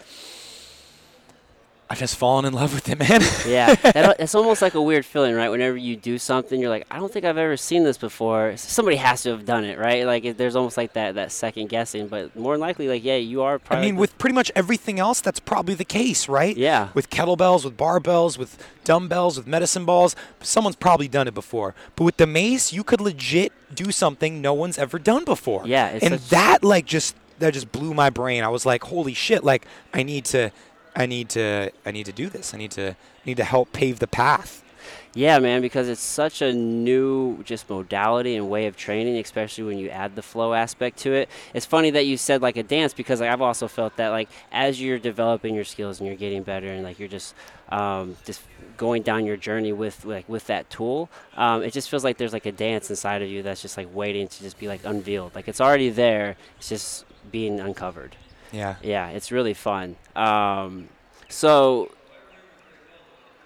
I've 1.90 1.98
just 1.98 2.14
fallen 2.14 2.44
in 2.44 2.52
love 2.52 2.72
with 2.72 2.88
it, 2.88 3.00
man. 3.00 3.20
Yeah, 3.50 3.74
that, 3.74 4.20
it's 4.20 4.36
almost 4.36 4.62
like 4.62 4.74
a 4.74 4.82
weird 4.82 5.04
feeling, 5.04 5.34
right? 5.34 5.48
Whenever 5.48 5.76
you 5.76 5.96
do 5.96 6.18
something, 6.18 6.60
you're 6.60 6.70
like, 6.70 6.86
I 6.88 6.98
don't 6.98 7.12
think 7.12 7.24
I've 7.24 7.38
ever 7.38 7.56
seen 7.56 7.82
this 7.82 7.98
before. 7.98 8.56
Somebody 8.56 8.96
has 8.98 9.24
to 9.24 9.30
have 9.30 9.44
done 9.44 9.64
it, 9.64 9.76
right? 9.76 10.06
Like, 10.06 10.24
it, 10.24 10.38
there's 10.38 10.54
almost 10.54 10.76
like 10.76 10.92
that 10.92 11.16
that 11.16 11.32
second 11.32 11.68
guessing, 11.68 12.06
but 12.06 12.36
more 12.36 12.54
than 12.54 12.60
likely, 12.60 12.86
like, 12.86 13.02
yeah, 13.02 13.16
you 13.16 13.42
are. 13.42 13.60
I 13.70 13.80
mean, 13.80 13.96
with 13.96 14.16
pretty 14.18 14.34
much 14.34 14.52
everything 14.54 15.00
else, 15.00 15.20
that's 15.20 15.40
probably 15.40 15.74
the 15.74 15.84
case, 15.84 16.28
right? 16.28 16.56
Yeah. 16.56 16.90
With 16.94 17.10
kettlebells, 17.10 17.64
with 17.64 17.76
barbells, 17.76 18.38
with 18.38 18.64
dumbbells, 18.84 19.36
with 19.36 19.48
medicine 19.48 19.84
balls, 19.84 20.14
someone's 20.40 20.76
probably 20.76 21.08
done 21.08 21.26
it 21.26 21.34
before. 21.34 21.74
But 21.96 22.04
with 22.04 22.18
the 22.18 22.26
mace, 22.26 22.72
you 22.72 22.84
could 22.84 23.00
legit 23.00 23.52
do 23.74 23.90
something 23.90 24.40
no 24.40 24.54
one's 24.54 24.78
ever 24.78 25.00
done 25.00 25.24
before. 25.24 25.66
Yeah, 25.66 25.98
and 26.00 26.14
that 26.14 26.62
like 26.62 26.86
just 26.86 27.16
that 27.40 27.54
just 27.54 27.72
blew 27.72 27.94
my 27.94 28.10
brain. 28.10 28.44
I 28.44 28.48
was 28.48 28.64
like, 28.64 28.84
holy 28.84 29.14
shit! 29.14 29.42
Like, 29.42 29.66
I 29.92 30.02
need 30.02 30.24
to, 30.26 30.52
I 30.94 31.06
need 31.06 31.28
to, 31.30 31.70
I 31.86 31.90
need 31.90 32.06
to 32.06 32.12
do 32.12 32.28
this. 32.28 32.54
I 32.54 32.58
need 32.58 32.70
to, 32.72 32.96
need 33.24 33.36
to 33.36 33.44
help 33.44 33.72
pave 33.72 33.98
the 33.98 34.06
path. 34.06 34.64
Yeah, 35.12 35.40
man, 35.40 35.60
because 35.60 35.88
it's 35.88 36.00
such 36.00 36.40
a 36.40 36.52
new 36.52 37.42
just 37.42 37.68
modality 37.68 38.36
and 38.36 38.48
way 38.48 38.66
of 38.66 38.76
training, 38.76 39.16
especially 39.18 39.64
when 39.64 39.76
you 39.76 39.88
add 39.88 40.14
the 40.14 40.22
flow 40.22 40.54
aspect 40.54 40.98
to 40.98 41.12
it. 41.12 41.28
It's 41.52 41.66
funny 41.66 41.90
that 41.90 42.06
you 42.06 42.16
said 42.16 42.42
like 42.42 42.56
a 42.56 42.62
dance 42.62 42.94
because 42.94 43.20
like, 43.20 43.28
I've 43.28 43.40
also 43.40 43.66
felt 43.66 43.96
that 43.96 44.10
like 44.10 44.28
as 44.52 44.80
you're 44.80 45.00
developing 45.00 45.54
your 45.54 45.64
skills 45.64 45.98
and 45.98 46.06
you're 46.06 46.16
getting 46.16 46.44
better 46.44 46.68
and 46.68 46.84
like 46.84 47.00
you're 47.00 47.08
just 47.08 47.34
um, 47.70 48.16
just 48.24 48.40
going 48.76 49.02
down 49.02 49.26
your 49.26 49.36
journey 49.36 49.72
with 49.72 50.04
like 50.04 50.28
with 50.28 50.46
that 50.46 50.70
tool, 50.70 51.10
um, 51.36 51.64
it 51.64 51.72
just 51.72 51.90
feels 51.90 52.04
like 52.04 52.16
there's 52.16 52.32
like 52.32 52.46
a 52.46 52.52
dance 52.52 52.88
inside 52.88 53.20
of 53.20 53.28
you 53.28 53.42
that's 53.42 53.62
just 53.62 53.76
like 53.76 53.88
waiting 53.92 54.28
to 54.28 54.42
just 54.42 54.60
be 54.60 54.68
like 54.68 54.84
unveiled. 54.84 55.34
Like 55.34 55.48
it's 55.48 55.60
already 55.60 55.90
there, 55.90 56.36
it's 56.56 56.68
just 56.68 57.04
being 57.32 57.58
uncovered. 57.58 58.14
Yeah. 58.52 58.76
Yeah, 58.82 59.08
it's 59.10 59.30
really 59.32 59.54
fun. 59.54 59.96
Um, 60.16 60.88
so 61.28 61.90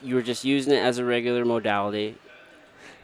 you 0.03 0.15
were 0.15 0.23
just 0.23 0.45
using 0.45 0.73
it 0.73 0.79
as 0.79 0.99
a 0.99 1.05
regular 1.05 1.45
modality. 1.45 2.17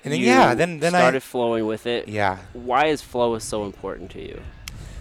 And 0.04 0.12
then 0.12 0.20
You 0.20 0.26
yeah, 0.26 0.54
then 0.54 0.80
then 0.80 0.94
I 0.94 0.98
started 1.00 1.18
I 1.18 1.20
flowing 1.20 1.66
with 1.66 1.86
it. 1.86 2.08
yeah. 2.08 2.38
Why 2.52 2.86
is 2.86 3.02
flow 3.02 3.38
so 3.38 3.64
important 3.64 4.10
to 4.12 4.20
you? 4.20 4.40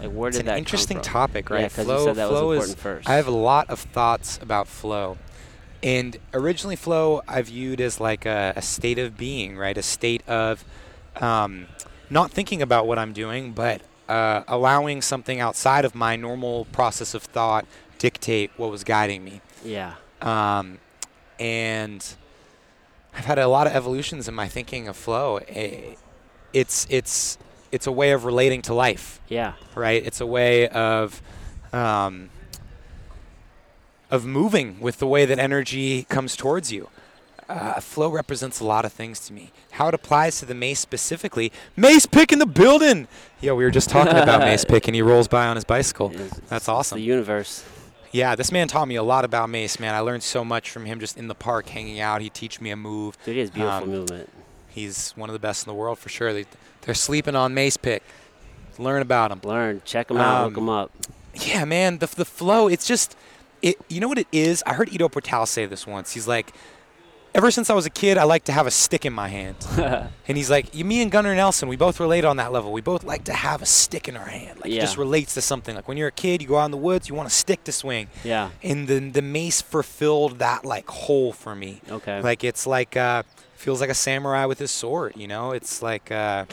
Like 0.00 0.10
where 0.12 0.28
It's 0.28 0.36
did 0.38 0.42
an 0.42 0.52
that 0.52 0.58
interesting 0.58 0.96
come 0.98 1.04
from? 1.04 1.12
topic, 1.12 1.50
right? 1.50 1.62
Yeah, 1.62 1.68
flow, 1.68 1.98
you 1.98 2.04
said 2.04 2.16
that 2.16 2.28
flow 2.28 2.48
was 2.48 2.64
is. 2.64 2.70
important 2.70 2.78
first. 3.04 3.08
I 3.08 3.14
have 3.14 3.26
a 3.26 3.30
lot 3.32 3.68
of 3.70 3.78
thoughts 3.80 4.38
about 4.42 4.66
flow, 4.68 5.16
and 5.82 6.16
originally 6.34 6.76
flow 6.76 7.22
I 7.28 7.40
viewed 7.42 7.80
as 7.80 8.00
like 8.00 8.24
a, 8.26 8.52
a 8.56 8.62
state 8.62 8.98
of 8.98 9.16
being, 9.16 9.56
right? 9.58 9.76
A 9.76 9.82
state 9.82 10.22
of 10.28 10.64
um, 11.16 11.66
not 12.08 12.30
thinking 12.30 12.60
about 12.62 12.86
what 12.86 12.98
I'm 12.98 13.12
doing, 13.12 13.52
but 13.52 13.82
uh, 14.10 14.44
allowing 14.48 15.00
something 15.02 15.40
outside 15.40 15.84
of 15.84 15.94
my 15.94 16.16
normal 16.16 16.64
process 16.66 17.14
of 17.14 17.22
thought 17.22 17.64
dictate 17.98 18.50
what 18.56 18.70
was 18.70 18.82
guiding 18.84 19.22
me. 19.24 19.40
Yeah. 19.64 19.94
Um, 20.20 20.78
and 21.38 22.04
I've 23.14 23.24
had 23.24 23.38
a 23.38 23.46
lot 23.48 23.66
of 23.66 23.72
evolutions 23.74 24.28
in 24.28 24.34
my 24.34 24.48
thinking 24.48 24.88
of 24.88 24.96
flow. 24.96 25.38
It's 26.52 26.86
it's 26.90 27.38
it's 27.72 27.86
a 27.86 27.92
way 27.92 28.10
of 28.10 28.24
relating 28.24 28.62
to 28.62 28.74
life, 28.74 29.20
Yeah. 29.28 29.52
right? 29.76 30.04
It's 30.04 30.20
a 30.20 30.26
way 30.26 30.68
of 30.68 31.22
um, 31.72 32.30
of 34.10 34.26
moving 34.26 34.80
with 34.80 34.98
the 34.98 35.06
way 35.06 35.24
that 35.24 35.38
energy 35.38 36.02
comes 36.04 36.34
towards 36.36 36.72
you. 36.72 36.88
Uh, 37.50 37.80
flow 37.80 38.08
represents 38.08 38.60
a 38.60 38.64
lot 38.64 38.84
of 38.84 38.92
things 38.92 39.18
to 39.26 39.32
me. 39.32 39.50
How 39.72 39.88
it 39.88 39.94
applies 39.94 40.38
to 40.38 40.46
the 40.46 40.54
mace 40.54 40.78
specifically, 40.78 41.50
Mace 41.76 42.06
Pick 42.06 42.32
in 42.32 42.38
the 42.38 42.46
building. 42.46 43.08
Yeah, 43.40 43.52
we 43.54 43.64
were 43.64 43.72
just 43.72 43.90
talking 43.90 44.16
about 44.16 44.38
Mace 44.48 44.64
Pick, 44.64 44.86
and 44.86 44.94
he 44.94 45.02
rolls 45.02 45.26
by 45.26 45.46
on 45.46 45.56
his 45.56 45.64
bicycle. 45.64 46.12
It's- 46.12 46.40
That's 46.48 46.68
awesome. 46.68 46.98
The 46.98 47.04
universe. 47.04 47.64
Yeah, 48.12 48.36
this 48.36 48.52
man 48.52 48.68
taught 48.68 48.86
me 48.86 48.94
a 48.94 49.02
lot 49.02 49.24
about 49.24 49.50
Mace, 49.50 49.80
man. 49.80 49.94
I 49.94 50.00
learned 50.00 50.22
so 50.22 50.44
much 50.44 50.70
from 50.70 50.84
him 50.86 51.00
just 51.00 51.16
in 51.16 51.26
the 51.28 51.34
park 51.34 51.68
hanging 51.68 51.98
out. 52.00 52.20
He'd 52.22 52.34
teach 52.34 52.60
me 52.60 52.70
a 52.70 52.76
move. 52.76 53.16
Dude, 53.24 53.34
he 53.34 53.40
has 53.40 53.50
beautiful 53.50 53.82
Um, 53.84 53.90
movement. 53.90 54.28
He's 54.68 55.10
one 55.16 55.28
of 55.28 55.32
the 55.32 55.38
best 55.40 55.66
in 55.66 55.70
the 55.70 55.74
world 55.74 55.98
for 55.98 56.08
sure. 56.08 56.32
They, 56.32 56.46
they're 56.82 56.94
sleeping 56.94 57.34
on 57.34 57.52
Mace 57.52 57.76
Pick. 57.76 58.02
Learn 58.78 59.02
about 59.02 59.32
him. 59.32 59.40
Learn. 59.42 59.82
Check 59.84 60.10
him 60.10 60.18
out. 60.18 60.44
Look 60.46 60.56
um, 60.58 60.64
him 60.64 60.68
up. 60.68 60.92
Yeah, 61.34 61.64
man, 61.64 61.98
the, 61.98 62.06
the 62.06 62.24
flow, 62.24 62.68
it's 62.68 62.86
just, 62.86 63.16
it. 63.62 63.76
you 63.88 64.00
know 64.00 64.08
what 64.08 64.18
it 64.18 64.28
is? 64.32 64.62
I 64.66 64.74
heard 64.74 64.92
Ido 64.92 65.08
Portal 65.08 65.46
say 65.46 65.66
this 65.66 65.86
once. 65.86 66.12
He's 66.12 66.26
like, 66.28 66.52
ever 67.34 67.50
since 67.50 67.70
I 67.70 67.74
was 67.74 67.86
a 67.86 67.90
kid, 67.90 68.18
I 68.18 68.24
like 68.24 68.44
to 68.44 68.52
have 68.52 68.66
a 68.66 68.70
stick 68.70 69.06
in 69.06 69.12
my 69.12 69.28
hand. 69.28 69.56
and 69.78 70.36
he's 70.36 70.50
like, 70.50 70.74
you, 70.74 70.84
me 70.84 71.02
and 71.02 71.10
Gunnar 71.10 71.34
Nelson, 71.34 71.68
we 71.68 71.76
both 71.76 72.00
relate 72.00 72.24
on 72.24 72.36
that 72.38 72.52
level. 72.52 72.72
We 72.72 72.80
both 72.80 73.04
like 73.04 73.24
to 73.24 73.32
have 73.32 73.62
a 73.62 73.66
stick 73.66 74.08
in 74.08 74.16
our 74.16 74.26
hand. 74.26 74.60
Like, 74.60 74.72
it 74.72 74.80
just 74.80 74.96
relates 74.96 75.34
to 75.34 75.40
something. 75.40 75.74
Like, 75.74 75.88
when 75.88 75.96
you're 75.96 76.08
a 76.08 76.12
kid, 76.12 76.42
you 76.42 76.48
go 76.48 76.58
out 76.58 76.66
in 76.66 76.70
the 76.70 76.76
woods, 76.76 77.08
you 77.08 77.14
want 77.14 77.28
a 77.28 77.32
stick 77.32 77.64
to 77.64 77.72
swing. 77.72 78.08
Yeah. 78.24 78.50
and 78.62 78.88
the 78.88 78.98
the 79.10 79.22
mace 79.22 79.62
fulfilled 79.62 80.38
that 80.38 80.64
like 80.64 80.88
hole 80.88 81.32
for 81.32 81.54
me. 81.54 81.80
Okay. 81.88 82.20
Like 82.20 82.44
it's 82.44 82.66
like 82.66 82.96
uh 82.96 83.22
feels 83.56 83.80
like 83.80 83.90
a 83.90 83.94
samurai 83.94 84.46
with 84.46 84.58
his 84.58 84.70
sword, 84.70 85.14
you 85.16 85.26
know? 85.28 85.52
It's 85.52 85.82
like 85.82 86.10
uh 86.10 86.44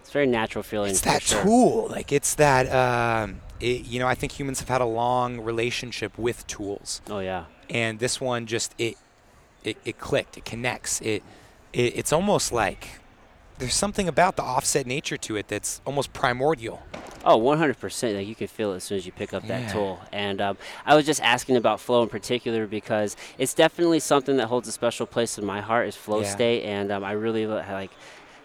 it's 0.00 0.10
very 0.10 0.26
natural 0.26 0.62
feeling. 0.62 0.90
it's 0.90 1.00
that 1.02 1.22
sure. 1.22 1.42
tool. 1.42 1.88
Like 1.90 2.12
it's 2.12 2.34
that 2.36 2.72
um 2.72 3.40
it, 3.60 3.86
you 3.86 3.98
know, 3.98 4.06
I 4.06 4.14
think 4.14 4.38
humans 4.38 4.60
have 4.60 4.68
had 4.68 4.80
a 4.80 4.86
long 4.86 5.40
relationship 5.40 6.18
with 6.18 6.46
tools. 6.46 7.00
Oh 7.08 7.20
yeah. 7.20 7.46
And 7.68 7.98
this 7.98 8.20
one 8.20 8.46
just 8.46 8.74
it 8.78 8.96
it, 9.66 9.76
it 9.84 9.98
clicked, 9.98 10.36
it 10.36 10.44
connects. 10.44 11.00
It, 11.00 11.22
it 11.72 11.96
it's 11.98 12.12
almost 12.12 12.52
like 12.52 12.88
there's 13.58 13.74
something 13.74 14.06
about 14.08 14.36
the 14.36 14.42
offset 14.42 14.86
nature 14.86 15.16
to 15.16 15.36
it 15.36 15.48
that's 15.48 15.80
almost 15.84 16.12
primordial. 16.12 16.82
Oh, 17.24 17.40
100%. 17.40 18.14
Like 18.16 18.26
you 18.28 18.34
can 18.36 18.46
feel 18.46 18.72
it 18.72 18.76
as 18.76 18.84
soon 18.84 18.98
as 18.98 19.06
you 19.06 19.12
pick 19.12 19.34
up 19.34 19.46
that 19.48 19.62
Yeah. 19.62 19.72
tool. 19.72 20.00
And 20.12 20.40
um, 20.40 20.56
I 20.84 20.94
was 20.94 21.04
just 21.06 21.20
asking 21.22 21.56
about 21.56 21.80
flow 21.80 22.02
in 22.04 22.08
particular 22.08 22.66
because 22.66 23.16
it's 23.36 23.52
definitely 23.54 23.98
something 23.98 24.36
that 24.36 24.46
holds 24.46 24.68
a 24.68 24.72
special 24.72 25.06
place 25.06 25.36
in 25.38 25.44
my 25.44 25.60
heart 25.60 25.88
is 25.88 25.96
flow 25.96 26.20
Yeah. 26.20 26.28
state, 26.28 26.62
and 26.64 26.92
um, 26.92 27.02
I 27.02 27.12
really 27.12 27.46
like 27.46 27.90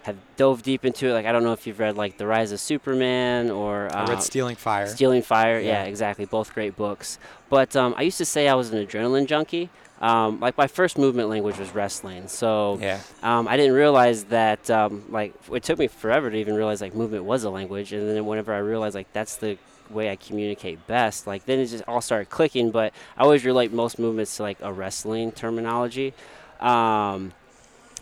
have 0.04 0.16
dove 0.36 0.64
deep 0.64 0.84
into 0.84 1.08
it. 1.10 1.14
Like 1.14 1.28
I 1.28 1.32
don't 1.32 1.44
know 1.44 1.54
if 1.54 1.68
you've 1.68 1.80
read 1.80 1.96
like 1.96 2.18
The 2.18 2.26
Rise 2.26 2.52
of 2.52 2.60
Superman 2.60 3.52
or 3.52 3.88
I 3.94 4.06
uh, 4.06 4.10
read 4.10 4.24
Stealing 4.24 4.56
Fire. 4.56 4.88
Stealing 4.88 5.22
Fire. 5.22 5.60
Yeah. 5.60 5.84
Yeah. 5.84 5.84
exactly. 5.84 6.26
Both 6.26 6.54
great 6.56 6.76
books. 6.76 7.20
But 7.50 7.76
um, 7.76 7.94
I 7.98 8.02
used 8.02 8.18
to 8.18 8.26
say 8.26 8.48
I 8.48 8.56
was 8.56 8.74
an 8.74 8.84
adrenaline 8.84 9.28
junkie. 9.28 9.70
Um, 10.02 10.40
like 10.40 10.58
my 10.58 10.66
first 10.66 10.98
movement 10.98 11.30
language 11.30 11.60
was 11.60 11.74
wrestling, 11.76 12.28
so 12.28 12.80
yeah. 12.82 13.00
um, 13.22 13.48
I 13.48 13.56
didn't 13.56 13.76
realize 13.76 14.24
that. 14.26 14.68
Um, 14.72 15.04
like 15.10 15.34
it 15.54 15.62
took 15.62 15.78
me 15.78 15.88
forever 15.88 16.32
to 16.32 16.36
even 16.36 16.56
realize 16.56 16.82
like 16.82 16.96
movement 16.96 17.24
was 17.24 17.44
a 17.44 17.52
language, 17.52 17.94
and 17.94 18.10
then 18.10 18.26
whenever 18.26 18.52
I 18.52 18.58
realized 18.58 18.96
like 18.96 19.14
that's 19.14 19.36
the 19.38 19.60
way 19.92 20.10
I 20.10 20.16
communicate 20.16 20.88
best, 20.88 21.28
like 21.28 21.46
then 21.46 21.60
it 21.60 21.68
just 21.68 21.84
all 21.88 22.02
started 22.02 22.32
clicking. 22.32 22.72
But 22.72 22.94
I 23.16 23.22
always 23.22 23.46
relate 23.46 23.72
most 23.72 24.00
movements 24.00 24.38
to 24.38 24.44
like 24.44 24.58
a 24.62 24.74
wrestling 24.74 25.32
terminology. 25.34 26.16
Um, 26.60 27.34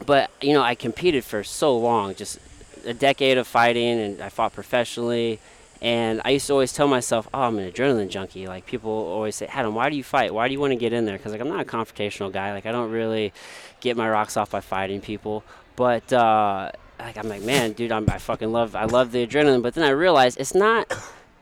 but 0.05 0.31
you 0.41 0.53
know, 0.53 0.61
I 0.61 0.75
competed 0.75 1.25
for 1.25 1.43
so 1.43 1.77
long, 1.77 2.15
just 2.15 2.39
a 2.85 2.93
decade 2.93 3.37
of 3.37 3.45
fighting, 3.45 3.99
and 3.99 4.21
I 4.21 4.29
fought 4.29 4.53
professionally. 4.53 5.41
And 5.81 6.21
I 6.25 6.31
used 6.31 6.47
to 6.47 6.53
always 6.53 6.73
tell 6.73 6.87
myself, 6.87 7.29
"Oh, 7.33 7.43
I'm 7.43 7.57
an 7.57 7.71
adrenaline 7.71 8.09
junkie." 8.09 8.47
Like 8.47 8.65
people 8.65 8.91
always 8.91 9.35
say, 9.35 9.47
"Adam, 9.47 9.75
why 9.75 9.89
do 9.89 9.95
you 9.95 10.03
fight? 10.03 10.33
Why 10.33 10.47
do 10.47 10.53
you 10.53 10.59
want 10.59 10.71
to 10.71 10.77
get 10.77 10.91
in 10.91 11.05
there?" 11.05 11.17
Because 11.17 11.31
like 11.31 11.41
I'm 11.41 11.47
not 11.47 11.61
a 11.61 11.65
confrontational 11.65 12.31
guy. 12.31 12.51
Like 12.53 12.65
I 12.65 12.71
don't 12.71 12.91
really 12.91 13.31
get 13.79 13.95
my 13.95 14.09
rocks 14.09 14.35
off 14.35 14.51
by 14.51 14.59
fighting 14.61 14.99
people. 15.01 15.43
But 15.75 16.11
uh, 16.11 16.71
like 16.99 17.17
I'm 17.17 17.29
like, 17.29 17.41
man, 17.41 17.71
dude, 17.71 17.91
I'm, 17.91 18.05
I 18.09 18.17
fucking 18.17 18.51
love, 18.51 18.75
I 18.75 18.85
love 18.85 19.11
the 19.11 19.25
adrenaline. 19.25 19.61
But 19.61 19.73
then 19.73 19.83
I 19.83 19.91
realized 19.91 20.39
it's 20.39 20.53
not, 20.53 20.91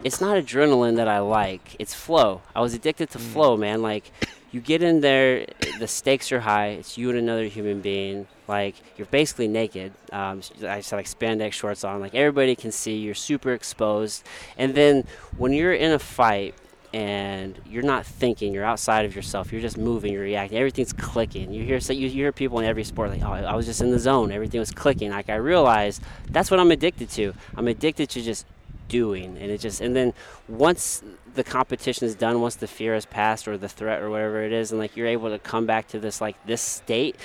it's 0.03 0.21
not 0.21 0.37
adrenaline 0.37 0.95
that 0.97 1.07
I 1.07 1.19
like. 1.19 1.75
It's 1.79 1.93
flow. 1.93 2.41
I 2.55 2.61
was 2.61 2.73
addicted 2.73 3.09
to 3.11 3.19
flow, 3.19 3.57
man. 3.57 3.81
Like 3.81 4.11
you 4.57 4.61
get 4.63 4.81
in 4.81 5.01
there, 5.01 5.45
the 5.77 5.87
stakes 5.87 6.31
are 6.31 6.39
high. 6.39 6.69
It's 6.69 6.97
you 6.97 7.11
and 7.11 7.19
another 7.19 7.43
human 7.43 7.79
being. 7.79 8.27
Like 8.47 8.73
you're 8.97 9.05
basically 9.07 9.47
naked. 9.47 9.93
Um, 10.11 10.41
I 10.63 10.77
just 10.77 10.89
have 10.89 10.97
like 10.97 11.05
spandex 11.05 11.53
shorts 11.53 11.83
on. 11.83 11.99
Like 11.99 12.15
everybody 12.15 12.55
can 12.55 12.71
see. 12.71 12.97
You're 12.97 13.13
super 13.13 13.53
exposed. 13.53 14.23
And 14.57 14.73
then 14.73 15.03
when 15.37 15.53
you're 15.53 15.73
in 15.73 15.91
a 15.91 15.99
fight 15.99 16.55
and 16.91 17.59
you're 17.67 17.83
not 17.83 18.03
thinking, 18.03 18.51
you're 18.51 18.65
outside 18.65 19.05
of 19.05 19.15
yourself. 19.15 19.51
You're 19.51 19.61
just 19.61 19.77
moving, 19.77 20.11
you're 20.11 20.23
reacting. 20.23 20.57
Everything's 20.57 20.93
clicking. 20.93 21.53
You 21.53 21.63
hear 21.63 21.79
so 21.79 21.93
you 21.93 22.09
hear 22.09 22.31
people 22.31 22.57
in 22.57 22.65
every 22.65 22.83
sport 22.83 23.11
like, 23.11 23.21
"Oh, 23.21 23.33
I 23.33 23.55
was 23.55 23.67
just 23.67 23.81
in 23.81 23.91
the 23.91 23.99
zone. 23.99 24.31
Everything 24.31 24.59
was 24.59 24.71
clicking." 24.71 25.11
Like 25.11 25.29
I 25.29 25.35
realized 25.35 26.01
that's 26.31 26.49
what 26.49 26.59
I'm 26.59 26.71
addicted 26.71 27.11
to. 27.11 27.33
I'm 27.55 27.67
addicted 27.67 28.09
to 28.09 28.23
just 28.23 28.47
doing, 28.87 29.37
and 29.37 29.51
it 29.51 29.59
just 29.59 29.81
and 29.81 29.95
then 29.95 30.13
once 30.47 31.03
the 31.35 31.43
competition 31.43 32.07
is 32.07 32.15
done, 32.15 32.41
once 32.41 32.55
the 32.55 32.67
fear 32.67 32.93
has 32.93 33.05
passed 33.05 33.47
or 33.47 33.57
the 33.57 33.69
threat 33.69 34.01
or 34.01 34.09
whatever 34.09 34.43
it 34.43 34.51
is, 34.53 34.71
and 34.71 34.79
like 34.79 34.95
you're 34.95 35.07
able 35.07 35.29
to 35.29 35.39
come 35.39 35.65
back 35.65 35.87
to 35.89 35.99
this 35.99 36.21
like 36.21 36.35
this 36.45 36.61
state 36.61 37.15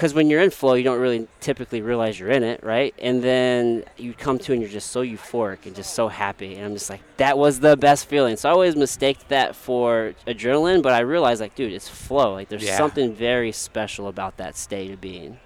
because 0.00 0.14
when 0.14 0.30
you're 0.30 0.40
in 0.40 0.48
flow, 0.48 0.72
you 0.72 0.82
don't 0.82 0.98
really 0.98 1.28
typically 1.40 1.82
realize 1.82 2.18
you're 2.18 2.30
in 2.30 2.42
it, 2.42 2.64
right? 2.64 2.94
And 3.02 3.22
then 3.22 3.84
you 3.98 4.14
come 4.14 4.38
to 4.38 4.52
and 4.54 4.62
you're 4.62 4.70
just 4.70 4.90
so 4.92 5.04
euphoric 5.04 5.66
and 5.66 5.76
just 5.76 5.92
so 5.92 6.08
happy. 6.08 6.54
And 6.54 6.64
I'm 6.64 6.72
just 6.72 6.88
like, 6.88 7.02
that 7.18 7.36
was 7.36 7.60
the 7.60 7.76
best 7.76 8.06
feeling. 8.06 8.38
So 8.38 8.48
I 8.48 8.52
always 8.52 8.76
mistaked 8.76 9.28
that 9.28 9.54
for 9.54 10.14
adrenaline, 10.26 10.80
but 10.82 10.94
I 10.94 11.00
realized, 11.00 11.42
like, 11.42 11.54
dude, 11.54 11.74
it's 11.74 11.86
flow. 11.86 12.32
Like, 12.32 12.48
there's 12.48 12.62
Yeah. 12.64 12.78
something 12.78 13.12
very 13.14 13.52
special 13.52 14.08
about 14.08 14.38
that 14.38 14.56
state 14.56 14.90
of 14.90 15.02
being. 15.02 15.38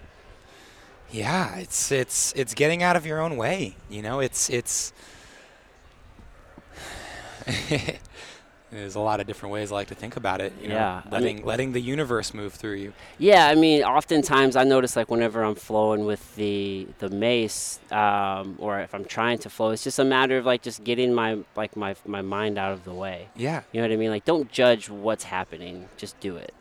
Yeah, 1.10 1.56
it's 1.56 1.90
it's 1.90 2.32
it's 2.37 2.54
getting 2.54 2.80
out 2.80 2.94
of 2.94 3.04
your 3.04 3.20
own 3.20 3.37
way. 3.37 3.74
You 3.90 4.02
know, 4.02 4.20
it's 4.20 4.48
it's. 4.50 4.92
There's 8.70 8.96
a 8.96 9.00
lot 9.00 9.20
of 9.20 9.28
different 9.28 9.52
ways 9.52 9.70
I 9.70 9.76
like 9.76 9.88
to 9.88 9.94
think 9.94 10.16
about 10.16 10.40
it. 10.40 10.52
You 10.61 10.68
know, 10.68 10.74
Yeah, 10.74 11.02
I 11.07 11.09
letting 11.09 11.37
mean- 11.37 11.44
letting 11.44 11.72
the 11.72 11.80
universe 11.80 12.35
move 12.35 12.54
through 12.54 12.74
you. 12.76 12.92
Yeah, 13.18 13.46
I 13.46 13.54
mean, 13.54 13.85
oftentimes 13.85 14.57
I 14.57 14.64
notice 14.64 14.96
like 14.96 15.11
whenever 15.12 15.44
I'm 15.44 15.54
flowing 15.54 16.07
with 16.07 16.35
the 16.35 16.88
the 16.98 17.09
mace, 17.09 17.78
um, 17.92 18.57
or 18.59 18.80
if 18.80 18.92
I'm 18.92 19.04
trying 19.04 19.38
to 19.40 19.50
flow, 19.50 19.70
it's 19.70 19.85
just 19.85 20.00
a 20.00 20.04
matter 20.04 20.38
of 20.38 20.44
like 20.46 20.62
just 20.62 20.83
getting 20.83 21.14
my 21.14 21.38
like 21.54 21.76
my 21.76 21.94
my 22.04 22.20
mind 22.20 22.59
out 22.59 22.72
of 22.72 22.83
the 22.85 22.92
way. 22.92 23.28
Yeah, 23.37 23.62
You 23.70 23.80
know 23.80 23.87
what 23.88 23.92
I 23.94 23.96
mean? 23.96 24.11
Like, 24.11 24.24
don't 24.24 24.50
judge 24.50 24.90
what's 24.90 25.24
happening. 25.24 25.88
Just 25.96 26.18
do 26.18 26.37
it. 26.37 26.52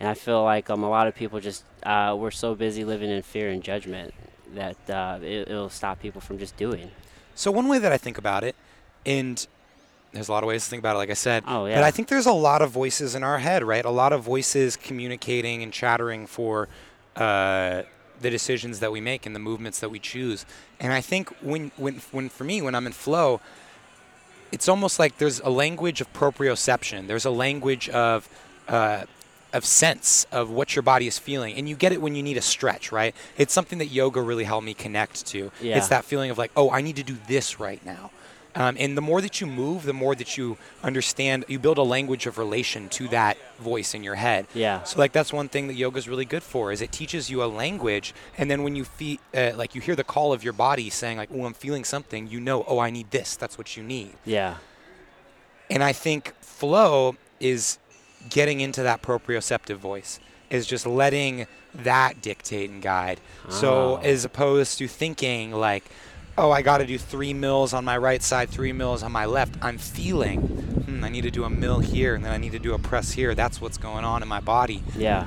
And 0.00 0.08
I 0.08 0.14
feel 0.14 0.42
like 0.42 0.70
um, 0.70 0.82
a 0.82 0.88
lot 0.88 1.06
of 1.06 1.14
people 1.14 1.38
just 1.38 1.64
uh, 1.82 2.16
we're 2.18 2.30
so 2.30 2.54
busy 2.54 2.82
living 2.84 3.10
in 3.10 3.20
fear 3.22 3.50
and 3.50 3.62
judgment 3.62 4.14
that 4.54 4.88
uh, 4.88 5.18
it, 5.20 5.48
it'll 5.50 5.68
stop 5.68 6.00
people 6.00 6.22
from 6.22 6.38
just 6.38 6.56
doing. 6.56 6.90
So 7.34 7.50
one 7.50 7.68
way 7.68 7.78
that 7.78 7.92
I 7.92 7.98
think 7.98 8.16
about 8.16 8.42
it, 8.42 8.56
and 9.04 9.46
there's 10.12 10.28
a 10.28 10.32
lot 10.32 10.42
of 10.42 10.48
ways 10.48 10.64
to 10.64 10.70
think 10.70 10.80
about 10.80 10.96
it, 10.96 10.98
like 10.98 11.10
I 11.10 11.14
said. 11.14 11.44
Oh, 11.46 11.66
yeah. 11.66 11.76
But. 11.76 11.84
I 11.84 11.90
think 11.90 12.08
there's 12.08 12.26
a 12.26 12.32
lot 12.32 12.62
of 12.62 12.70
voices 12.70 13.14
in 13.14 13.22
our 13.22 13.38
head, 13.38 13.64
right? 13.64 13.84
A 13.84 13.90
lot 13.90 14.12
of 14.12 14.22
voices 14.22 14.76
communicating 14.76 15.62
and 15.62 15.72
chattering 15.72 16.26
for 16.26 16.68
uh, 17.16 17.82
the 18.20 18.30
decisions 18.30 18.80
that 18.80 18.92
we 18.92 19.00
make 19.00 19.26
and 19.26 19.34
the 19.34 19.40
movements 19.40 19.80
that 19.80 19.90
we 19.90 19.98
choose. 19.98 20.44
And 20.78 20.92
I 20.92 21.00
think 21.00 21.30
when, 21.40 21.72
when, 21.76 21.96
when 22.10 22.28
for 22.28 22.44
me, 22.44 22.60
when 22.62 22.74
I'm 22.74 22.86
in 22.86 22.92
flow, 22.92 23.40
it's 24.52 24.68
almost 24.68 24.98
like 24.98 25.18
there's 25.18 25.40
a 25.40 25.50
language 25.50 26.00
of 26.00 26.12
proprioception. 26.12 27.06
There's 27.06 27.24
a 27.24 27.30
language 27.30 27.88
of 27.88 28.28
uh, 28.68 29.04
of 29.52 29.64
sense 29.66 30.26
of 30.32 30.50
what 30.50 30.74
your 30.74 30.82
body 30.82 31.06
is 31.06 31.18
feeling, 31.18 31.54
and 31.56 31.68
you 31.68 31.76
get 31.76 31.92
it 31.92 32.00
when 32.00 32.14
you 32.14 32.22
need 32.22 32.36
a 32.36 32.42
stretch, 32.42 32.90
right? 32.90 33.14
It's 33.36 33.52
something 33.52 33.78
that 33.78 33.86
yoga 33.86 34.20
really 34.20 34.44
helped 34.44 34.64
me 34.64 34.72
connect 34.72 35.26
to. 35.26 35.50
Yeah. 35.60 35.76
It's 35.76 35.88
that 35.88 36.04
feeling 36.04 36.30
of 36.30 36.38
like, 36.38 36.52
oh, 36.56 36.70
I 36.70 36.80
need 36.80 36.96
to 36.96 37.02
do 37.02 37.16
this 37.28 37.60
right 37.60 37.84
now. 37.84 38.10
Um, 38.54 38.76
and 38.78 38.96
the 38.96 39.00
more 39.00 39.22
that 39.22 39.40
you 39.40 39.46
move, 39.46 39.84
the 39.84 39.94
more 39.94 40.14
that 40.14 40.36
you 40.36 40.58
understand, 40.82 41.46
you 41.48 41.58
build 41.58 41.78
a 41.78 41.82
language 41.82 42.26
of 42.26 42.36
relation 42.36 42.90
to 42.90 43.08
that 43.08 43.38
voice 43.58 43.94
in 43.94 44.04
your 44.04 44.16
head. 44.16 44.46
Yeah. 44.52 44.82
So 44.82 44.98
like 44.98 45.12
that's 45.12 45.32
one 45.32 45.48
thing 45.48 45.68
that 45.68 45.74
yoga 45.74 45.96
is 45.98 46.06
really 46.06 46.26
good 46.26 46.42
for 46.42 46.70
is 46.70 46.82
it 46.82 46.92
teaches 46.92 47.30
you 47.30 47.42
a 47.42 47.46
language, 47.46 48.12
and 48.36 48.50
then 48.50 48.62
when 48.62 48.76
you 48.76 48.84
feel 48.84 49.16
uh, 49.34 49.52
like 49.56 49.74
you 49.74 49.80
hear 49.80 49.96
the 49.96 50.04
call 50.04 50.32
of 50.34 50.44
your 50.44 50.52
body 50.52 50.90
saying 50.90 51.16
like, 51.16 51.30
oh, 51.34 51.46
I'm 51.46 51.54
feeling 51.54 51.82
something, 51.84 52.26
you 52.26 52.40
know, 52.40 52.62
oh, 52.68 52.78
I 52.78 52.90
need 52.90 53.10
this. 53.10 53.36
That's 53.36 53.56
what 53.56 53.74
you 53.76 53.82
need. 53.82 54.12
Yeah. 54.26 54.56
And 55.70 55.82
I 55.82 55.92
think 55.94 56.34
flow 56.42 57.16
is 57.40 57.78
getting 58.28 58.60
into 58.60 58.82
that 58.82 59.00
proprioceptive 59.02 59.76
voice, 59.76 60.20
is 60.50 60.66
just 60.66 60.86
letting 60.86 61.46
that 61.74 62.20
dictate 62.20 62.68
and 62.68 62.82
guide. 62.82 63.18
So 63.48 63.96
Oh. 63.96 64.00
as 64.02 64.24
opposed 64.26 64.76
to 64.78 64.86
thinking 64.88 65.52
like, 65.52 65.84
oh, 66.38 66.50
I 66.50 66.62
got 66.62 66.78
to 66.78 66.86
do 66.86 66.98
three 66.98 67.34
mills 67.34 67.72
on 67.72 67.84
my 67.84 67.96
right 67.98 68.22
side, 68.22 68.48
three 68.50 68.72
mills 68.72 69.02
on 69.02 69.12
my 69.12 69.26
left. 69.26 69.54
I'm 69.62 69.78
feeling, 69.78 70.40
hmm, 70.40 71.04
I 71.04 71.08
need 71.08 71.22
to 71.22 71.30
do 71.30 71.44
a 71.44 71.50
mill 71.50 71.80
here, 71.80 72.14
and 72.14 72.24
then 72.24 72.32
I 72.32 72.36
need 72.38 72.52
to 72.52 72.58
do 72.58 72.74
a 72.74 72.78
press 72.78 73.12
here. 73.12 73.34
That's 73.34 73.60
what's 73.60 73.78
going 73.78 74.04
on 74.04 74.22
in 74.22 74.28
my 74.28 74.40
body. 74.40 74.82
Yeah. 74.96 75.26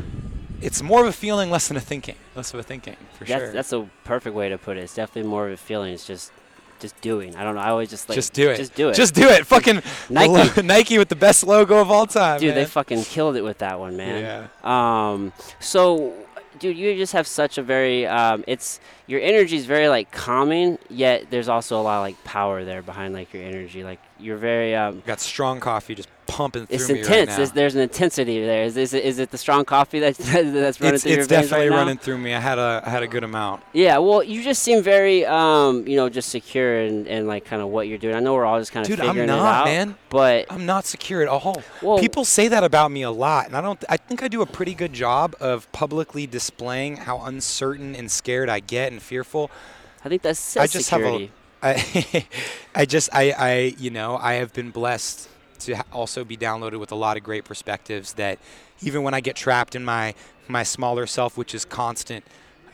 It's 0.62 0.82
more 0.82 1.02
of 1.02 1.08
a 1.08 1.12
feeling, 1.14 1.52
less 1.52 1.68
than 1.68 1.78
a 1.78 1.82
thinking. 1.82 2.16
Less 2.34 2.54
of 2.54 2.60
a 2.60 2.64
thinking, 2.64 2.96
for 3.18 3.26
That's 3.26 3.44
sure. 3.44 3.52
that's 3.52 3.74
a 3.74 3.90
perfect 4.04 4.36
way 4.36 4.50
to 4.50 4.58
put 4.58 4.78
it. 4.78 4.82
It's 4.82 4.96
definitely 4.96 5.30
more 5.30 5.48
of 5.48 5.54
a 5.54 5.58
feeling. 5.58 5.94
It's 5.94 6.08
just 6.08 6.32
just 6.80 7.00
doing. 7.02 7.36
I 7.36 7.44
don't 7.44 7.56
know. 7.56 7.62
I 7.62 7.70
always 7.70 7.90
just 7.90 8.10
like 8.10 8.16
just 8.16 8.34
do 8.34 8.50
it. 8.50 8.58
Just 8.58 8.76
do 8.76 8.90
it. 8.90 8.96
Just 8.96 9.14
do 9.16 9.28
it. 9.28 9.46
Fucking 9.46 9.82
Nike. 10.10 10.62
Nike 10.64 10.98
with 10.98 11.10
the 11.10 11.16
best 11.16 11.44
logo 11.44 11.78
of 11.80 11.92
all 11.92 12.06
time. 12.06 12.40
dude, 12.40 12.56
they 12.56 12.66
fucking 12.66 13.04
killed 13.04 13.36
it 13.36 13.42
with 13.44 13.60
that 13.60 13.80
one, 13.80 13.96
man. 13.98 14.48
Yeah. 14.64 15.12
Um, 15.12 15.34
so, 15.60 16.14
dude, 16.60 16.78
you 16.78 16.96
just 16.96 17.14
have 17.14 17.28
such 17.28 17.58
a 17.58 17.64
very 17.64 18.06
um, 18.08 18.44
it's 18.48 18.80
your 19.08 19.22
energy 19.22 19.58
is 19.58 19.66
very 19.66 19.90
like 19.90 20.12
calming, 20.12 20.78
yet 20.90 21.30
there's 21.30 21.50
also 21.50 21.80
a 21.80 21.84
lot 21.84 21.98
of 21.98 22.02
like 22.04 22.24
power 22.24 22.64
there 22.64 22.82
behind 22.82 23.14
like 23.14 23.34
your 23.34 23.44
energy. 23.44 23.84
Like 23.84 24.00
you're 24.20 24.38
very 24.38 24.76
um, 24.76 25.02
Got 25.06 25.20
strong 25.20 25.60
coffee 25.60 25.96
just 25.96 26.10
pumping 26.28 26.66
through 26.66 26.76
it's 26.76 26.90
me 26.90 27.00
intense. 27.00 27.10
right 27.10 27.28
now. 27.28 27.36
There's, 27.38 27.52
there's 27.52 27.76
an 27.76 27.82
intensity 27.82 28.44
there. 28.44 28.64
Is, 28.64 28.78
is, 28.78 28.94
it, 28.96 29.04
is 29.04 29.20
it 29.20 29.30
the 29.30 29.38
strong 29.38 29.64
coffee 29.66 30.00
that's 30.00 30.18
that's 30.32 30.82
running 30.82 30.96
it's 30.96 31.04
through 31.04 31.12
your 31.12 31.20
it's 31.22 31.28
veins 31.30 31.50
definitely 31.50 31.70
right 31.70 31.76
running 31.78 31.98
through 31.98 32.18
me. 32.18 32.34
I 32.34 32.40
had 32.40 32.58
a 32.58 32.82
I 32.86 32.90
had 32.90 33.04
a 33.04 33.08
good 33.08 33.24
amount. 33.24 33.62
Yeah, 33.74 33.98
well, 34.00 34.24
you 34.24 34.42
just 34.42 34.64
seem 34.64 34.82
very, 34.82 35.26
um, 35.26 35.88
you 35.88 35.96
know, 35.98 36.10
just 36.10 36.30
secure 36.30 36.80
and, 36.82 37.08
and 37.08 37.28
like 37.28 37.46
kind 37.46 37.62
of 37.62 37.68
what 37.70 37.88
you're 37.88 37.98
doing. 37.98 38.16
I 38.16 38.20
know 38.22 38.34
we're 38.34 38.46
all 38.46 38.58
just 38.60 38.72
kind 38.72 38.86
of 38.86 38.90
Dude, 38.90 39.02
I'm 39.02 39.08
figuring 39.10 39.30
it 39.30 39.34
not, 39.34 39.62
out, 39.62 39.66
man. 39.66 39.96
but 40.10 40.46
I'm 40.50 40.66
not 40.66 40.86
secure 40.86 41.22
at 41.22 41.28
all. 41.28 41.62
Well- 41.82 42.00
People 42.00 42.26
say 42.26 42.48
that 42.48 42.64
about 42.64 42.92
me 42.92 43.02
a 43.04 43.12
lot, 43.12 43.46
and 43.48 43.56
I 43.56 43.62
don't. 43.62 43.84
I 43.90 43.98
think 43.98 44.24
I 44.24 44.28
do 44.28 44.42
a 44.42 44.46
pretty 44.48 44.74
good 44.74 44.94
job 44.94 45.36
of 45.40 45.72
publicly 45.74 46.26
displaying 46.26 46.98
how 46.98 47.20
uncertain 47.22 47.96
and 47.96 48.10
scared 48.10 48.50
I 48.50 48.62
get 48.62 48.92
and 48.92 49.02
fearful. 49.02 49.52
I 50.04 50.10
think 50.10 50.22
that's 50.22 50.56
I 50.58 50.68
just 50.68 50.90
security. 50.90 51.26
have 51.26 51.30
a. 51.32 51.45
I, 51.66 52.28
I 52.76 52.86
just 52.86 53.10
I 53.14 53.32
I 53.32 53.76
you 53.78 53.90
know 53.90 54.18
I 54.18 54.34
have 54.34 54.54
been 54.54 54.72
blessed 54.72 55.30
to 55.60 55.84
also 55.92 56.24
be 56.24 56.38
downloaded 56.38 56.80
with 56.80 56.92
a 56.92 56.96
lot 56.96 57.18
of 57.18 57.24
great 57.24 57.46
perspectives 57.46 58.14
that 58.14 58.40
even 58.82 59.04
when 59.04 59.14
I 59.14 59.22
get 59.22 59.36
trapped 59.36 59.76
in 59.76 59.84
my 59.84 60.14
my 60.48 60.64
smaller 60.64 61.08
self, 61.08 61.38
which 61.38 61.56
is 61.56 61.66
constant. 61.66 62.24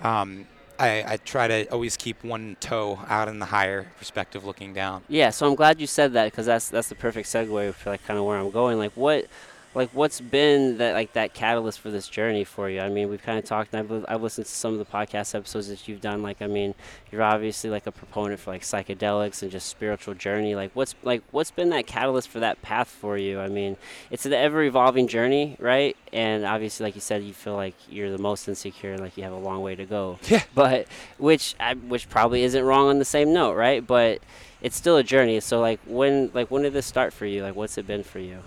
Um, 0.01 0.47
I, 0.79 1.13
I 1.13 1.17
try 1.17 1.47
to 1.47 1.71
always 1.71 1.95
keep 1.95 2.23
one 2.23 2.57
toe 2.59 2.99
out 3.07 3.27
in 3.27 3.37
the 3.37 3.45
higher 3.45 3.91
perspective, 3.99 4.45
looking 4.45 4.73
down. 4.73 5.03
Yeah, 5.07 5.29
so 5.29 5.47
I'm 5.47 5.53
glad 5.53 5.79
you 5.79 5.85
said 5.85 6.13
that 6.13 6.31
because 6.31 6.47
that's 6.47 6.69
that's 6.69 6.89
the 6.89 6.95
perfect 6.95 7.27
segue 7.27 7.73
for 7.75 7.91
like 7.91 8.03
kind 8.05 8.17
of 8.17 8.25
where 8.25 8.37
I'm 8.37 8.49
going. 8.49 8.79
Like 8.79 8.93
what, 8.93 9.27
like 9.74 9.89
what's 9.91 10.19
been 10.19 10.78
that 10.80 10.93
like 10.93 11.13
that 11.13 11.34
catalyst 11.34 11.80
for 11.80 11.89
this 11.91 12.07
journey 12.07 12.43
for 12.43 12.69
you? 12.69 12.82
I 12.82 12.89
mean, 12.89 13.09
we've 13.09 13.22
kind 13.22 13.39
of 13.39 13.45
talked. 13.45 13.74
And 13.74 13.91
I've 13.91 14.05
I've 14.07 14.22
listened 14.22 14.47
to 14.47 14.51
some 14.51 14.74
of 14.74 14.80
the 14.80 14.86
podcast 14.86 15.34
episodes 15.34 15.69
that 15.69 15.88
you've 15.88 16.01
done. 16.01 16.22
Like, 16.22 16.41
I 16.41 16.47
mean, 16.47 16.76
you're 17.11 17.24
obviously 17.24 17.69
like 17.69 17.88
a 17.88 17.91
proponent 17.91 18.39
for 18.39 18.51
like 18.51 18.63
psychedelics 18.63 19.41
and 19.41 19.51
just 19.51 19.67
spiritual 19.67 20.13
journey. 20.13 20.55
Like, 20.55 20.72
what's 20.74 20.95
like 21.03 21.24
what's 21.32 21.51
been 21.51 21.69
that 21.69 21.88
catalyst 21.88 22.28
for 22.28 22.39
that 22.39 22.61
path 22.61 22.89
for 22.89 23.17
you? 23.17 23.39
I 23.39 23.47
mean, 23.47 23.78
it's 24.09 24.26
an 24.26 24.34
ever 24.34 24.61
evolving 24.63 25.07
journey, 25.07 25.55
right? 25.59 25.95
And 26.11 26.43
obviously, 26.43 26.86
like 26.86 26.95
you 26.95 27.01
said, 27.01 27.24
you 27.24 27.34
feel 27.34 27.55
like 27.55 27.76
you're 27.89 28.11
the 28.11 28.17
most 28.17 28.47
insecure, 28.47 28.91
and 28.91 28.99
like 29.01 29.15
you 29.15 29.24
have 29.24 29.34
a 29.34 29.38
long 29.38 29.61
way 29.61 29.76
to 29.76 29.86
go. 29.86 30.19
Yeah. 30.24 30.43
But 30.53 30.88
which 31.17 31.55
I, 31.59 31.76
which 31.76 32.09
probably 32.09 32.43
isn't 32.43 32.63
wrong 32.63 32.88
on 32.88 32.99
the 32.99 33.05
same 33.05 33.34
note, 33.34 33.53
right? 33.53 33.86
But 33.86 34.22
it's 34.61 34.76
still 34.76 34.97
a 34.97 35.03
journey. 35.03 35.39
So 35.39 35.59
like 35.59 35.80
when 35.86 36.32
like 36.34 36.51
when 36.51 36.63
did 36.63 36.74
this 36.74 36.86
start 36.86 37.13
for 37.13 37.26
you? 37.26 37.43
Like 37.43 37.55
what's 37.55 37.78
it 37.78 37.88
been 37.88 38.03
for 38.03 38.19
you? 38.19 38.39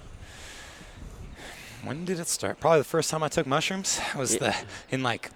When 1.85 2.05
did 2.05 2.19
it 2.21 2.29
start? 2.29 2.61
Probably 2.61 2.79
the 2.81 2.85
first 2.85 3.11
time 3.11 3.23
I 3.23 3.29
took 3.29 3.47
mushrooms 3.47 4.01
was 4.17 4.35
Yeah. 4.35 4.39
the 4.41 4.95
in 4.95 5.03
like 5.03 5.31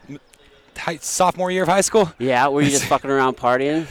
high, 0.77 0.97
sophomore 0.97 1.51
year 1.51 1.63
of 1.65 1.69
high 1.69 1.81
school. 1.83 2.13
Yeah, 2.19 2.49
were 2.49 2.63
you 2.63 2.71
just 2.71 2.85
fucking 2.93 3.11
around 3.11 3.37
partying? 3.37 3.87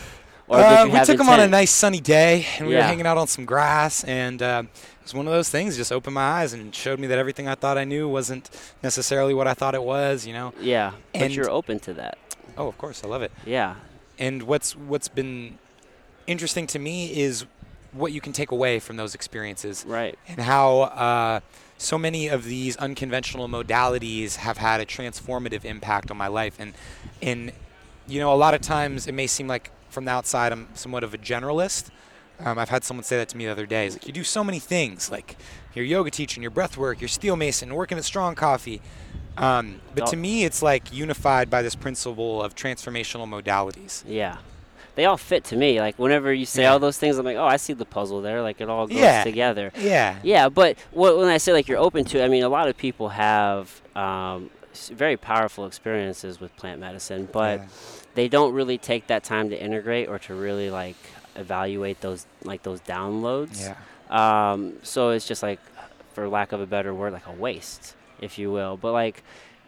Or 0.48 0.60
Uh, 0.60 0.84
did 0.86 0.94
you 0.94 1.00
we 1.00 1.06
took 1.06 1.18
them 1.18 1.30
on 1.30 1.40
a 1.42 1.48
nice 1.48 1.72
sunny 1.72 2.00
day, 2.00 2.46
and 2.58 2.68
we 2.68 2.76
were 2.76 2.82
hanging 2.82 3.06
out 3.06 3.18
on 3.18 3.28
some 3.28 3.44
grass, 3.44 4.06
and 4.06 4.42
uh, 4.42 4.64
it 4.66 5.04
was 5.04 5.14
one 5.14 5.28
of 5.28 5.34
those 5.34 5.50
things. 5.50 5.76
Just 5.76 5.92
opened 5.92 6.14
my 6.16 6.22
eyes 6.24 6.54
and 6.54 6.74
showed 6.74 7.00
me 7.00 7.08
that 7.08 7.18
everything 7.18 7.50
I 7.50 7.56
thought 7.56 7.78
I 7.78 7.84
knew 7.84 8.08
wasn't 8.08 8.50
necessarily 8.82 9.34
what 9.34 9.46
I 9.46 9.54
thought 9.54 9.76
it 9.76 9.84
was. 9.84 10.26
You 10.26 10.32
know? 10.34 10.54
Yeah, 10.62 10.94
but 11.14 11.24
and- 11.24 11.36
you're 11.36 11.50
open 11.50 11.80
to 11.82 11.94
that. 11.96 12.18
Oh, 12.58 12.68
of 12.70 12.78
course, 12.78 13.04
I 13.04 13.08
love 13.08 13.22
it. 13.22 13.32
Yeah, 13.46 13.76
And 14.18 14.44
what's 14.44 14.74
what's 14.76 15.10
been 15.10 15.60
interesting 16.28 16.66
to 16.68 16.80
me 16.80 17.14
is 17.16 17.46
what 17.92 18.12
you 18.14 18.22
can 18.22 18.32
take 18.34 18.52
away 18.52 18.80
from 18.80 18.96
those 18.96 19.14
experiences. 19.16 19.84
right. 19.86 20.18
and 20.30 20.40
how 20.40 20.80
uh, 20.82 21.40
so 21.78 21.98
many 21.98 22.28
of 22.28 22.44
these 22.46 22.76
unconventional 22.78 23.48
modalities 23.48 24.38
have 24.38 24.58
had 24.58 24.82
a 24.82 24.86
transformative 24.86 25.64
impact 25.66 26.10
on 26.12 26.18
my 26.18 26.28
life. 26.28 26.56
And, 26.60 26.74
and 27.22 27.52
you 28.08 28.20
know, 28.20 28.34
a 28.34 28.36
lot 28.36 28.54
of 28.54 28.62
times 28.62 29.08
it 29.08 29.14
may 29.14 29.28
seem 29.28 29.48
like 29.48 29.72
from 29.90 30.06
the 30.06 30.12
outside 30.12 30.52
I'm 30.52 30.68
somewhat 30.74 31.04
of 31.04 31.14
a 31.14 31.18
generalist. 31.18 31.90
Um, 32.40 32.60
I've 32.60 32.70
had 32.70 32.84
someone 32.84 33.04
say 33.04 33.18
that 33.18 33.30
to 33.30 33.38
me 33.38 33.46
the 33.46 33.52
other 33.52 33.66
day. 33.66 33.88
It's 33.88 33.96
like 33.96 34.08
you 34.08 34.14
do 34.14 34.24
so 34.24 34.44
many 34.44 34.60
things, 34.60 35.10
like 35.12 35.38
your 35.74 35.86
yoga 35.86 36.12
teaching, 36.12 36.44
your 36.44 36.52
breath 36.52 36.78
work, 36.78 37.02
your 37.02 37.08
steel 37.08 37.36
mason, 37.36 37.74
working 37.74 37.98
at 37.98 38.04
Strong 38.06 38.36
Coffee. 38.36 38.82
Um, 39.38 39.82
but 39.96 40.08
to 40.08 40.16
Oh. 40.16 40.20
me, 40.20 40.46
it's 40.46 40.62
like 40.64 40.92
unified 40.94 41.50
by 41.50 41.62
this 41.62 41.76
principle 41.76 42.42
of 42.42 42.56
transformational 42.56 43.28
modalities. 43.28 44.04
Yeah. 44.08 44.38
They 44.98 45.06
all 45.06 45.16
fit 45.16 45.44
to 45.46 45.56
me. 45.56 45.80
Like 45.80 45.98
whenever 46.00 46.34
you 46.34 46.46
say 46.48 46.64
Yeah. 46.64 46.72
all 46.74 46.80
those 46.80 46.98
things, 46.98 47.18
I'm 47.20 47.24
like, 47.26 47.38
oh, 47.38 47.46
I 47.46 47.58
see 47.58 47.74
the 47.74 47.86
puzzle 47.86 48.22
there. 48.22 48.42
Like 48.42 48.60
it 48.60 48.68
all 48.68 48.88
goes 48.88 48.98
Yeah. 48.98 49.24
together. 49.24 49.72
Yeah. 49.78 50.18
Yeah, 50.24 50.50
but 50.50 50.76
what, 50.92 51.18
when 51.18 51.28
I 51.30 51.38
say 51.38 51.54
like 51.54 51.68
you're 51.68 51.78
open 51.78 52.04
to, 52.06 52.24
I 52.24 52.28
mean 52.28 52.44
a 52.44 52.50
lot 52.50 52.68
of 52.68 52.76
people 52.78 53.10
have 53.10 53.80
um, 53.96 54.50
very 54.92 55.16
powerful 55.16 55.68
experiences 55.68 56.42
with 56.42 56.56
plant 56.58 56.80
medicine, 56.82 57.30
but 57.32 57.60
Yeah. 57.60 57.66
they 58.16 58.28
don't 58.28 58.54
really 58.54 58.80
take 58.80 59.06
that 59.08 59.24
time 59.24 59.52
to 59.52 59.56
integrate 59.62 60.10
or 60.10 60.18
to 60.20 60.34
really 60.34 60.72
like 60.72 60.98
evaluate 61.36 62.02
those 62.02 62.26
like 62.44 62.64
those 62.64 62.82
downloads. 62.82 63.62
Yeah. 63.62 63.76
Um, 64.10 64.78
so 64.82 65.12
it's 65.12 65.28
just 65.28 65.44
like, 65.44 65.60
for 66.14 66.28
lack 66.28 66.52
of 66.54 66.60
a 66.60 66.66
better 66.66 66.92
word, 66.92 67.14
like 67.14 67.28
a 67.28 67.32
waste, 67.32 67.96
if 68.20 68.40
you 68.40 68.52
will. 68.52 68.78
But 68.78 68.94
like, 68.94 69.24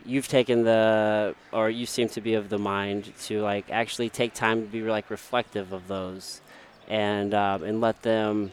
you've 0.10 0.28
taken 0.28 0.64
the, 0.64 1.36
or 1.52 1.70
you 1.70 1.86
seem 1.86 2.10
to 2.10 2.22
be 2.22 2.34
of 2.34 2.50
the 2.50 2.58
mind 2.58 3.14
to 3.26 3.42
like 3.42 3.70
actually 3.72 4.10
take 4.10 4.34
time 4.34 4.62
to 4.62 4.68
be 4.68 4.82
like 4.82 5.10
reflective 5.10 5.72
of 5.72 5.88
those, 5.88 6.42
and 6.88 7.34
um, 7.34 7.64
and 7.64 7.80
let 7.80 8.02
them, 8.02 8.52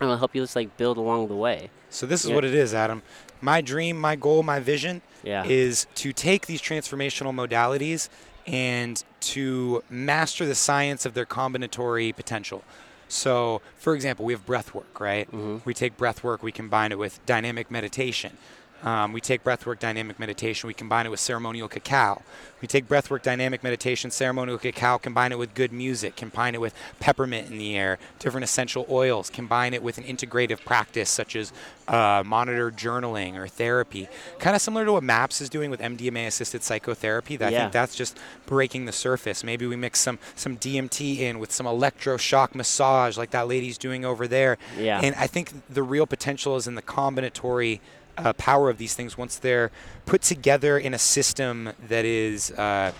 know, 0.00 0.16
help 0.16 0.34
you 0.34 0.42
just 0.42 0.54
like 0.56 0.76
build 0.76 0.98
along 0.98 1.28
the 1.28 1.36
way. 1.36 1.70
So 1.90 2.06
this 2.06 2.22
is 2.24 2.28
Yeah. 2.30 2.36
what 2.36 2.44
it 2.44 2.54
is, 2.54 2.74
Adam. 2.74 3.02
My 3.40 3.60
dream, 3.60 3.98
my 3.98 4.14
goal, 4.16 4.42
my 4.42 4.60
vision 4.60 5.00
Yeah. 5.22 5.44
is 5.46 5.86
to 5.96 6.12
take 6.12 6.46
these 6.46 6.60
transformational 6.60 7.32
modalities 7.32 8.08
and 8.46 9.02
to 9.20 9.82
master 9.88 10.44
the 10.44 10.54
science 10.54 11.06
of 11.06 11.14
their 11.14 11.26
combinatory 11.26 12.14
potential. 12.14 12.62
So, 13.08 13.62
for 13.78 13.94
example, 13.94 14.26
we 14.26 14.34
have 14.34 14.44
breath 14.44 14.74
work, 14.74 15.00
right? 15.00 15.30
Mhm. 15.32 15.62
We 15.64 15.72
take 15.72 15.96
breath 15.96 16.22
work, 16.22 16.42
we 16.42 16.52
combine 16.52 16.92
it 16.92 16.98
with 16.98 17.24
dynamic 17.24 17.70
meditation. 17.70 18.36
Um, 18.82 19.12
we 19.12 19.20
take 19.20 19.42
breathwork 19.42 19.78
dynamic 19.78 20.18
meditation, 20.18 20.68
we 20.68 20.74
combine 20.74 21.06
it 21.06 21.10
with 21.10 21.20
ceremonial 21.20 21.68
cacao. 21.68 22.22
We 22.60 22.66
take 22.66 22.88
breathwork 22.88 23.22
dynamic 23.22 23.62
meditation, 23.62 24.10
ceremonial 24.10 24.58
cacao, 24.58 24.98
combine 24.98 25.32
it 25.32 25.38
with 25.38 25.54
good 25.54 25.72
music, 25.72 26.16
combine 26.16 26.54
it 26.54 26.60
with 26.60 26.74
peppermint 26.98 27.50
in 27.50 27.58
the 27.58 27.76
air, 27.76 27.98
different 28.18 28.44
essential 28.44 28.84
oils, 28.90 29.30
combine 29.30 29.74
it 29.74 29.82
with 29.82 29.98
an 29.98 30.04
integrative 30.04 30.64
practice 30.64 31.08
such 31.08 31.36
as 31.36 31.52
uh, 31.86 32.22
monitored 32.26 32.76
journaling 32.76 33.36
or 33.36 33.46
therapy. 33.46 34.08
Kind 34.38 34.56
of 34.56 34.62
similar 34.62 34.84
to 34.84 34.92
what 34.92 35.02
MAPS 35.02 35.40
is 35.40 35.48
doing 35.48 35.70
with 35.70 35.80
MDMA 35.80 36.26
assisted 36.26 36.62
psychotherapy. 36.62 37.36
That 37.36 37.52
I 37.54 37.58
think 37.58 37.72
that's 37.72 37.94
just 37.94 38.18
breaking 38.46 38.84
the 38.86 38.92
surface. 38.92 39.44
Maybe 39.44 39.66
we 39.66 39.76
mix 39.76 40.00
some, 40.00 40.18
some 40.34 40.56
DMT 40.56 41.18
in 41.18 41.38
with 41.38 41.52
some 41.52 41.66
electroshock 41.66 42.54
massage 42.54 43.16
like 43.16 43.30
that 43.30 43.48
lady's 43.48 43.78
doing 43.78 44.04
over 44.04 44.26
there. 44.26 44.58
Yeah. 44.76 45.00
And 45.02 45.14
I 45.14 45.26
think 45.26 45.52
the 45.68 45.82
real 45.82 46.06
potential 46.06 46.56
is 46.56 46.66
in 46.66 46.74
the 46.74 46.82
combinatory 46.82 47.80
uh, 48.18 48.32
power 48.34 48.68
of 48.68 48.78
these 48.78 48.94
things 48.94 49.16
once 49.16 49.36
they're 49.38 49.70
put 50.06 50.22
together 50.22 50.76
in 50.78 50.92
a 50.94 50.98
system 50.98 51.70
that 51.88 52.04
is 52.04 52.50
uh, 52.52 52.92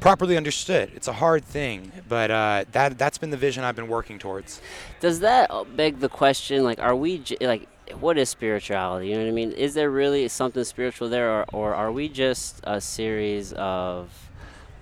properly 0.00 0.36
understood. 0.36 0.90
It's 0.94 1.08
a 1.08 1.12
hard 1.14 1.44
thing, 1.44 1.92
but 2.08 2.30
uh, 2.30 2.64
that 2.72 2.98
that's 2.98 3.18
been 3.18 3.30
the 3.30 3.36
vision 3.36 3.64
I've 3.64 3.76
been 3.76 3.88
working 3.88 4.18
towards. 4.18 4.60
Does 5.00 5.20
that 5.20 5.50
beg 5.76 6.00
the 6.00 6.08
question? 6.08 6.64
Like, 6.64 6.78
are 6.78 6.96
we 6.96 7.18
j- 7.18 7.36
like, 7.40 7.68
what 8.00 8.16
is 8.18 8.28
spirituality? 8.28 9.08
You 9.08 9.14
know 9.16 9.22
what 9.24 9.28
I 9.28 9.32
mean? 9.32 9.52
Is 9.52 9.74
there 9.74 9.90
really 9.90 10.26
something 10.28 10.64
spiritual 10.64 11.08
there, 11.08 11.30
or, 11.30 11.44
or 11.52 11.74
are 11.74 11.92
we 11.92 12.08
just 12.08 12.60
a 12.64 12.80
series 12.80 13.52
of 13.54 14.10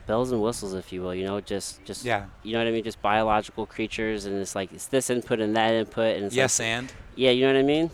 bells 0.07 0.31
and 0.33 0.41
whistles, 0.41 0.75
if 0.75 0.93
you 0.93 1.03
will? 1.03 1.15
You 1.15 1.25
know, 1.25 1.41
just 1.41 1.85
just 1.85 2.05
Yeah. 2.05 2.27
you 2.43 2.53
know 2.53 2.59
what 2.61 2.69
I 2.69 2.71
mean? 2.71 2.85
Just 2.85 3.03
biological 3.03 3.67
creatures, 3.67 4.25
and 4.25 4.37
it's 4.39 4.55
like 4.55 4.73
it's 4.73 4.87
this 4.87 5.11
input 5.11 5.41
and 5.41 5.57
that 5.57 5.75
input, 5.75 6.17
and 6.17 6.27
it's 6.27 6.35
Yes, 6.35 6.59
like, 6.61 6.67
and 6.67 6.93
yeah, 7.17 7.31
you 7.31 7.47
know 7.47 7.53
what 7.55 7.59
I 7.59 7.63
mean? 7.63 7.91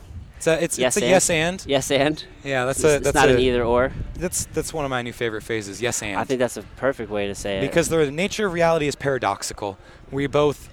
It's 0.46 0.60
a 0.60 0.64
it's, 0.64 0.78
Yes, 0.78 0.96
it's 0.96 1.02
a 1.02 1.06
and? 1.06 1.10
yes 1.10 1.30
and. 1.30 1.64
Yes, 1.66 1.90
and 1.90 2.24
Yeah, 2.44 2.64
that's 2.66 2.78
it's, 2.80 2.84
a 3.06 3.08
it's 3.08 3.14
not 3.14 3.28
a, 3.28 3.34
an 3.34 3.40
either 3.40 3.64
or. 3.64 3.92
that's 4.14 4.46
that's 4.46 4.72
one 4.72 4.84
of 4.84 4.90
my 4.90 5.02
new 5.02 5.12
favorite 5.12 5.42
phases. 5.42 5.80
Yes, 5.80 6.02
and. 6.02 6.18
I 6.18 6.24
think 6.24 6.38
that's 6.38 6.56
a 6.56 6.62
perfect 6.76 7.10
way 7.10 7.26
to 7.26 7.34
say 7.34 7.58
it. 7.58 7.60
because 7.62 7.88
the 7.88 8.10
nature 8.10 8.46
of 8.46 8.52
reality 8.52 8.86
is 8.86 8.94
paradoxical. 8.94 9.78
We 10.10 10.26
both 10.26 10.68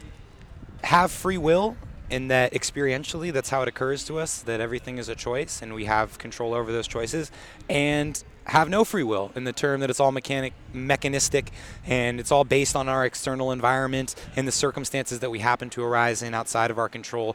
have 0.83 1.11
free 1.11 1.37
will 1.37 1.77
in 2.09 2.27
that 2.27 2.51
experientially 2.53 3.31
that's 3.31 3.49
how 3.49 3.61
it 3.61 3.67
occurs 3.69 4.03
to 4.03 4.19
us 4.19 4.41
that 4.41 4.59
everything 4.59 4.97
is 4.97 5.07
a 5.07 5.15
choice 5.15 5.61
and 5.61 5.73
we 5.73 5.85
have 5.85 6.17
control 6.17 6.53
over 6.53 6.71
those 6.71 6.87
choices 6.87 7.31
and 7.69 8.23
have 8.51 8.67
no 8.67 8.83
free 8.83 9.03
will 9.03 9.31
in 9.33 9.45
the 9.45 9.53
term 9.53 9.79
that 9.79 9.89
it's 9.89 9.99
all 10.01 10.11
mechanic 10.11 10.51
mechanistic 10.73 11.51
and 11.85 12.19
it's 12.19 12.33
all 12.33 12.43
based 12.43 12.75
on 12.75 12.89
our 12.89 13.05
external 13.05 13.49
environment 13.49 14.13
and 14.35 14.45
the 14.45 14.51
circumstances 14.51 15.19
that 15.21 15.31
we 15.31 15.39
happen 15.39 15.69
to 15.69 15.81
arise 15.81 16.21
in 16.21 16.33
outside 16.33 16.69
of 16.69 16.77
our 16.77 16.89
control 16.89 17.33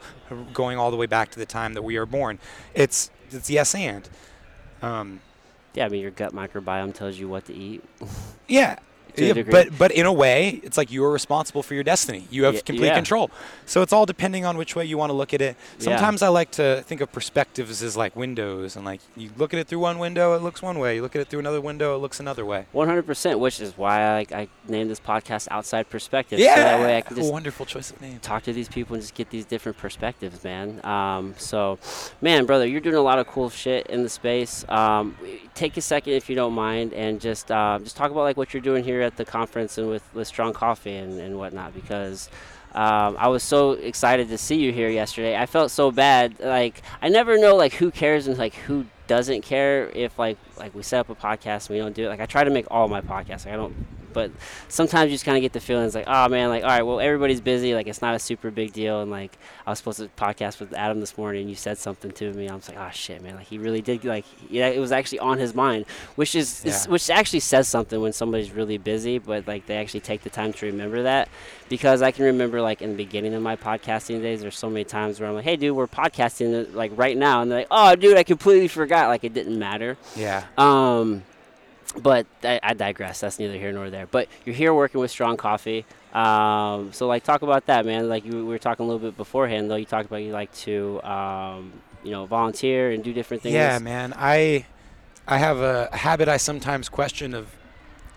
going 0.52 0.76
all 0.76 0.90
the 0.90 0.96
way 0.96 1.06
back 1.06 1.30
to 1.30 1.38
the 1.38 1.46
time 1.46 1.72
that 1.72 1.80
we 1.82 1.96
are 1.96 2.04
born 2.04 2.38
it's 2.74 3.10
it's 3.30 3.48
yes 3.48 3.74
and 3.74 4.10
um, 4.82 5.20
Yeah, 5.72 5.86
I 5.86 5.88
mean 5.88 6.02
your 6.02 6.10
gut 6.10 6.34
microbiome 6.34 6.92
tells 6.94 7.18
you 7.18 7.28
what 7.28 7.46
to 7.46 7.54
eat. 7.54 7.82
yeah 8.46 8.78
To 9.16 9.30
a 9.30 9.34
degree. 9.34 9.52
but 9.52 9.76
but 9.78 9.90
in 9.92 10.06
a 10.06 10.12
way, 10.12 10.60
it's 10.62 10.76
like 10.76 10.90
you 10.90 11.04
are 11.04 11.10
responsible 11.10 11.62
for 11.62 11.74
your 11.74 11.84
destiny. 11.84 12.26
You 12.30 12.44
have 12.44 12.64
complete 12.64 12.88
yeah. 12.88 12.94
control. 12.94 13.30
So 13.64 13.82
it's 13.82 13.92
all 13.92 14.06
depending 14.06 14.44
on 14.44 14.56
which 14.56 14.76
way 14.76 14.84
you 14.84 14.98
want 14.98 15.10
to 15.10 15.14
look 15.14 15.34
at 15.34 15.40
it. 15.40 15.56
Yeah. 15.78 15.84
Sometimes 15.84 16.22
I 16.22 16.28
like 16.28 16.50
to 16.52 16.82
think 16.86 17.00
of 17.00 17.12
perspectives 17.12 17.82
as 17.82 17.96
like 17.96 18.14
windows, 18.16 18.76
and 18.76 18.84
like 18.84 19.00
you 19.16 19.30
look 19.36 19.52
at 19.54 19.60
it 19.60 19.68
through 19.68 19.80
one 19.80 19.98
window, 19.98 20.34
it 20.34 20.42
looks 20.42 20.62
one 20.62 20.78
way. 20.78 20.96
You 20.96 21.02
look 21.02 21.16
at 21.16 21.22
it 21.22 21.28
through 21.28 21.40
another 21.40 21.60
window, 21.60 21.94
it 21.94 21.98
looks 21.98 22.20
another 22.20 22.44
way. 22.44 22.66
100%, 22.74 23.38
which 23.38 23.60
is 23.60 23.76
why 23.76 24.02
I, 24.02 24.26
I 24.32 24.48
named 24.68 24.90
this 24.90 25.00
podcast 25.00 25.48
Outside 25.50 25.88
Perspective. 25.88 26.38
So 26.38 26.44
that 26.44 26.80
way 26.80 26.96
I 26.96 27.00
can 27.00 27.12
a 27.16 27.20
just 27.20 27.32
wonderful 27.32 27.66
choice 27.66 27.90
of 27.90 28.00
name. 28.00 28.18
talk 28.20 28.42
to 28.44 28.52
these 28.52 28.68
people 28.68 28.94
and 28.94 29.02
just 29.02 29.14
get 29.14 29.30
these 29.30 29.44
different 29.44 29.78
perspectives, 29.78 30.42
man. 30.44 30.84
Um, 30.84 31.34
so, 31.38 31.78
man, 32.20 32.46
brother, 32.46 32.66
you're 32.66 32.80
doing 32.80 32.96
a 32.96 33.00
lot 33.00 33.18
of 33.18 33.26
cool 33.26 33.50
shit 33.50 33.86
in 33.88 34.02
the 34.02 34.08
space. 34.08 34.64
Um, 34.68 35.16
take 35.54 35.76
a 35.76 35.80
second, 35.80 36.14
if 36.14 36.28
you 36.28 36.36
don't 36.36 36.52
mind, 36.52 36.92
and 36.92 37.20
just 37.20 37.50
uh, 37.50 37.78
just 37.82 37.96
talk 37.96 38.10
about 38.10 38.22
like 38.22 38.36
what 38.36 38.52
you're 38.52 38.62
doing 38.62 38.84
here 38.84 39.02
at 39.06 39.16
the 39.16 39.24
conference 39.24 39.78
and 39.78 39.88
with, 39.88 40.02
with 40.14 40.28
Strong 40.28 40.54
Coffee 40.54 40.96
and, 40.96 41.20
and 41.20 41.38
whatnot, 41.38 41.74
because. 41.74 42.28
Um, 42.74 43.16
I 43.18 43.28
was 43.28 43.42
so 43.42 43.72
excited 43.72 44.28
to 44.28 44.36
see 44.36 44.56
you 44.56 44.70
here 44.70 44.90
yesterday. 44.90 45.34
I 45.34 45.46
felt 45.46 45.70
so 45.70 45.90
bad. 45.90 46.38
Like 46.40 46.82
I 47.00 47.08
never 47.08 47.38
know 47.38 47.56
like 47.56 47.72
who 47.72 47.90
cares 47.90 48.26
and 48.26 48.36
like 48.36 48.52
who 48.52 48.84
doesn't 49.06 49.40
care 49.42 49.88
if 49.94 50.18
like 50.18 50.36
like 50.58 50.74
we 50.74 50.82
set 50.82 51.00
up 51.00 51.08
a 51.08 51.14
podcast 51.14 51.68
and 51.68 51.70
we 51.70 51.78
don't 51.78 51.94
do 51.94 52.04
it. 52.04 52.08
Like 52.08 52.20
I 52.20 52.26
try 52.26 52.44
to 52.44 52.50
make 52.50 52.66
all 52.70 52.86
my 52.86 53.00
podcasts. 53.00 53.46
Like, 53.46 53.54
I 53.54 53.56
don't 53.56 53.74
but 54.16 54.32
sometimes 54.68 55.10
you 55.10 55.14
just 55.14 55.26
kind 55.26 55.36
of 55.36 55.42
get 55.42 55.52
the 55.52 55.60
feelings 55.60 55.94
like, 55.94 56.06
oh 56.08 56.28
man, 56.28 56.48
like 56.48 56.64
all 56.64 56.70
right, 56.70 56.82
well 56.82 56.98
everybody's 56.98 57.42
busy, 57.42 57.74
like 57.74 57.86
it's 57.86 58.00
not 58.02 58.14
a 58.14 58.18
super 58.18 58.50
big 58.50 58.72
deal, 58.72 59.02
and 59.02 59.10
like 59.10 59.36
I 59.66 59.70
was 59.70 59.78
supposed 59.78 59.98
to 60.00 60.08
podcast 60.16 60.58
with 60.58 60.72
Adam 60.72 60.98
this 61.00 61.18
morning, 61.18 61.42
and 61.42 61.50
you 61.50 61.54
said 61.54 61.76
something 61.76 62.10
to 62.12 62.32
me, 62.32 62.48
I 62.48 62.54
was 62.54 62.68
like, 62.68 62.78
oh 62.78 62.90
shit, 62.92 63.22
man, 63.22 63.36
like 63.36 63.46
he 63.46 63.58
really 63.58 63.82
did, 63.82 64.04
like 64.04 64.24
yeah, 64.48 64.68
it 64.68 64.80
was 64.80 64.90
actually 64.90 65.18
on 65.20 65.38
his 65.38 65.54
mind, 65.54 65.84
which 66.16 66.34
is, 66.34 66.64
is 66.64 66.88
which 66.88 67.10
actually 67.10 67.40
says 67.40 67.68
something 67.68 68.00
when 68.00 68.12
somebody's 68.12 68.50
really 68.50 68.78
busy, 68.78 69.18
but 69.18 69.46
like 69.46 69.66
they 69.66 69.76
actually 69.76 70.00
take 70.00 70.22
the 70.22 70.30
time 70.30 70.52
to 70.54 70.66
remember 70.66 71.02
that, 71.02 71.28
because 71.68 72.00
I 72.00 72.10
can 72.10 72.24
remember 72.24 72.62
like 72.62 72.80
in 72.80 72.90
the 72.90 72.96
beginning 72.96 73.34
of 73.34 73.42
my 73.42 73.54
podcasting 73.54 74.22
days, 74.22 74.40
there's 74.40 74.56
so 74.56 74.70
many 74.70 74.84
times 74.84 75.20
where 75.20 75.28
I'm 75.28 75.34
like, 75.34 75.44
hey 75.44 75.56
dude, 75.56 75.76
we're 75.76 75.86
podcasting 75.86 76.74
like 76.74 76.92
right 76.96 77.16
now, 77.16 77.42
and 77.42 77.50
they're 77.50 77.58
like, 77.60 77.68
oh 77.70 77.94
dude, 77.94 78.16
I 78.16 78.22
completely 78.22 78.68
forgot, 78.68 79.08
like 79.08 79.24
it 79.24 79.34
didn't 79.34 79.58
matter. 79.58 79.98
Yeah. 80.16 80.44
Um, 80.56 81.22
but 82.02 82.26
I, 82.42 82.60
I 82.62 82.74
digress. 82.74 83.20
That's 83.20 83.38
neither 83.38 83.54
here 83.54 83.72
nor 83.72 83.90
there. 83.90 84.06
But 84.06 84.28
you're 84.44 84.54
here 84.54 84.74
working 84.74 85.00
with 85.00 85.10
Strong 85.10 85.38
Coffee. 85.38 85.84
Um, 86.12 86.92
so 86.92 87.06
like 87.06 87.24
talk 87.24 87.42
about 87.42 87.66
that, 87.66 87.84
man. 87.86 88.08
Like 88.08 88.24
you, 88.24 88.32
we 88.32 88.44
were 88.44 88.58
talking 88.58 88.84
a 88.84 88.88
little 88.88 89.06
bit 89.06 89.16
beforehand, 89.16 89.70
though. 89.70 89.76
You 89.76 89.84
talked 89.84 90.06
about 90.06 90.22
you 90.22 90.32
like 90.32 90.52
to, 90.56 91.02
um, 91.02 91.72
you 92.02 92.10
know, 92.10 92.26
volunteer 92.26 92.90
and 92.90 93.02
do 93.02 93.12
different 93.12 93.42
things. 93.42 93.54
Yeah, 93.54 93.78
man. 93.78 94.14
I 94.16 94.66
I 95.26 95.38
have 95.38 95.60
a 95.60 95.94
habit 95.94 96.28
I 96.28 96.36
sometimes 96.36 96.88
question 96.88 97.34
of 97.34 97.54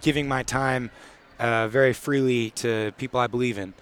giving 0.01 0.27
my 0.27 0.43
time 0.43 0.91
uh, 1.39 1.67
very 1.67 1.93
freely 1.93 2.51
to 2.51 2.93
people 2.97 3.19
I 3.19 3.27
believe 3.27 3.57
in. 3.57 3.73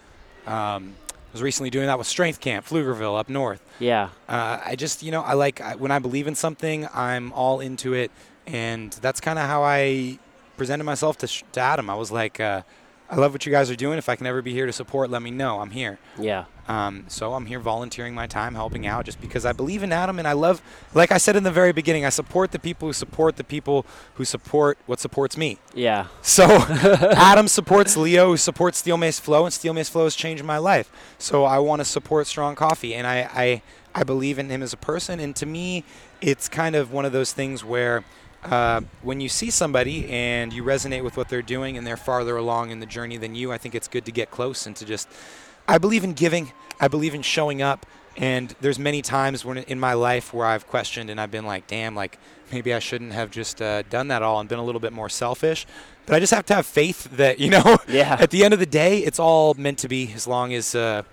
Um, 0.45 0.95
I 1.11 1.33
was 1.33 1.41
recently 1.41 1.69
doing 1.69 1.87
that 1.87 1.97
with 1.97 2.07
Strength 2.07 2.39
Camp, 2.39 2.65
Pflugerville, 2.65 3.19
up 3.19 3.27
north. 3.29 3.61
Yeah. 3.79 4.09
Uh, 4.29 4.59
I 4.65 4.75
just, 4.75 5.03
you 5.03 5.11
know, 5.11 5.21
I 5.21 5.33
like 5.33 5.59
I, 5.59 5.75
when 5.75 5.91
I 5.91 5.99
believe 5.99 6.25
in 6.25 6.35
something, 6.35 6.87
I'm 6.93 7.33
all 7.33 7.59
into 7.59 7.93
it, 7.93 8.11
and 8.47 8.91
that's 8.93 9.19
kind 9.19 9.37
of 9.37 9.45
how 9.45 9.63
I 9.63 10.17
presented 10.55 10.85
myself 10.85 11.17
to, 11.19 11.27
sh- 11.27 11.43
to 11.51 11.59
Adam. 11.59 11.89
I 11.89 11.95
was 11.95 12.11
like, 12.11 12.39
uh, 12.39 12.63
I 13.09 13.15
love 13.15 13.31
what 13.31 13.45
you 13.45 13.51
guys 13.51 13.69
are 13.71 13.75
doing. 13.75 13.97
If 13.97 14.09
I 14.09 14.15
can 14.15 14.25
ever 14.27 14.41
be 14.41 14.51
here 14.51 14.65
to 14.65 14.73
support, 14.73 15.09
let 15.09 15.21
me 15.21 15.31
know. 15.31 15.61
I'm 15.61 15.69
here. 15.69 15.97
Yeah. 16.19 16.45
Um, 16.67 17.05
so 17.07 17.33
I'm 17.33 17.45
here 17.45 17.59
volunteering 17.59 18.13
my 18.13 18.27
time, 18.27 18.55
helping 18.55 18.85
out, 18.85 19.05
just 19.05 19.21
because 19.21 19.45
I 19.45 19.53
believe 19.53 19.81
in 19.81 19.93
Adam 19.93 20.19
and 20.19 20.27
I 20.27 20.33
love, 20.33 20.61
like 20.93 21.13
I 21.13 21.17
said 21.17 21.37
in 21.37 21.43
the 21.43 21.51
very 21.51 21.71
beginning, 21.71 22.03
I 22.03 22.09
support 22.09 22.51
the 22.51 22.59
people 22.59 22.89
who 22.89 22.93
support 22.93 23.37
the 23.37 23.45
people 23.45 23.85
who 24.15 24.25
support 24.25 24.77
what 24.85 24.99
supports 24.99 25.37
me. 25.37 25.59
Yeah. 25.73 26.07
So 26.21 26.43
Adam 26.45 27.47
supports 27.47 27.95
Leo, 27.95 28.27
who 28.27 28.37
supports 28.37 28.79
Steel 28.79 28.97
Mace 28.97 29.19
Flow, 29.19 29.45
and 29.45 29.53
Steel 29.53 29.73
Mace 29.73 29.87
Flow 29.87 30.03
has 30.03 30.15
changed 30.15 30.43
my 30.43 30.57
life. 30.57 30.91
So 31.17 31.45
I 31.45 31.59
want 31.59 31.79
to 31.79 31.85
support 31.85 32.27
Strong 32.27 32.55
Coffee, 32.55 32.93
and 32.93 33.07
I, 33.07 33.29
I 33.33 33.61
I 33.95 34.03
believe 34.03 34.37
in 34.37 34.49
him 34.49 34.61
as 34.61 34.73
a 34.73 34.77
person. 34.77 35.21
And 35.21 35.35
to 35.37 35.45
me, 35.45 35.85
it's 36.21 36.49
kind 36.49 36.75
of 36.75 36.91
one 36.91 37.05
of 37.05 37.13
those 37.13 37.31
things 37.31 37.63
where 37.63 38.03
uh, 38.49 38.81
when 39.01 39.19
you 39.21 39.29
see 39.29 39.49
somebody 39.49 40.07
and 40.09 40.51
you 40.53 40.63
resonate 40.63 41.03
with 41.03 41.17
what 41.17 41.29
they're 41.29 41.41
doing, 41.41 41.77
and 41.77 41.85
they're 41.85 41.97
farther 41.97 42.37
along 42.37 42.71
in 42.71 42.79
the 42.79 42.85
journey 42.85 43.17
than 43.17 43.35
you, 43.35 43.51
I 43.51 43.57
think 43.57 43.75
it's 43.75 43.87
good 43.87 44.05
to 44.05 44.11
get 44.11 44.31
close 44.31 44.65
and 44.65 44.75
to 44.77 44.85
just. 44.85 45.07
I 45.67 45.77
believe 45.77 46.03
in 46.03 46.13
giving. 46.13 46.51
I 46.79 46.87
believe 46.87 47.13
in 47.13 47.21
showing 47.21 47.61
up. 47.61 47.85
And 48.15 48.55
there's 48.61 48.79
many 48.79 49.01
times 49.03 49.45
when 49.45 49.57
in 49.59 49.79
my 49.79 49.93
life 49.93 50.33
where 50.33 50.47
I've 50.47 50.65
questioned 50.67 51.09
and 51.11 51.21
I've 51.21 51.29
been 51.29 51.45
like, 51.45 51.67
damn, 51.67 51.93
like 51.93 52.17
maybe 52.51 52.73
I 52.73 52.79
shouldn't 52.79 53.11
have 53.13 53.29
just 53.29 53.61
uh, 53.61 53.83
done 53.83 54.07
that 54.07 54.23
all 54.23 54.39
and 54.39 54.49
been 54.49 54.57
a 54.57 54.63
little 54.63 54.81
bit 54.81 54.91
more 54.91 55.07
selfish. 55.09 55.67
But 56.07 56.15
I 56.15 56.19
just 56.19 56.33
have 56.33 56.45
to 56.47 56.55
have 56.55 56.65
faith 56.65 57.15
that 57.17 57.39
you 57.39 57.51
know, 57.51 57.77
Yeah. 57.87 58.17
at 58.19 58.31
the 58.31 58.43
end 58.43 58.53
of 58.55 58.59
the 58.59 58.65
day, 58.65 58.99
it's 58.99 59.19
all 59.19 59.53
meant 59.53 59.77
to 59.79 59.87
be 59.87 60.13
as 60.15 60.25
long 60.25 60.53
as 60.53 60.73
uh, 60.73 61.03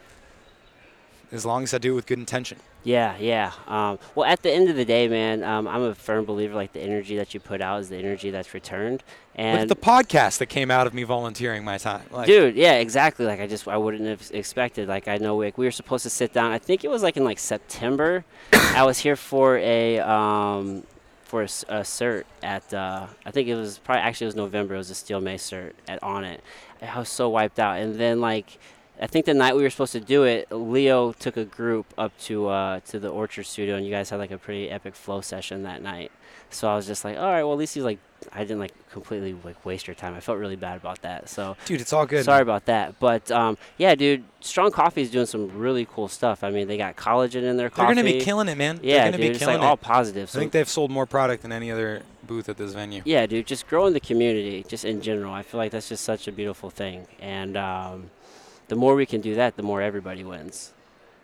as 1.33 1.45
long 1.45 1.63
as 1.65 1.75
I 1.75 1.79
do 1.79 1.93
it 1.93 1.97
with 1.97 2.07
good 2.07 2.19
intention. 2.19 2.59
Yeah, 2.85 3.17
yeah. 3.19 3.53
Um, 3.67 3.99
well, 4.15 4.27
at 4.31 4.43
the 4.43 4.53
end 4.53 4.69
of 4.69 4.77
the 4.77 4.85
day, 4.85 5.09
man, 5.09 5.43
um, 5.43 5.67
I'm 5.67 5.83
a 5.83 5.95
firm 5.95 6.27
believer. 6.27 6.55
Like 6.55 6.73
the 6.75 6.81
energy 6.81 7.17
that 7.17 7.33
you 7.33 7.41
put 7.41 7.61
out 7.61 7.81
is 7.81 7.89
the 7.89 7.97
energy 7.97 8.31
that's 8.31 8.53
returned. 8.53 9.03
Look 9.03 9.05
And 9.37 9.61
at 9.63 9.69
the 9.69 9.75
podcast 9.77 10.39
that 10.39 10.47
came 10.47 10.71
out 10.71 10.87
of 10.87 10.95
me 10.95 11.03
volunteering 11.03 11.65
my 11.65 11.79
time. 11.79 12.03
Like, 12.13 12.27
dude 12.27 12.55
yeah 12.55 12.75
exactly 12.75 13.27
like 13.27 13.41
i 13.41 13.49
just 13.49 13.67
i 13.67 13.77
wouldn't 13.77 14.05
have 14.07 14.31
expected 14.33 14.87
like 14.87 15.09
i 15.09 15.17
know 15.17 15.37
like 15.37 15.59
we 15.59 15.65
were 15.65 15.73
supposed 15.73 16.05
to 16.05 16.11
sit 16.11 16.33
down 16.33 16.53
i 16.53 16.59
think 16.59 16.85
it 16.85 16.89
was 16.89 17.03
like 17.03 17.17
in 17.17 17.25
like 17.25 17.41
september 17.41 18.25
i 18.53 18.85
was 18.85 18.99
here 18.99 19.17
for 19.17 19.59
a 19.59 19.99
um 19.99 20.85
for 21.25 21.43
a 21.43 21.47
cert 21.47 22.23
at 22.45 22.73
uh 22.73 23.09
i 23.27 23.31
think 23.33 23.49
it 23.49 23.57
was 23.57 23.79
probably 23.79 24.03
actually 24.03 24.27
it 24.27 24.29
was 24.29 24.37
november 24.37 24.75
it 24.75 24.79
was 24.79 24.91
a 24.91 24.95
steel 24.95 25.21
mace 25.21 25.51
cert 25.51 25.73
at 25.89 26.01
Onnit 26.01 26.39
i 26.81 26.97
was 26.97 27.09
so 27.09 27.29
wiped 27.29 27.59
out 27.59 27.79
and 27.81 27.97
then 27.97 28.21
like 28.21 28.59
I 29.01 29.07
think 29.09 29.27
the 29.27 29.35
night 29.35 29.57
we 29.57 29.63
were 29.63 29.71
supposed 29.71 29.93
to 29.93 30.01
do 30.01 30.23
it, 30.23 30.51
Leo 30.53 31.13
took 31.13 31.37
a 31.37 31.45
group 31.45 31.87
up 31.99 32.17
to 32.21 32.49
uh, 32.49 32.81
to 32.87 32.99
the 33.01 33.09
Orchard 33.09 33.45
Studio, 33.45 33.77
and 33.77 33.85
you 33.85 33.91
guys 33.91 34.11
had 34.11 34.19
like 34.19 34.31
a 34.31 34.39
pretty 34.39 34.71
epic 34.71 34.95
flow 34.95 35.21
session 35.21 35.65
that 35.65 35.83
night. 35.83 36.13
So 36.51 36.69
I 36.69 36.77
was 36.77 36.87
just 36.87 37.05
like, 37.05 37.17
all 37.19 37.25
right, 37.25 37.43
well 37.43 37.53
at 37.55 37.59
least 37.59 37.75
he's 37.75 37.83
like, 37.83 37.99
I 38.33 38.41
didn't 38.41 38.61
like 38.61 38.73
completely 38.93 39.35
like 39.45 39.65
waste 39.67 39.89
your 39.89 39.97
time. 39.97 40.15
I 40.15 40.21
felt 40.21 40.39
really 40.39 40.55
bad 40.55 40.77
about 40.77 41.03
that. 41.03 41.29
So 41.29 41.57
dude, 41.67 41.81
it's 41.81 41.93
all 41.93 42.07
good. 42.07 42.25
Sorry 42.25 42.43
about 42.43 42.67
that, 42.67 43.01
but 43.01 43.29
um, 43.33 43.59
yeah, 43.79 43.97
dude, 43.97 44.23
Strong 44.41 44.71
Coffee 44.71 45.03
is 45.03 45.11
doing 45.11 45.27
some 45.27 45.59
really 45.59 45.87
cool 45.87 46.07
stuff. 46.07 46.45
I 46.45 46.51
mean, 46.51 46.69
they 46.69 46.77
got 46.77 46.95
collagen 46.95 47.43
in 47.43 47.57
their 47.57 47.71
coffee. 47.71 47.95
They're 47.97 48.05
gonna 48.05 48.17
be 48.19 48.21
killing 48.25 48.47
it, 48.49 48.57
man. 48.57 48.79
Yeah, 48.83 48.95
They're 48.95 49.05
gonna 49.07 49.17
dude, 49.17 49.21
be 49.21 49.27
it's 49.31 49.39
killing 49.41 49.59
like 49.59 49.67
all 49.67 49.75
it. 49.75 49.81
positive. 49.81 50.31
I 50.33 50.39
think 50.39 50.53
they've 50.53 50.69
sold 50.69 50.93
more 50.93 51.07
product 51.07 51.43
than 51.43 51.51
any 51.51 51.73
other 51.73 52.03
booth 52.23 52.49
at 52.49 52.57
this 52.57 52.73
venue. 52.73 53.03
yeah, 53.05 53.27
dude, 53.27 53.47
just 53.49 53.67
growing 53.67 53.93
the 53.93 54.01
community, 54.01 54.65
just 54.69 54.85
in 54.85 55.01
general. 55.03 55.35
I 55.35 55.43
feel 55.43 55.59
like 55.59 55.73
that's 55.73 55.89
just 55.89 56.05
such 56.05 56.29
a 56.29 56.33
beautiful 56.33 56.71
thing, 56.71 57.09
and 57.21 57.57
um, 57.57 58.11
the 58.69 58.77
more 58.77 58.95
we 58.95 59.07
can 59.07 59.21
do 59.21 59.35
that, 59.37 59.57
the 59.57 59.63
more 59.63 59.83
everybody 59.83 60.25
wins. 60.25 60.73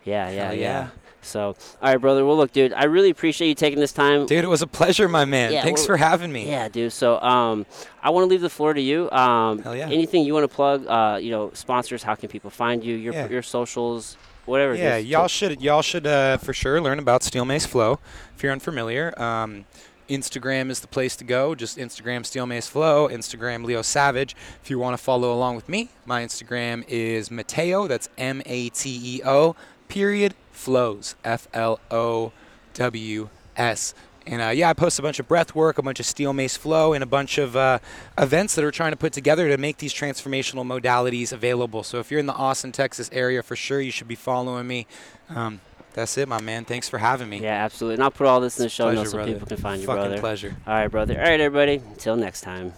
Yeah, 0.05 0.30
yeah, 0.30 0.53
yeah. 0.53 0.61
yeah. 0.61 0.88
So, 1.22 1.49
all 1.49 1.57
right, 1.82 1.99
brother. 1.99 2.24
Well, 2.24 2.36
look, 2.36 2.53
dude, 2.53 2.72
I 2.72 2.84
really 2.84 3.11
appreciate 3.11 3.49
you 3.49 3.55
taking 3.55 3.78
this 3.78 3.93
time. 3.93 4.24
Dude, 4.24 4.43
it 4.43 4.49
was 4.49 4.62
a 4.62 4.66
pleasure, 4.66 5.09
my 5.09 5.26
man. 5.26 5.53
Yeah, 5.53 5.62
Thanks 5.62 5.84
for 5.84 5.99
having 5.99 6.32
me. 6.32 6.49
Yeah, 6.49 6.68
dude. 6.68 6.93
So, 6.93 7.20
um, 7.20 7.66
I 8.03 8.09
want 8.11 8.24
to 8.24 8.28
leave 8.28 8.41
the 8.41 8.49
floor 8.49 8.72
to 8.72 8.80
you. 8.80 9.11
Um, 9.11 9.62
Hell 9.62 9.76
yeah. 9.76 9.86
Anything 9.91 10.24
you 10.24 10.32
want 10.32 10.51
to 10.51 10.55
plug? 10.55 10.86
Uh, 10.86 11.18
you 11.20 11.30
know, 11.30 11.51
sponsors. 11.53 12.03
How 12.03 12.14
can 12.14 12.30
people 12.30 12.49
find 12.51 12.82
you? 12.82 12.97
Your 12.97 13.12
Yeah. 13.12 13.28
your 13.28 13.43
socials, 13.43 14.16
whatever. 14.47 14.74
Yeah, 14.74 14.97
y'all 14.97 15.28
should 15.28 15.61
y'all 15.61 15.82
should 15.82 16.07
uh, 16.07 16.38
for 16.38 16.55
sure 16.55 16.80
learn 16.80 16.99
about 16.99 17.22
Steel 17.22 17.45
Mace 17.45 17.66
Flow 17.66 17.99
if 18.34 18.43
you're 18.43 18.53
unfamiliar. 18.53 19.12
Um, 19.20 19.66
Instagram 20.11 20.71
is 20.71 20.81
the 20.81 20.89
place 20.89 21.17
to 21.17 21.25
go. 21.25 21.55
Just 21.55 21.79
Instagram 21.79 22.27
Steel 22.27 22.45
Mace 22.45 22.67
Flow, 22.67 23.09
Instagram 23.09 23.65
Leo 23.65 23.81
Savage. 23.81 24.37
If 24.63 24.69
you 24.69 24.79
want 24.79 24.97
to 24.97 25.03
follow 25.03 25.33
along 25.33 25.57
with 25.57 25.69
me, 25.69 25.91
my 26.05 26.23
Instagram 26.23 26.85
is 26.89 27.31
Mateo. 27.31 27.87
That's 27.87 28.09
M 28.19 28.43
A 28.45 28.69
T 28.71 29.01
E 29.03 29.23
O. 29.25 29.55
Period 29.89 30.35
flows 30.51 31.15
F 31.25 31.49
L 31.55 31.81
O 31.91 32.33
W 32.75 33.29
S. 33.57 33.95
And 34.27 34.43
uh, 34.43 34.49
yeah, 34.49 34.69
I 34.69 34.75
post 34.75 34.99
a 34.99 35.03
bunch 35.03 35.19
of 35.19 35.27
breath 35.27 35.55
work, 35.55 35.79
a 35.79 35.83
bunch 35.83 35.99
of 35.99 36.07
steel 36.07 36.33
mace 36.33 36.57
flow, 36.57 36.93
and 36.93 37.03
a 37.03 37.07
bunch 37.07 37.39
of 37.39 37.57
uh, 37.57 37.79
events 38.19 38.55
that 38.55 38.65
are 38.65 38.71
trying 38.71 38.93
to 38.93 38.97
put 38.97 39.13
together 39.13 39.49
to 39.49 39.57
make 39.57 39.79
these 39.79 39.95
transformational 39.95 40.65
modalities 40.65 41.33
available. 41.33 41.83
So 41.83 41.99
if 41.99 42.11
you're 42.11 42.21
in 42.21 42.27
the 42.27 42.35
Austin, 42.35 42.73
Texas 42.73 43.09
area, 43.13 43.43
for 43.43 43.57
sure 43.57 43.81
you 43.81 43.91
should 43.91 44.09
be 44.09 44.15
following 44.17 44.67
me. 44.67 44.87
Um, 45.29 45.61
that's 45.95 46.16
it, 46.18 46.28
my 46.28 46.41
man. 46.41 46.64
Thanks 46.64 46.88
for 46.88 46.99
having 46.99 47.28
me. 47.28 47.41
Yeah, 47.41 47.64
absolutely. 47.64 47.95
And 47.95 48.03
I'll 48.05 48.11
put 48.11 48.26
all 48.26 48.41
this 48.41 48.59
in 48.59 48.64
the 48.64 48.68
show 48.68 48.91
notes 48.93 49.11
so 49.11 49.16
brother. 49.18 49.32
people 49.32 49.47
can 49.49 49.57
find 49.57 49.80
you, 49.80 49.86
Fucking 49.86 50.03
brother. 50.03 50.18
pleasure. 50.20 50.57
All 50.66 50.74
right, 50.74 50.88
brother. 50.88 51.14
All 51.18 51.24
right, 51.28 51.41
everybody. 51.41 51.76
Until 51.76 52.16
next 52.16 52.43
time. 52.43 52.72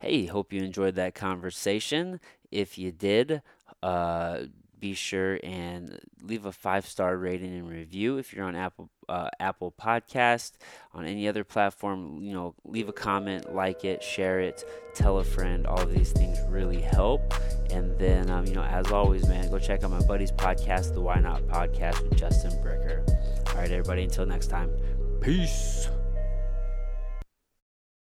Hey, 0.00 0.26
hope 0.26 0.52
you 0.52 0.62
enjoyed 0.62 0.94
that 0.96 1.14
conversation. 1.14 2.20
If 2.50 2.78
you 2.78 2.92
did, 2.92 3.42
uh, 3.82 4.42
be 4.78 4.94
sure 4.94 5.38
and 5.42 5.98
leave 6.22 6.46
a 6.46 6.52
five 6.52 6.86
star 6.86 7.16
rating 7.16 7.56
and 7.56 7.68
review 7.68 8.18
if 8.18 8.32
you're 8.32 8.44
on 8.44 8.56
Apple 8.56 8.90
uh, 9.08 9.28
Apple 9.40 9.72
Podcast 9.72 10.52
on 10.92 11.06
any 11.06 11.28
other 11.28 11.44
platform. 11.44 12.18
You 12.20 12.32
know, 12.32 12.54
leave 12.64 12.88
a 12.88 12.92
comment, 12.92 13.54
like 13.54 13.84
it, 13.84 14.02
share 14.02 14.40
it, 14.40 14.64
tell 14.94 15.18
a 15.18 15.24
friend. 15.24 15.66
All 15.66 15.80
of 15.80 15.92
these 15.92 16.12
things 16.12 16.38
really 16.48 16.80
help. 16.80 17.34
And 17.70 17.98
then, 17.98 18.30
um, 18.30 18.46
you 18.46 18.54
know, 18.54 18.64
as 18.64 18.90
always, 18.90 19.26
man, 19.26 19.50
go 19.50 19.58
check 19.58 19.82
out 19.82 19.90
my 19.90 20.02
buddy's 20.02 20.32
podcast, 20.32 20.94
the 20.94 21.00
Why 21.00 21.20
Not 21.20 21.42
Podcast 21.42 22.02
with 22.02 22.16
Justin 22.16 22.52
Bricker. 22.62 23.08
All 23.48 23.54
right, 23.56 23.70
everybody. 23.70 24.04
Until 24.04 24.26
next 24.26 24.48
time, 24.48 24.70
peace. 25.20 25.88